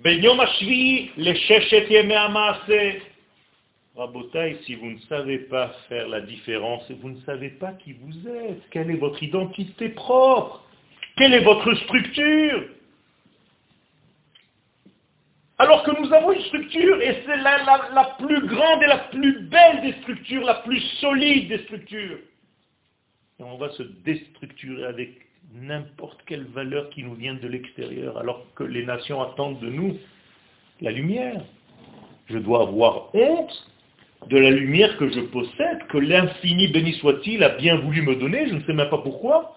Ben 0.00 0.22
Yom 0.22 0.38
Ashvi, 0.38 1.10
le 1.16 1.34
Sheshet 1.34 1.88
Rabotai, 3.96 4.58
si 4.64 4.76
vous 4.76 4.90
ne 4.90 4.98
savez 5.08 5.38
pas 5.38 5.74
faire 5.88 6.06
la 6.06 6.20
différence, 6.20 6.88
vous 6.88 7.10
ne 7.10 7.20
savez 7.22 7.50
pas 7.50 7.72
qui 7.72 7.94
vous 7.94 8.28
êtes, 8.28 8.62
quelle 8.70 8.92
est 8.92 8.96
votre 8.96 9.20
identité 9.20 9.88
propre, 9.88 10.64
quelle 11.16 11.34
est 11.34 11.42
votre 11.42 11.74
structure. 11.74 12.68
Alors 15.58 15.82
que 15.82 16.00
nous 16.00 16.12
avons 16.12 16.30
une 16.30 16.42
structure, 16.42 17.02
et 17.02 17.24
c'est 17.26 17.36
la, 17.38 17.64
la, 17.92 18.16
plus 18.20 18.46
grande 18.46 18.80
et 18.84 18.86
la 18.86 18.98
plus 18.98 19.40
belle 19.48 19.80
des 19.82 20.00
structures, 20.02 20.44
la 20.44 20.60
plus 20.60 20.80
solide 21.00 21.48
des 21.48 21.64
structures. 21.64 22.18
Et 23.40 23.42
on 23.42 23.56
va 23.56 23.70
se 23.70 23.82
déstructurer 23.82 24.84
avec 24.84 25.27
n'importe 25.54 26.20
quelle 26.26 26.44
valeur 26.44 26.90
qui 26.90 27.02
nous 27.02 27.14
vient 27.14 27.34
de 27.34 27.48
l'extérieur, 27.48 28.18
alors 28.18 28.44
que 28.54 28.64
les 28.64 28.84
nations 28.84 29.22
attendent 29.22 29.60
de 29.60 29.70
nous 29.70 29.96
la 30.80 30.90
lumière. 30.90 31.42
Je 32.26 32.38
dois 32.38 32.62
avoir 32.62 33.14
honte 33.14 33.70
de 34.26 34.38
la 34.38 34.50
lumière 34.50 34.96
que 34.98 35.08
je 35.08 35.20
possède, 35.20 35.86
que 35.88 35.98
l'infini 35.98 36.68
béni 36.68 36.92
soit-il 36.94 37.42
a 37.42 37.50
bien 37.50 37.76
voulu 37.76 38.02
me 38.02 38.16
donner, 38.16 38.48
je 38.48 38.54
ne 38.54 38.60
sais 38.64 38.72
même 38.72 38.90
pas 38.90 38.98
pourquoi. 38.98 39.56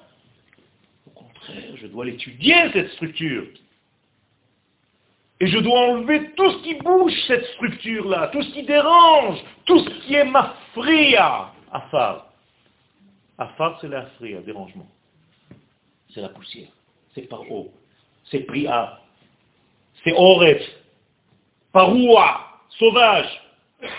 Au 1.07 1.09
contraire, 1.11 1.75
je 1.75 1.87
dois 1.87 2.05
l'étudier, 2.05 2.55
cette 2.71 2.91
structure. 2.91 3.45
Et 5.41 5.47
je 5.47 5.57
dois 5.57 5.79
enlever 5.89 6.29
tout 6.37 6.51
ce 6.51 6.63
qui 6.63 6.75
bouge, 6.75 7.13
cette 7.27 7.45
structure-là, 7.55 8.27
tout 8.27 8.43
ce 8.43 8.53
qui 8.53 8.63
dérange, 8.63 9.39
tout 9.65 9.79
ce 9.79 9.89
qui 10.05 10.13
est 10.13 10.23
ma 10.23 10.55
fria, 10.73 11.51
afar. 11.71 12.31
Afar, 13.39 13.79
c'est 13.81 13.87
la 13.87 14.05
fria, 14.17 14.39
dérangement. 14.41 14.87
C'est 16.13 16.21
la 16.21 16.29
poussière. 16.29 16.69
C'est 17.13 17.23
par 17.23 17.49
eau. 17.51 17.71
C'est 18.25 18.41
pria. 18.41 18.99
C'est 20.03 20.13
oref. 20.13 20.61
Paroua. 21.71 22.47
Sauvage. 22.77 23.41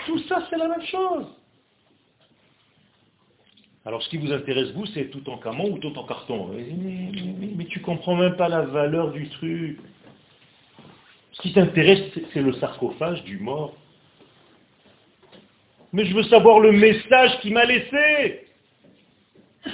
Tout 0.05 0.19
ça, 0.27 0.47
c'est 0.49 0.57
la 0.57 0.67
même 0.67 0.85
chose. 0.85 1.27
Alors, 3.85 4.01
ce 4.01 4.09
qui 4.09 4.17
vous 4.17 4.31
intéresse, 4.31 4.71
vous, 4.71 4.85
c'est 4.87 5.09
tout 5.09 5.29
en 5.29 5.37
camon 5.37 5.71
ou 5.71 5.77
tout 5.77 5.95
en 5.97 6.05
carton? 6.05 6.51
Mais, 6.53 7.65
tu 7.65 7.81
comprends 7.81 8.15
même 8.15 8.37
pas 8.37 8.47
la 8.47 8.61
valeur 8.61 9.11
du 9.11 9.27
truc. 9.29 9.79
Ce 11.33 11.41
qui 11.41 11.53
t'intéresse, 11.53 12.01
c'est 12.33 12.41
le 12.41 12.53
sarcophage 12.53 13.23
du 13.23 13.39
mort. 13.39 13.75
Mais 15.91 16.05
je 16.05 16.15
veux 16.15 16.23
savoir 16.23 16.59
le 16.59 16.71
message 16.71 17.39
qu'il 17.41 17.53
m'a 17.53 17.65
laissé. 17.65 18.47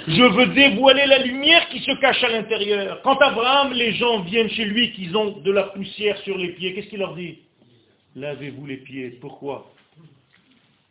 Je 0.08 0.22
veux 0.22 0.46
dévoiler 0.54 1.06
la 1.06 1.18
lumière 1.18 1.68
qui 1.68 1.80
se 1.80 1.92
cache 2.00 2.22
à 2.24 2.28
l'intérieur. 2.30 3.00
Quand 3.02 3.18
Abraham, 3.18 3.72
les 3.72 3.92
gens 3.92 4.20
viennent 4.22 4.50
chez 4.50 4.64
lui, 4.64 4.92
qu'ils 4.92 5.16
ont 5.16 5.38
de 5.38 5.52
la 5.52 5.64
poussière 5.64 6.16
sur 6.18 6.38
les 6.38 6.48
pieds, 6.48 6.74
qu'est-ce 6.74 6.88
qu'il 6.88 7.00
leur 7.00 7.14
dit? 7.14 7.38
Lavez-vous 8.16 8.66
les 8.66 8.78
pieds. 8.78 9.10
Pourquoi? 9.20 9.70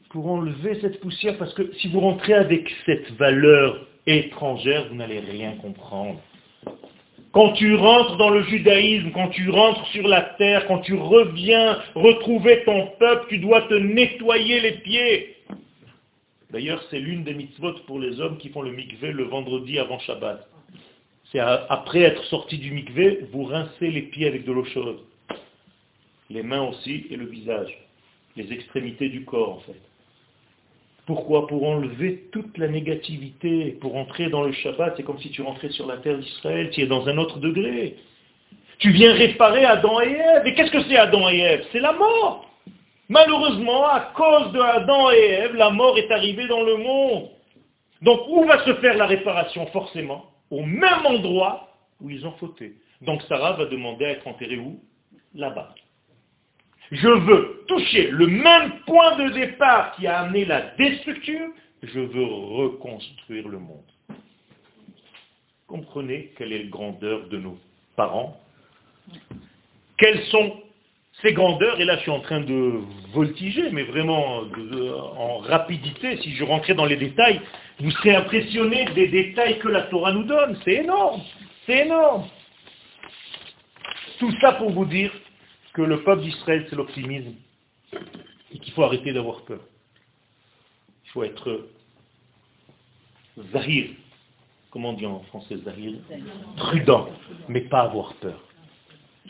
Pour 0.09 0.27
enlever 0.27 0.79
cette 0.81 0.99
poussière, 0.99 1.37
parce 1.37 1.53
que 1.53 1.73
si 1.79 1.87
vous 1.89 1.99
rentrez 1.99 2.33
avec 2.33 2.69
cette 2.85 3.11
valeur 3.13 3.85
étrangère, 4.07 4.87
vous 4.89 4.95
n'allez 4.95 5.19
rien 5.19 5.53
comprendre. 5.53 6.19
Quand 7.31 7.51
tu 7.53 7.75
rentres 7.75 8.17
dans 8.17 8.31
le 8.31 8.43
judaïsme, 8.43 9.11
quand 9.11 9.29
tu 9.29 9.49
rentres 9.49 9.85
sur 9.87 10.07
la 10.07 10.21
terre, 10.21 10.65
quand 10.67 10.79
tu 10.79 10.95
reviens 10.95 11.77
retrouver 11.93 12.63
ton 12.63 12.87
peuple, 12.99 13.27
tu 13.29 13.37
dois 13.37 13.61
te 13.63 13.75
nettoyer 13.75 14.61
les 14.61 14.71
pieds. 14.71 15.35
D'ailleurs, 16.51 16.83
c'est 16.89 16.99
l'une 16.99 17.23
des 17.23 17.33
mitzvot 17.33 17.73
pour 17.85 17.99
les 17.99 18.19
hommes 18.19 18.37
qui 18.37 18.49
font 18.49 18.61
le 18.61 18.71
mikvé 18.71 19.11
le 19.11 19.23
vendredi 19.23 19.77
avant 19.77 19.99
Shabbat. 19.99 20.47
C'est 21.31 21.39
après 21.39 22.01
être 22.01 22.23
sorti 22.25 22.57
du 22.57 22.71
mikvé, 22.71 23.27
vous 23.31 23.43
rincez 23.43 23.91
les 23.91 24.01
pieds 24.01 24.27
avec 24.27 24.45
de 24.45 24.51
l'eau 24.51 24.65
chaude. 24.65 24.97
Les 26.31 26.41
mains 26.41 26.63
aussi 26.63 27.05
et 27.11 27.15
le 27.15 27.25
visage. 27.25 27.77
Les 28.35 28.51
extrémités 28.51 29.09
du 29.09 29.25
corps 29.25 29.57
en 29.57 29.59
fait. 29.59 29.79
Pourquoi? 31.05 31.47
Pour 31.47 31.67
enlever 31.67 32.25
toute 32.31 32.57
la 32.57 32.67
négativité, 32.67 33.77
pour 33.81 33.95
entrer 33.95 34.29
dans 34.29 34.43
le 34.43 34.51
Shabbat, 34.51 34.95
c'est 34.95 35.03
comme 35.03 35.19
si 35.19 35.29
tu 35.29 35.41
rentrais 35.41 35.69
sur 35.69 35.87
la 35.87 35.97
terre 35.97 36.17
d'Israël, 36.17 36.69
tu 36.71 36.81
es 36.81 36.87
dans 36.87 37.07
un 37.07 37.17
autre 37.17 37.39
degré. 37.39 37.95
Tu 38.79 38.91
viens 38.91 39.13
réparer 39.13 39.65
Adam 39.65 39.99
et 40.01 40.11
Ève. 40.11 40.47
Et 40.47 40.53
qu'est-ce 40.53 40.71
que 40.71 40.83
c'est 40.83 40.97
Adam 40.97 41.29
et 41.29 41.39
Ève? 41.39 41.65
C'est 41.71 41.79
la 41.79 41.93
mort. 41.93 42.48
Malheureusement, 43.09 43.87
à 43.87 44.11
cause 44.15 44.51
de 44.53 44.59
Adam 44.59 45.11
et 45.11 45.25
Ève, 45.25 45.55
la 45.55 45.71
mort 45.71 45.97
est 45.97 46.11
arrivée 46.11 46.47
dans 46.47 46.63
le 46.63 46.77
monde. 46.77 47.29
Donc 48.01 48.21
où 48.29 48.45
va 48.45 48.63
se 48.63 48.75
faire 48.75 48.95
la 48.95 49.07
réparation 49.07 49.65
Forcément, 49.67 50.31
au 50.49 50.63
même 50.63 51.05
endroit 51.05 51.69
où 51.99 52.09
ils 52.09 52.25
ont 52.25 52.33
fauté. 52.33 52.75
Donc 53.01 53.21
Sarah 53.23 53.53
va 53.53 53.65
demander 53.65 54.05
à 54.05 54.09
être 54.11 54.27
enterrée 54.27 54.57
où? 54.57 54.79
Là-bas 55.35 55.73
je 56.91 57.07
veux 57.07 57.63
toucher 57.67 58.09
le 58.09 58.27
même 58.27 58.79
point 58.85 59.15
de 59.17 59.33
départ 59.33 59.95
qui 59.95 60.07
a 60.07 60.21
amené 60.21 60.45
la 60.45 60.61
destructure, 60.75 61.49
je 61.83 61.99
veux 61.99 62.23
reconstruire 62.23 63.47
le 63.47 63.59
monde. 63.59 63.83
Comprenez 65.67 66.33
quelle 66.37 66.51
est 66.51 66.63
la 66.63 66.69
grandeur 66.69 67.27
de 67.27 67.37
nos 67.37 67.57
parents? 67.95 68.39
Quelles 69.97 70.23
sont 70.25 70.61
ces 71.21 71.33
grandeurs 71.33 71.79
Et 71.79 71.85
là, 71.85 71.97
je 71.97 72.01
suis 72.01 72.11
en 72.11 72.21
train 72.21 72.41
de 72.41 72.79
voltiger, 73.13 73.69
mais 73.71 73.83
vraiment 73.83 74.43
en 75.17 75.37
rapidité. 75.39 76.17
Si 76.17 76.35
je 76.35 76.43
rentrais 76.43 76.73
dans 76.73 76.85
les 76.85 76.97
détails, 76.97 77.41
vous 77.79 77.91
serez 77.91 78.15
impressionné 78.15 78.85
des 78.95 79.07
détails 79.07 79.59
que 79.59 79.67
la 79.67 79.83
Torah 79.83 80.11
nous 80.13 80.23
donne. 80.23 80.57
C'est 80.63 80.75
énorme. 80.75 81.21
C'est 81.65 81.85
énorme. 81.85 82.25
Tout 84.19 84.33
ça 84.41 84.53
pour 84.53 84.71
vous 84.71 84.85
dire 84.85 85.11
que 85.73 85.81
le 85.81 86.03
peuple 86.03 86.23
d'Israël, 86.23 86.65
c'est 86.69 86.75
l'optimisme, 86.75 87.35
et 88.51 88.59
qu'il 88.59 88.73
faut 88.73 88.83
arrêter 88.83 89.13
d'avoir 89.13 89.41
peur. 89.43 89.61
Il 91.05 91.11
faut 91.11 91.23
être 91.23 91.67
zahir, 93.53 93.91
comment 94.71 94.89
on 94.89 94.93
dit 94.93 95.05
en 95.05 95.21
français 95.21 95.57
zahir 95.63 95.93
Prudent, 96.57 97.09
mais 97.47 97.61
pas 97.61 97.81
avoir 97.81 98.13
peur. 98.15 98.43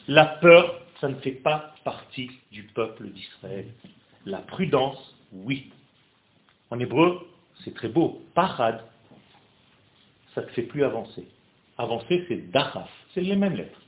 La 0.08 0.26
peur, 0.26 0.79
ça 1.00 1.08
ne 1.08 1.16
fait 1.16 1.32
pas 1.32 1.74
partie 1.84 2.32
du 2.52 2.64
peuple 2.64 3.08
d'Israël. 3.10 3.68
La 4.26 4.40
prudence, 4.40 5.16
oui. 5.32 5.72
En 6.70 6.80
hébreu, 6.80 7.28
c'est 7.64 7.74
très 7.74 7.90
beau. 7.90 8.22
Parad, 8.36 8.84
ça 10.36 10.42
ne 10.42 10.48
te 10.48 10.52
fait 10.52 10.64
plus 10.64 10.84
avancer. 10.84 11.28
Avancer, 11.78 12.26
c'est 12.28 12.52
dachaf. 12.52 12.90
C'est 13.14 13.22
les 13.22 13.36
mêmes 13.36 13.56
lettres. 13.56 13.82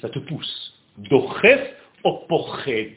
Ça 0.00 0.08
te 0.08 0.18
pousse. 0.18 0.74
Dochef 0.96 1.74
porchet. 2.28 2.96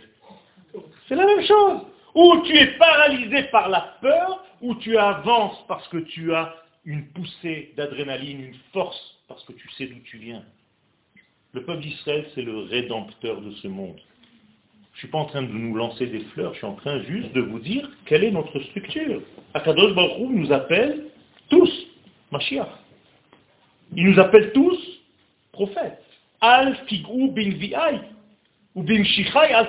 C'est 1.08 1.16
la 1.16 1.26
même 1.26 1.46
chose. 1.46 1.82
Ou 2.16 2.42
tu 2.46 2.58
es 2.58 2.68
paralysé 2.78 3.44
par 3.44 3.70
la 3.70 3.98
peur, 4.02 4.44
ou 4.62 4.76
tu 4.76 4.98
avances 4.98 5.64
parce 5.68 5.88
que 5.90 5.98
tu 5.98 6.34
as 6.34 6.56
une 6.86 7.08
poussée 7.10 7.74
d'adrénaline, 7.78 8.46
une 8.46 8.60
force, 8.74 9.18
parce 9.28 9.44
que 9.46 9.54
tu 9.54 9.70
sais 9.72 9.88
d'où 9.88 10.00
tu 10.00 10.18
viens. 10.18 10.44
Le 11.54 11.64
peuple 11.64 11.82
d'Israël, 11.82 12.26
c'est 12.34 12.44
le 12.44 12.60
rédempteur 12.60 13.42
de 13.42 13.52
ce 13.52 13.68
monde. 13.68 14.00
Je 14.94 14.98
ne 14.98 15.00
suis 15.00 15.08
pas 15.10 15.18
en 15.18 15.26
train 15.26 15.42
de 15.42 15.52
nous 15.52 15.76
lancer 15.76 16.06
des 16.08 16.22
fleurs, 16.34 16.54
je 16.54 16.60
suis 16.60 16.68
en 16.68 16.76
train 16.76 17.02
juste 17.04 17.34
de 17.34 17.42
vous 17.42 17.60
dire 17.60 17.90
quelle 18.06 18.24
est 18.24 18.32
notre 18.32 18.58
structure. 18.60 19.22
Akadosh 19.54 19.94
Baruch 19.94 20.30
nous 20.30 20.52
appelle 20.54 21.08
tous 21.50 21.70
Mashiach. 22.32 22.70
Il 23.96 24.12
nous 24.12 24.20
appelle 24.20 24.54
tous 24.54 24.80
prophètes. 25.52 26.04
Al 26.40 26.78
ou 27.14 28.84
bin 28.84 29.04
shichai 29.04 29.54
al 29.54 29.68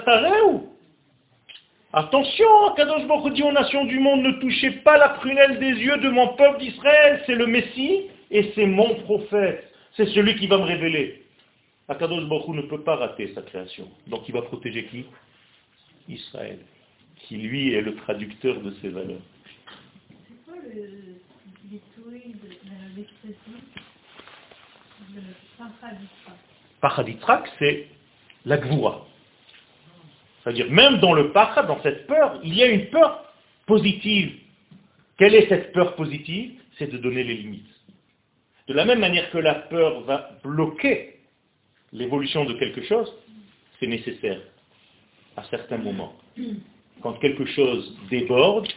Attention, 1.92 2.74
Kadosh 2.76 3.06
Baruch 3.06 3.34
dit 3.34 3.42
aux 3.42 3.52
nations 3.52 3.84
du 3.86 3.98
monde, 3.98 4.22
ne 4.22 4.40
touchez 4.40 4.70
pas 4.70 4.98
la 4.98 5.10
prunelle 5.10 5.58
des 5.58 5.72
yeux 5.72 5.98
de 5.98 6.10
mon 6.10 6.28
peuple 6.28 6.60
d'Israël, 6.60 7.22
c'est 7.26 7.34
le 7.34 7.46
Messie 7.46 8.02
et 8.30 8.52
c'est 8.54 8.66
mon 8.66 8.94
prophète, 9.00 9.64
c'est 9.96 10.06
celui 10.06 10.36
qui 10.36 10.46
va 10.46 10.58
me 10.58 10.62
révéler. 10.62 11.21
Akadosh 11.92 12.24
Baruch 12.24 12.48
ne 12.48 12.62
peut 12.62 12.82
pas 12.82 12.96
rater 12.96 13.32
sa 13.34 13.42
création. 13.42 13.86
Donc 14.06 14.26
il 14.28 14.32
va 14.32 14.42
protéger 14.42 14.86
qui? 14.86 15.04
Israël, 16.08 16.58
qui 17.16 17.36
lui 17.36 17.74
est 17.74 17.82
le 17.82 17.94
traducteur 17.96 18.60
de 18.60 18.72
ses 18.80 18.88
valeurs. 18.88 19.20
C'est 20.08 20.44
quoi 20.44 20.54
l'expression 22.96 23.52
Pachaditrak, 26.80 27.50
c'est 27.58 27.88
la 28.46 28.56
gvoura. 28.56 29.06
C'est-à-dire, 30.42 30.70
même 30.70 30.98
dans 30.98 31.12
le 31.12 31.30
pachad, 31.32 31.66
dans 31.66 31.80
cette 31.82 32.06
peur, 32.06 32.40
il 32.42 32.54
y 32.54 32.62
a 32.62 32.66
une 32.66 32.86
peur 32.86 33.32
positive. 33.66 34.38
Quelle 35.18 35.34
est 35.34 35.48
cette 35.48 35.72
peur 35.72 35.94
positive? 35.94 36.58
C'est 36.78 36.90
de 36.90 36.98
donner 36.98 37.22
les 37.22 37.34
limites. 37.34 37.66
De 38.66 38.74
la 38.74 38.84
même 38.84 38.98
manière 38.98 39.30
que 39.30 39.38
la 39.38 39.54
peur 39.54 40.00
va 40.00 40.30
bloquer 40.42 41.21
l'évolution 41.92 42.44
de 42.44 42.54
quelque 42.54 42.82
chose, 42.82 43.12
c'est 43.78 43.86
nécessaire 43.86 44.40
à 45.36 45.44
certains 45.44 45.78
moments. 45.78 46.14
Quand 47.02 47.14
quelque 47.14 47.44
chose 47.46 47.96
déborde, 48.10 48.68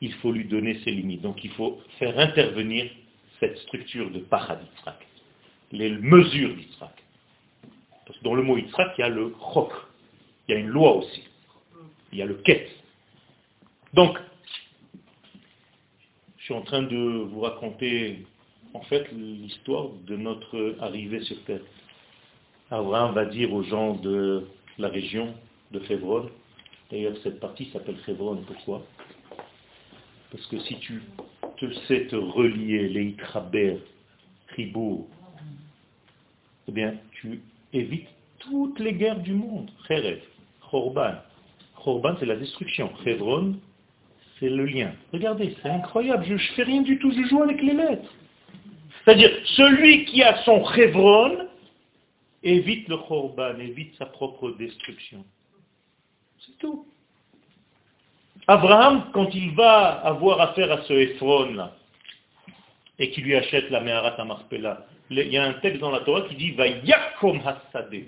il 0.00 0.12
faut 0.14 0.32
lui 0.32 0.44
donner 0.44 0.78
ses 0.84 0.90
limites. 0.90 1.22
Donc 1.22 1.44
il 1.44 1.50
faut 1.50 1.80
faire 1.98 2.18
intervenir 2.18 2.90
cette 3.38 3.56
structure 3.58 4.10
de 4.10 4.20
paraditrak, 4.20 5.06
les 5.72 5.90
mesures 5.90 6.54
d'Itrak. 6.54 7.02
Dans 8.22 8.34
le 8.34 8.42
mot 8.42 8.58
Itrak, 8.58 8.94
il 8.98 9.02
y 9.02 9.04
a 9.04 9.08
le 9.08 9.32
chok, 9.54 9.72
il 10.48 10.52
y 10.52 10.56
a 10.56 10.60
une 10.60 10.68
loi 10.68 10.96
aussi, 10.96 11.22
il 12.12 12.18
y 12.18 12.22
a 12.22 12.26
le 12.26 12.34
quête. 12.34 12.70
Donc, 13.94 14.18
je 16.38 16.44
suis 16.44 16.54
en 16.54 16.62
train 16.62 16.82
de 16.82 16.96
vous 16.96 17.40
raconter 17.40 18.26
en 18.74 18.82
fait 18.82 19.10
l'histoire 19.12 19.88
de 20.06 20.16
notre 20.16 20.76
arrivée 20.80 21.20
sur 21.22 21.42
Terre. 21.44 21.60
Abraham 22.70 23.14
va 23.14 23.24
dire 23.24 23.52
aux 23.52 23.64
gens 23.64 23.94
de 23.94 24.46
la 24.78 24.88
région 24.88 25.34
de 25.72 25.80
Févron, 25.80 26.30
d'ailleurs 26.90 27.16
cette 27.22 27.40
partie 27.40 27.68
s'appelle 27.72 27.96
Févron, 28.06 28.42
pourquoi? 28.46 28.82
Parce 30.30 30.46
que 30.46 30.60
si 30.60 30.78
tu 30.78 31.02
te 31.58 31.72
sais 31.88 32.06
te 32.06 32.14
relier, 32.14 32.88
les 32.88 33.04
Itraber, 33.06 33.78
Tribourg, 34.48 35.08
eh 36.68 36.72
bien 36.72 36.94
tu 37.10 37.40
évites 37.72 38.08
toutes 38.38 38.78
les 38.78 38.94
guerres 38.94 39.20
du 39.20 39.32
monde. 39.32 39.70
Kherev, 39.88 40.20
Khorban. 40.70 41.14
Khorban 41.82 42.14
c'est 42.20 42.26
la 42.26 42.36
destruction. 42.36 42.90
Févron, 43.02 43.56
c'est 44.38 44.48
le 44.48 44.64
lien. 44.64 44.92
Regardez, 45.12 45.56
c'est 45.60 45.70
incroyable, 45.70 46.24
je 46.24 46.34
ne 46.34 46.38
fais 46.38 46.62
rien 46.62 46.82
du 46.82 46.98
tout, 47.00 47.10
je 47.10 47.28
joue 47.28 47.42
avec 47.42 47.60
les 47.60 47.74
lettres. 47.74 48.14
C'est-à-dire, 49.04 49.30
celui 49.56 50.04
qui 50.04 50.22
a 50.22 50.36
son 50.44 50.64
Chevron 50.72 51.49
évite 52.42 52.88
le 52.88 52.96
Khorban, 52.96 53.58
évite 53.58 53.94
sa 53.96 54.06
propre 54.06 54.50
destruction. 54.52 55.24
C'est 56.38 56.58
tout. 56.58 56.86
Abraham, 58.46 59.10
quand 59.12 59.28
il 59.34 59.54
va 59.54 60.00
avoir 60.00 60.40
affaire 60.40 60.72
à 60.72 60.82
ce 60.82 60.92
Ephron-là, 60.92 61.76
et 62.98 63.10
qui 63.10 63.22
lui 63.22 63.34
achète 63.34 63.70
la 63.70 63.80
Meharat 63.80 64.22
Marpella, 64.24 64.86
il 65.10 65.18
y 65.28 65.36
a 65.36 65.44
un 65.44 65.54
texte 65.54 65.80
dans 65.80 65.90
la 65.90 66.00
Torah 66.00 66.22
qui 66.28 66.36
dit 66.36 66.52
Vayakom 66.52 67.40
Hasadeh. 67.44 68.06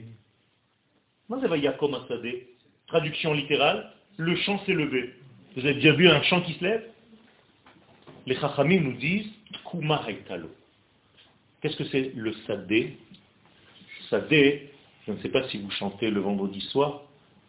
Qu'est-ce 1.28 1.48
Vayakom 1.48 1.94
Hasadeh 1.94 2.46
Traduction 2.86 3.32
littérale, 3.32 3.90
le 4.18 4.36
champ 4.36 4.58
s'est 4.64 4.74
levé. 4.74 5.14
Vous 5.56 5.64
avez 5.64 5.74
déjà 5.74 5.92
vu 5.92 6.08
un 6.08 6.22
champ 6.22 6.40
qui 6.42 6.54
se 6.54 6.64
lève? 6.64 6.88
Les 8.26 8.36
Chachamim 8.36 8.80
nous 8.80 8.92
disent 8.92 9.30
Kuma 9.70 10.04
Qu'est-ce 11.60 11.76
que 11.76 11.84
c'est 11.84 12.12
le 12.14 12.32
sadé 12.46 12.96
Sadé, 14.12 14.68
je 15.06 15.12
ne 15.12 15.16
sais 15.20 15.30
pas 15.30 15.48
si 15.48 15.56
vous 15.56 15.70
chantez 15.70 16.10
le 16.10 16.20
vendredi 16.20 16.60
soir, 16.60 17.00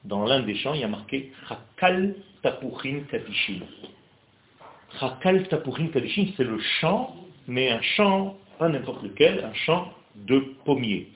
dans 0.06 0.24
l'un 0.24 0.40
des 0.44 0.56
chants, 0.56 0.74
il 0.74 0.80
y 0.80 0.86
a 0.86 0.88
marqué 0.88 1.34
Chakal 1.50 2.16
Tapurin 2.42 3.02
Kadishin. 3.12 3.60
Chakal 4.98 5.46
Tapurin 5.50 5.88
Kadishin, 5.88 6.28
c'est 6.38 6.46
le 6.46 6.58
chant, 6.80 7.18
mais 7.48 7.70
un 7.70 7.82
chant, 7.82 8.38
pas 8.60 8.70
n'importe 8.70 9.04
lequel, 9.04 9.44
un 9.44 9.54
chant 9.54 9.92
de 10.16 10.40
pommier. 10.64 11.10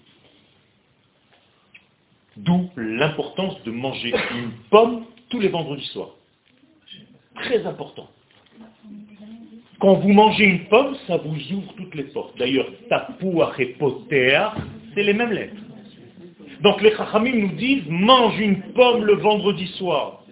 D'où 2.35 2.69
l'importance 2.75 3.63
de 3.63 3.71
manger 3.71 4.13
une 4.35 4.51
pomme 4.69 5.05
tous 5.29 5.39
les 5.39 5.47
vendredis 5.47 5.87
soirs. 5.87 6.11
Très 7.35 7.65
important. 7.65 8.09
Quand 9.79 9.93
vous 9.93 10.11
mangez 10.11 10.43
une 10.43 10.65
pomme, 10.65 10.97
ça 11.07 11.17
vous 11.17 11.37
ouvre 11.53 11.73
toutes 11.77 11.95
les 11.95 12.05
portes. 12.05 12.37
D'ailleurs, 12.37 12.67
tapouach 12.89 13.57
et 13.59 13.67
poter, 13.67 14.39
c'est 14.97 15.03
les 15.03 15.13
mêmes 15.13 15.31
lettres. 15.31 15.53
Donc 16.63 16.81
les 16.81 16.89
chachamim 16.95 17.35
nous 17.35 17.55
disent, 17.55 17.83
mange 17.87 18.39
une 18.39 18.61
pomme 18.73 19.05
le 19.05 19.13
vendredi 19.13 19.67
soir. 19.77 20.23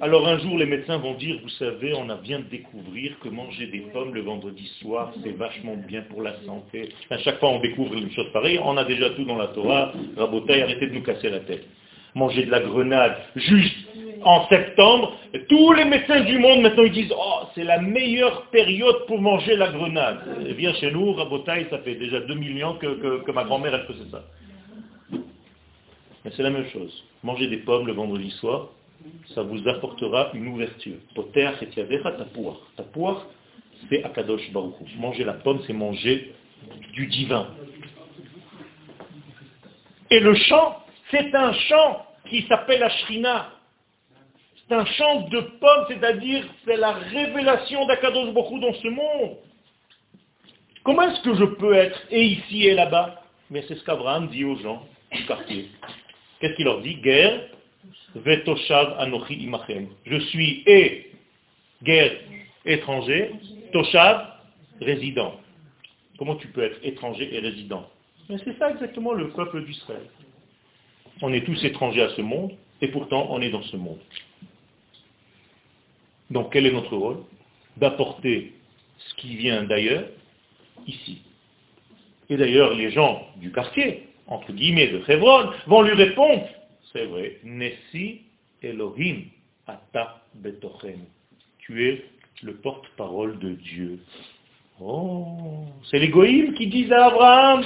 Alors 0.00 0.26
un 0.26 0.38
jour, 0.38 0.56
les 0.56 0.64
médecins 0.64 0.96
vont 0.96 1.12
dire, 1.14 1.36
vous 1.42 1.50
savez, 1.50 1.92
on 1.94 2.08
a 2.08 2.16
bien 2.16 2.38
de 2.38 2.44
découvrir 2.44 3.18
que 3.22 3.28
manger 3.28 3.66
des 3.66 3.80
pommes 3.92 4.14
le 4.14 4.22
vendredi 4.22 4.66
soir, 4.80 5.12
c'est 5.22 5.36
vachement 5.36 5.76
bien 5.76 6.00
pour 6.08 6.22
la 6.22 6.34
santé. 6.46 6.88
À 7.10 7.18
chaque 7.18 7.38
fois, 7.40 7.50
on 7.50 7.60
découvre 7.60 7.92
une 7.92 8.10
chose 8.10 8.32
pareille. 8.32 8.58
On 8.64 8.78
a 8.78 8.84
déjà 8.84 9.10
tout 9.10 9.24
dans 9.24 9.36
la 9.36 9.48
Torah. 9.48 9.92
Rabotaï, 10.16 10.62
arrêtez 10.62 10.86
de 10.86 10.94
nous 10.94 11.02
casser 11.02 11.28
la 11.28 11.40
tête. 11.40 11.66
Manger 12.14 12.46
de 12.46 12.50
la 12.50 12.60
grenade 12.60 13.16
juste 13.36 13.76
en 14.22 14.48
septembre, 14.48 15.16
tous 15.48 15.72
les 15.72 15.84
médecins 15.84 16.20
du 16.20 16.38
monde 16.38 16.62
maintenant 16.62 16.84
ils 16.84 16.92
disent 16.92 17.12
oh 17.16 17.46
c'est 17.54 17.64
la 17.64 17.80
meilleure 17.80 18.46
période 18.46 19.06
pour 19.06 19.20
manger 19.20 19.56
la 19.56 19.68
grenade. 19.68 20.46
Et 20.46 20.54
bien 20.54 20.72
chez 20.74 20.90
nous, 20.90 21.12
Rabotaï, 21.12 21.66
ça 21.70 21.78
fait 21.78 21.94
déjà 21.94 22.20
2 22.20 22.34
millions 22.34 22.74
que, 22.74 23.30
ma 23.32 23.44
grand-mère 23.44 23.74
elle 23.74 23.86
faisait 23.86 24.10
ça. 24.10 24.22
Mais 26.24 26.30
c'est 26.36 26.42
la 26.42 26.50
même 26.50 26.68
chose. 26.70 27.04
Manger 27.22 27.46
des 27.46 27.58
pommes 27.58 27.86
le 27.86 27.92
vendredi 27.92 28.30
soir, 28.32 28.68
ça 29.34 29.42
vous 29.42 29.66
apportera 29.68 30.30
une 30.34 30.48
ouverture. 30.48 30.96
Poter 31.14 31.50
et 31.62 31.66
ta 31.66 32.12
Tapouar, 32.76 33.26
c'est 33.88 34.04
Akadosh 34.04 34.52
Baruch 34.52 34.74
Manger 34.98 35.24
la 35.24 35.34
pomme, 35.34 35.60
c'est 35.66 35.72
manger 35.72 36.34
du 36.92 37.06
divin. 37.06 37.48
Et 40.10 40.20
le 40.20 40.34
chant, 40.34 40.76
c'est 41.10 41.34
un 41.34 41.52
chant 41.52 42.06
qui 42.28 42.42
s'appelle 42.48 42.82
Ashrina. 42.82 43.50
C'est 44.70 44.76
un 44.76 44.84
champ 44.84 45.22
de 45.22 45.40
pommes, 45.40 45.86
c'est-à-dire 45.88 46.44
c'est 46.64 46.76
la 46.76 46.92
révélation 46.92 47.86
d'Akadosh 47.86 48.32
Bokhu 48.32 48.60
dans 48.60 48.72
ce 48.74 48.86
monde. 48.86 49.36
Comment 50.84 51.10
est-ce 51.10 51.22
que 51.22 51.34
je 51.34 51.44
peux 51.44 51.74
être 51.74 52.00
et 52.12 52.24
ici 52.24 52.68
et 52.68 52.74
là-bas? 52.74 53.20
Mais 53.50 53.64
c'est 53.66 53.74
ce 53.74 53.82
qu'Abraham 53.82 54.28
dit 54.28 54.44
aux 54.44 54.54
gens 54.58 54.86
du 55.10 55.26
quartier. 55.26 55.70
Qu'est-ce 56.38 56.54
qu'il 56.54 56.66
leur 56.66 56.82
dit? 56.82 56.94
Guerre, 56.94 57.48
vetoshav 58.14 58.94
anochi 59.00 59.34
imachem. 59.42 59.88
Je 60.06 60.20
suis 60.20 60.62
et 60.66 61.10
guerre 61.82 62.12
étranger, 62.64 63.32
toshav 63.72 64.24
résident. 64.80 65.34
Comment 66.16 66.36
tu 66.36 66.46
peux 66.46 66.62
être 66.62 66.78
étranger 66.84 67.28
et 67.34 67.40
résident? 67.40 67.90
Mais 68.28 68.36
c'est 68.44 68.56
ça 68.56 68.70
exactement 68.70 69.14
le 69.14 69.30
peuple 69.30 69.64
d'Israël. 69.64 70.06
On 71.22 71.32
est 71.32 71.44
tous 71.44 71.64
étrangers 71.64 72.02
à 72.02 72.10
ce 72.10 72.22
monde, 72.22 72.52
et 72.80 72.86
pourtant 72.86 73.26
on 73.30 73.40
est 73.42 73.50
dans 73.50 73.64
ce 73.64 73.76
monde. 73.76 73.98
Donc 76.30 76.52
quel 76.52 76.66
est 76.66 76.72
notre 76.72 76.96
rôle 76.96 77.18
D'apporter 77.76 78.52
ce 78.98 79.14
qui 79.14 79.36
vient 79.36 79.64
d'ailleurs, 79.64 80.04
ici. 80.86 81.22
Et 82.28 82.36
d'ailleurs, 82.36 82.74
les 82.74 82.90
gens 82.90 83.26
du 83.36 83.50
quartier, 83.50 84.08
entre 84.26 84.52
guillemets, 84.52 84.88
de 84.88 85.02
Hebron, 85.08 85.50
vont 85.66 85.82
lui 85.82 85.94
répondre, 85.94 86.46
c'est 86.92 87.06
vrai, 87.06 87.38
Nessi 87.42 88.22
Elohim 88.62 89.24
Ata 89.66 90.22
Betochem. 90.34 91.00
Tu 91.58 91.88
es 91.88 92.04
le 92.42 92.54
porte-parole 92.54 93.38
de 93.38 93.50
Dieu. 93.50 93.98
Oh, 94.80 95.64
c'est 95.90 95.98
l'égoïme 95.98 96.54
qui 96.54 96.68
dit 96.68 96.92
à 96.92 97.06
Abraham, 97.06 97.64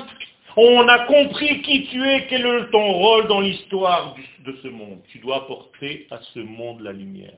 on 0.57 0.89
a 0.89 1.07
compris 1.07 1.63
qui 1.63 1.87
tu 1.87 2.03
es, 2.03 2.27
quel 2.29 2.47
est 2.47 2.71
ton 2.71 2.93
rôle 2.93 3.27
dans 3.29 3.41
l'histoire 3.41 4.17
de 4.45 4.57
ce 4.63 4.69
monde. 4.69 5.01
Tu 5.09 5.19
dois 5.19 5.39
apporter 5.39 6.07
à 6.11 6.21
ce 6.33 6.41
monde 6.41 6.81
la 6.81 6.93
lumière. 6.93 7.35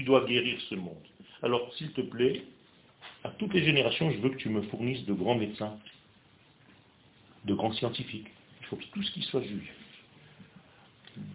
Tu 0.00 0.06
dois 0.06 0.24
guérir 0.24 0.58
ce 0.70 0.76
monde. 0.76 0.96
Alors, 1.42 1.74
s'il 1.74 1.92
te 1.92 2.00
plaît, 2.00 2.42
à 3.22 3.28
toutes 3.28 3.52
les 3.52 3.62
générations, 3.62 4.10
je 4.10 4.16
veux 4.16 4.30
que 4.30 4.38
tu 4.38 4.48
me 4.48 4.62
fournisses 4.62 5.04
de 5.04 5.12
grands 5.12 5.34
médecins, 5.34 5.78
de 7.44 7.52
grands 7.52 7.74
scientifiques. 7.74 8.28
Il 8.62 8.66
faut 8.68 8.76
que 8.76 8.84
tout 8.94 9.02
ce 9.02 9.10
qui 9.12 9.20
soit 9.20 9.42
juif, 9.42 9.74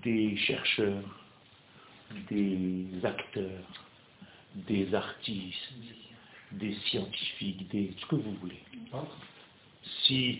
des 0.01 0.35
chercheurs, 0.37 1.03
des 2.31 2.87
acteurs, 3.03 3.69
des 4.55 4.91
artistes, 4.95 5.73
des 6.53 6.73
scientifiques, 6.87 7.69
des 7.69 7.93
ce 7.99 8.05
que 8.07 8.15
vous 8.15 8.33
voulez. 8.41 8.63
Si 10.07 10.39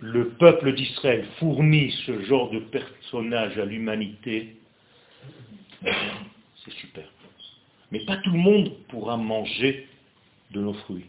le 0.00 0.30
peuple 0.30 0.72
d'Israël 0.72 1.26
fournit 1.38 1.90
ce 2.06 2.22
genre 2.22 2.50
de 2.50 2.60
personnage 2.60 3.58
à 3.58 3.66
l'humanité, 3.66 4.56
c'est 5.82 6.72
super. 6.80 7.04
Mais 7.92 8.00
pas 8.00 8.16
tout 8.18 8.30
le 8.30 8.38
monde 8.38 8.72
pourra 8.88 9.16
manger 9.16 9.86
de 10.50 10.60
nos 10.60 10.74
fruits. 10.74 11.06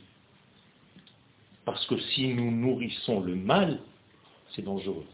Parce 1.66 1.86
que 1.88 1.98
si 2.00 2.28
nous 2.34 2.52
nourrissons 2.52 3.20
le 3.20 3.36
mal, 3.36 3.80
c'est 4.56 4.64
dangereux. 4.64 5.06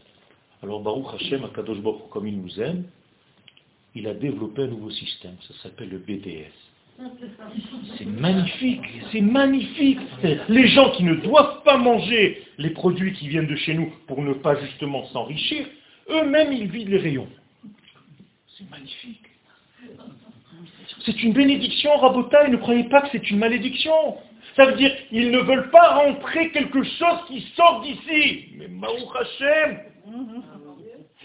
Alors 0.62 0.80
Baruch 0.80 1.14
Hashem, 1.14 1.44
Akadosh 1.44 1.80
Baruch 1.80 2.08
comme 2.10 2.26
il 2.26 2.40
nous 2.40 2.60
aime, 2.60 2.84
il 3.94 4.06
a 4.06 4.14
développé 4.14 4.62
un 4.62 4.68
nouveau 4.68 4.90
système, 4.90 5.36
ça 5.46 5.54
s'appelle 5.62 5.90
le 5.90 5.98
BDS. 5.98 6.52
C'est 7.98 8.06
magnifique, 8.06 8.80
c'est 9.10 9.20
magnifique. 9.20 9.98
Les 10.48 10.68
gens 10.68 10.90
qui 10.92 11.02
ne 11.02 11.14
doivent 11.14 11.62
pas 11.64 11.76
manger 11.76 12.44
les 12.58 12.70
produits 12.70 13.12
qui 13.14 13.28
viennent 13.28 13.48
de 13.48 13.56
chez 13.56 13.74
nous 13.74 13.92
pour 14.06 14.22
ne 14.22 14.32
pas 14.32 14.60
justement 14.60 15.04
s'enrichir, 15.06 15.66
eux-mêmes 16.08 16.52
ils 16.52 16.70
vident 16.70 16.90
les 16.90 16.98
rayons. 16.98 17.28
C'est 18.56 18.70
magnifique. 18.70 19.26
C'est 21.04 21.22
une 21.22 21.32
bénédiction, 21.32 21.96
Rabota, 21.96 22.46
et 22.46 22.50
ne 22.50 22.56
croyez 22.56 22.84
pas 22.84 23.02
que 23.02 23.08
c'est 23.12 23.30
une 23.30 23.38
malédiction. 23.38 24.16
Ça 24.56 24.66
veut 24.66 24.76
dire 24.76 24.92
qu'ils 25.08 25.30
ne 25.30 25.40
veulent 25.40 25.70
pas 25.70 25.94
rentrer 25.94 26.50
quelque 26.50 26.82
chose 26.82 27.18
qui 27.28 27.40
sort 27.56 27.82
d'ici. 27.82 28.50
Mais 28.56 28.68
Maou 28.68 29.10
Hashem, 29.18 29.80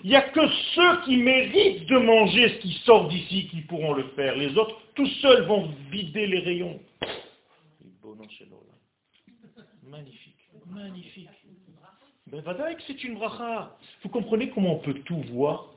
il 0.04 0.10
n'y 0.10 0.16
a 0.16 0.22
que 0.22 0.48
ceux 0.74 1.02
qui 1.06 1.18
méritent 1.18 1.88
de 1.88 1.98
manger 1.98 2.50
ce 2.50 2.56
qui 2.62 2.72
sort 2.86 3.08
d'ici 3.10 3.48
qui 3.50 3.62
pourront 3.62 3.94
le 3.94 4.04
faire. 4.16 4.36
Les 4.36 4.58
autres, 4.58 4.78
tout 4.96 5.08
seuls, 5.22 5.46
vont 5.46 5.70
vider 5.92 6.26
les 6.28 6.40
rayons. 6.40 6.80
Magnifique, 9.84 10.36
magnifique. 10.68 11.30
Ben, 12.32 12.44
c'est 12.86 13.04
une 13.04 13.16
bracha. 13.16 13.76
Vous 14.04 14.10
comprenez 14.10 14.50
comment 14.50 14.76
on 14.76 14.80
peut 14.80 14.94
tout 15.06 15.22
voir 15.32 15.74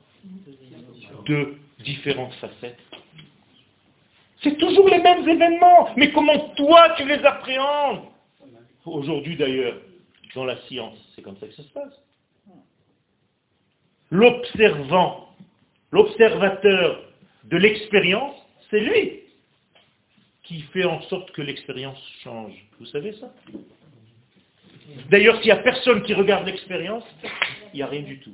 de 1.25 1.55
différentes 1.83 2.33
facettes? 2.35 2.77
C'est 4.43 4.57
toujours 4.57 4.89
les 4.89 4.99
mêmes 4.99 5.27
événements, 5.27 5.89
mais 5.95 6.11
comment 6.11 6.49
toi 6.55 6.93
tu 6.97 7.07
les 7.07 7.23
appréhendes? 7.23 8.01
Aujourd'hui 8.85 9.37
d'ailleurs, 9.37 9.77
dans 10.35 10.43
la 10.45 10.57
science, 10.63 10.97
c'est 11.15 11.21
comme 11.21 11.37
ça 11.37 11.47
que 11.47 11.53
ça 11.53 11.63
se 11.63 11.69
passe. 11.69 12.01
L'observant, 14.09 15.29
l'observateur 15.91 17.01
de 17.45 17.57
l'expérience, 17.57 18.35
c'est 18.69 18.81
lui 18.81 19.21
qui 20.43 20.61
fait 20.73 20.83
en 20.83 21.01
sorte 21.03 21.31
que 21.31 21.41
l'expérience 21.41 21.97
change. 22.23 22.53
Vous 22.79 22.85
savez 22.87 23.13
ça? 23.13 23.33
D'ailleurs, 25.09 25.37
s'il 25.37 25.45
n'y 25.45 25.51
a 25.51 25.57
personne 25.57 26.03
qui 26.03 26.13
regarde 26.13 26.45
l'expérience, 26.45 27.05
il 27.73 27.77
n'y 27.77 27.81
a 27.81 27.87
rien 27.87 28.01
du 28.01 28.19
tout. 28.19 28.33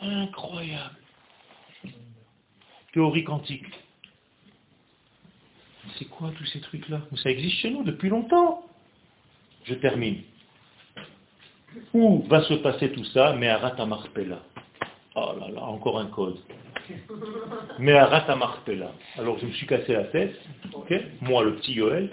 Incroyable. 0.00 0.96
Théorie 2.92 3.24
quantique. 3.24 3.66
C'est 5.98 6.06
quoi 6.06 6.30
tous 6.36 6.46
ces 6.46 6.60
trucs-là 6.60 7.00
Ça 7.22 7.30
existe 7.30 7.56
chez 7.56 7.70
nous 7.70 7.82
depuis 7.82 8.08
longtemps. 8.08 8.64
Je 9.64 9.74
termine. 9.74 10.22
Où 11.92 12.22
va 12.28 12.42
se 12.42 12.54
passer 12.54 12.92
tout 12.92 13.04
ça 13.04 13.34
Mais. 13.34 13.54
Oh 15.14 15.32
là 15.38 15.48
là, 15.50 15.62
encore 15.62 15.98
un 15.98 16.06
code. 16.06 16.38
Mais 17.78 17.92
à. 17.92 18.92
Alors 19.16 19.38
je 19.38 19.46
me 19.46 19.52
suis 19.52 19.66
cassé 19.66 19.92
la 19.92 20.04
tête, 20.04 20.34
moi 21.20 21.44
le 21.44 21.56
petit 21.56 21.74
Yoel, 21.74 22.10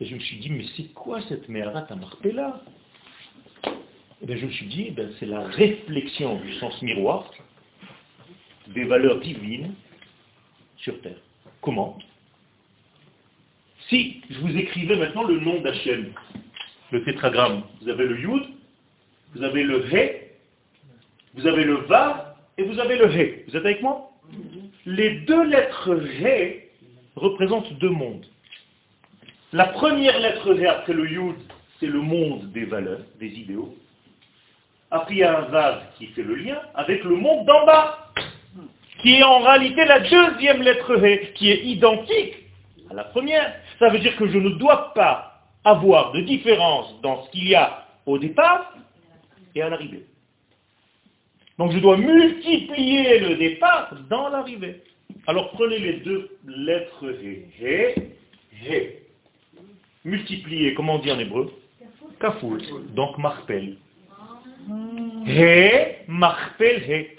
et 0.00 0.06
je 0.06 0.14
me 0.14 0.20
suis 0.20 0.38
dit, 0.38 0.50
mais 0.50 0.64
c'est 0.76 0.92
quoi 0.94 1.20
cette 1.22 1.48
Meharat 1.48 1.86
Marpella 1.94 2.60
et 4.22 4.26
eh 4.28 4.38
je 4.38 4.46
me 4.46 4.52
suis 4.52 4.66
dit, 4.66 4.94
eh 4.96 5.02
c'est 5.18 5.26
la 5.26 5.40
réflexion 5.48 6.36
du 6.36 6.54
sens 6.54 6.80
miroir 6.80 7.28
des 8.68 8.84
valeurs 8.84 9.18
divines 9.18 9.74
sur 10.76 11.00
Terre. 11.00 11.18
Comment? 11.60 11.98
Si 13.92 14.22
je 14.30 14.38
vous 14.38 14.56
écrivais 14.56 14.96
maintenant 14.96 15.24
le 15.24 15.38
nom 15.38 15.60
d'Hachem, 15.60 16.14
le 16.92 17.04
tétragramme, 17.04 17.62
vous 17.82 17.90
avez 17.90 18.06
le 18.06 18.18
Yud, 18.18 18.44
vous 19.34 19.42
avez 19.42 19.64
le 19.64 19.84
He, 19.84 20.30
vous 21.34 21.46
avez 21.46 21.64
le 21.64 21.74
Va 21.74 22.36
et 22.56 22.62
vous 22.62 22.80
avez 22.80 22.96
le 22.96 23.10
He. 23.14 23.44
Vous 23.46 23.54
êtes 23.54 23.66
avec 23.66 23.82
moi? 23.82 24.10
Les 24.86 25.10
deux 25.26 25.44
lettres 25.44 25.90
He 26.22 26.70
représentent 27.16 27.70
deux 27.80 27.90
mondes. 27.90 28.24
La 29.52 29.66
première 29.66 30.18
lettre 30.20 30.58
He 30.58 30.64
après 30.64 30.94
le 30.94 31.10
Yud, 31.10 31.36
c'est 31.78 31.86
le 31.86 32.00
monde 32.00 32.50
des 32.50 32.64
valeurs, 32.64 33.04
des 33.20 33.28
idéaux. 33.28 33.76
Après, 34.90 35.16
il 35.16 35.18
y 35.18 35.22
a 35.22 35.38
un 35.38 35.42
Vav 35.50 35.82
qui 35.98 36.06
fait 36.06 36.22
le 36.22 36.36
lien 36.36 36.58
avec 36.74 37.04
le 37.04 37.16
monde 37.16 37.44
d'en 37.44 37.66
bas, 37.66 38.10
qui 39.02 39.16
est 39.16 39.22
en 39.22 39.40
réalité 39.40 39.84
la 39.84 40.00
deuxième 40.00 40.62
lettre 40.62 40.96
He, 40.96 41.34
qui 41.34 41.50
est 41.50 41.62
identique 41.62 42.36
à 42.90 42.94
la 42.94 43.04
première. 43.04 43.54
Ça 43.78 43.88
veut 43.88 43.98
dire 43.98 44.16
que 44.16 44.28
je 44.28 44.38
ne 44.38 44.50
dois 44.50 44.92
pas 44.94 45.40
avoir 45.64 46.12
de 46.12 46.20
différence 46.20 47.00
dans 47.02 47.24
ce 47.24 47.30
qu'il 47.30 47.48
y 47.48 47.54
a 47.54 47.86
au 48.06 48.18
départ 48.18 48.74
et 49.54 49.62
à 49.62 49.68
l'arrivée. 49.68 50.06
Donc 51.58 51.72
je 51.72 51.78
dois 51.78 51.96
multiplier 51.96 53.20
le 53.20 53.36
départ 53.36 53.94
dans 54.08 54.28
l'arrivée. 54.28 54.82
Alors 55.26 55.50
prenez 55.52 55.78
les 55.78 55.92
deux 56.00 56.38
lettres 56.46 57.12
He, 57.60 57.94
He. 58.52 59.02
Multiplier, 60.04 60.74
comment 60.74 60.96
on 60.96 60.98
dit 60.98 61.12
en 61.12 61.18
hébreu? 61.18 61.52
Kafoul, 62.20 62.60
donc 62.94 63.18
marpel. 63.18 63.76
He, 65.26 66.04
marpel, 66.08 66.82
he. 66.82 67.16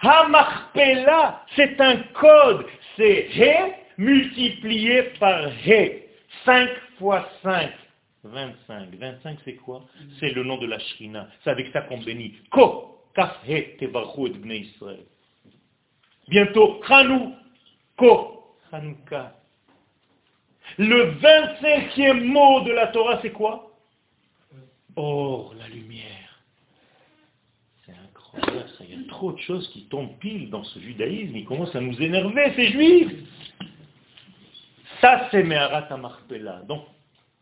Ha-marpela, 0.00 1.44
c'est 1.56 1.80
un 1.80 1.96
code. 2.14 2.66
C'est 2.98 3.28
he 3.30 3.74
multiplié 3.96 5.04
par 5.20 5.46
he. 5.64 6.02
5 6.44 6.68
fois 6.98 7.28
5. 7.42 7.70
25. 8.24 8.94
25, 8.96 9.38
c'est 9.44 9.54
quoi? 9.54 9.84
C'est 10.18 10.32
le 10.32 10.42
nom 10.42 10.58
de 10.58 10.66
la 10.66 10.78
Shrina. 10.80 11.28
C'est 11.42 11.50
avec 11.50 11.68
ça 11.72 11.82
qu'on 11.82 11.98
bénit. 11.98 12.34
Ko, 12.50 12.98
kaf 13.14 13.38
he, 13.46 13.76
et. 13.80 13.88
Bientôt, 16.28 16.80
Chanou, 16.86 17.34
ko, 17.96 18.38
Hanouka. 18.72 19.34
Le 20.76 21.12
25e 21.12 22.24
mot 22.24 22.60
de 22.62 22.72
la 22.72 22.88
Torah, 22.88 23.20
c'est 23.22 23.32
quoi? 23.32 23.72
Or, 24.96 25.54
la 25.58 25.68
lumière. 25.68 26.07
Il 28.34 28.54
y 28.54 28.94
a 28.94 29.08
trop 29.08 29.32
de 29.32 29.38
choses 29.38 29.68
qui 29.72 29.84
tombent 29.84 30.18
pile 30.18 30.50
dans 30.50 30.64
ce 30.64 30.78
judaïsme. 30.78 31.36
Il 31.36 31.44
commence 31.44 31.74
à 31.74 31.80
nous 31.80 32.00
énerver, 32.00 32.52
ces 32.54 32.68
juifs. 32.68 33.12
Ça, 35.00 35.28
c'est 35.30 35.42
Meharat 35.42 35.96
Marpella. 35.96 36.62
Donc, 36.68 36.84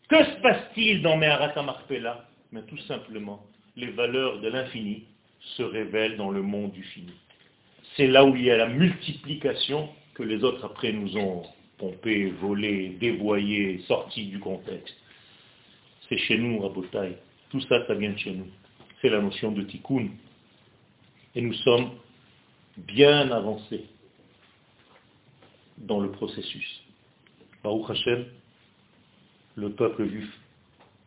que 0.09 0.23
se 0.25 0.41
passe-t-il 0.41 1.03
dans 1.03 1.17
Meharat 1.17 1.61
Marpella 1.63 2.29
Mais 2.53 2.63
tout 2.63 2.79
simplement, 2.79 3.45
les 3.77 3.91
valeurs 3.91 4.41
de 4.41 4.49
l'infini 4.49 5.05
se 5.57 5.63
révèlent 5.63 6.17
dans 6.17 6.31
le 6.31 6.43
monde 6.43 6.73
du 6.73 6.83
fini. 6.83 7.13
C'est 7.97 8.07
là 8.07 8.25
où 8.25 8.37
il 8.37 8.45
y 8.45 8.51
a 8.51 8.57
la 8.57 8.69
multiplication 8.69 9.89
que 10.15 10.23
les 10.23 10.45
autres 10.45 10.65
après 10.65 10.93
nous 10.93 11.17
ont 11.17 11.43
pompé, 11.79 12.31
volé, 12.41 12.97
dévoyé, 13.01 13.81
sorti 13.87 14.27
du 14.27 14.39
contexte. 14.39 14.97
C'est 16.09 16.19
chez 16.19 16.39
nous, 16.39 16.61
Rabotai. 16.61 17.17
Tout 17.51 17.61
ça, 17.63 17.87
ça 17.87 17.95
vient 17.95 18.11
de 18.11 18.19
chez 18.19 18.33
nous. 18.33 18.49
C'est 19.01 19.09
la 19.09 19.21
notion 19.21 19.53
de 19.53 19.63
tikkun. 19.63 20.09
Et 21.37 21.43
nous 21.43 21.53
sommes 21.53 21.91
bien 22.79 23.31
avancés 23.31 23.85
dans 25.77 26.01
le 26.01 26.11
processus. 26.11 26.83
Baruch 27.63 27.91
Hashem, 27.91 28.25
le 29.57 29.71
peuple 29.73 30.09
juif 30.09 30.31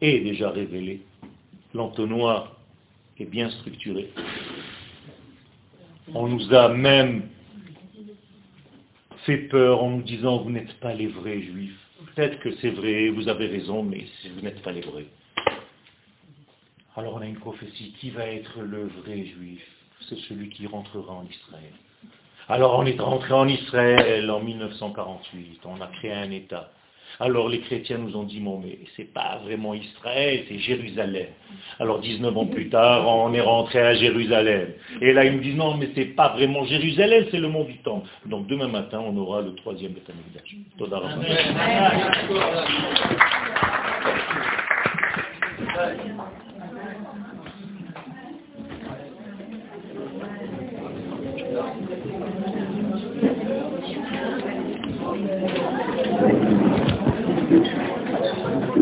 est 0.02 0.20
déjà 0.20 0.52
révélé. 0.52 1.02
L'entonnoir 1.74 2.56
est 3.18 3.26
bien 3.26 3.50
structuré. 3.50 4.12
On 6.14 6.28
nous 6.28 6.54
a 6.54 6.70
même 6.70 7.30
fait 9.26 9.48
peur 9.50 9.84
en 9.84 9.90
nous 9.98 10.04
disant 10.04 10.44
vous 10.44 10.52
n'êtes 10.52 10.80
pas 10.80 10.94
les 10.94 11.08
vrais 11.08 11.42
juifs. 11.42 11.80
Peut-être 12.14 12.40
que 12.40 12.56
c'est 12.58 12.70
vrai, 12.70 13.10
vous 13.10 13.28
avez 13.30 13.48
raison, 13.48 13.82
mais 13.82 14.06
vous 14.36 14.42
n'êtes 14.42 14.62
pas 14.62 14.74
les 14.74 14.82
vrais. 14.82 15.08
Alors 16.96 17.16
on 17.16 17.22
a 17.22 17.26
une 17.26 17.40
prophétie. 17.40 17.94
Qui 18.00 18.12
va 18.12 18.28
être 18.28 18.62
le 18.62 18.90
vrai 18.90 19.26
juif? 19.26 19.79
C'est 20.10 20.18
celui 20.28 20.50
qui 20.50 20.66
rentrera 20.66 21.14
en 21.14 21.26
Israël. 21.30 21.72
Alors 22.48 22.80
on 22.80 22.86
est 22.86 23.00
rentré 23.00 23.32
en 23.32 23.48
Israël 23.48 24.30
en 24.32 24.40
1948. 24.40 25.62
On 25.66 25.80
a 25.82 25.88
créé 25.88 26.14
un 26.14 26.32
État. 26.32 26.72
Alors 27.20 27.48
les 27.50 27.60
chrétiens 27.60 28.00
nous 28.00 28.16
ont 28.16 28.24
dit, 28.24 28.40
bon, 28.40 28.60
mais 28.64 28.80
c'est 28.96 29.14
pas 29.14 29.40
vraiment 29.44 29.74
Israël, 29.74 30.46
c'est 30.48 30.58
Jérusalem. 30.58 31.28
Alors 31.80 32.00
19 32.00 32.38
ans 32.38 32.46
plus 32.48 32.70
tard, 32.70 33.08
on 33.08 33.34
est 33.34 33.42
rentré 33.42 33.80
à 33.80 33.94
Jérusalem. 33.94 34.74
Et 35.02 35.14
là, 35.14 35.26
ils 35.26 35.34
nous 35.34 35.42
disent, 35.42 35.56
non, 35.56 35.76
mais 35.76 35.90
c'est 35.96 36.06
pas 36.06 36.30
vraiment 36.30 36.66
Jérusalem, 36.66 37.26
c'est 37.30 37.40
le 37.40 37.50
mont 37.50 37.66
du 37.66 37.78
temple. 37.80 38.10
Donc 38.26 38.48
demain 38.48 38.68
matin, 38.68 39.00
on 39.00 39.16
aura 39.18 39.42
le 39.42 39.54
troisième 39.56 39.94
Betamikdash. 39.94 40.56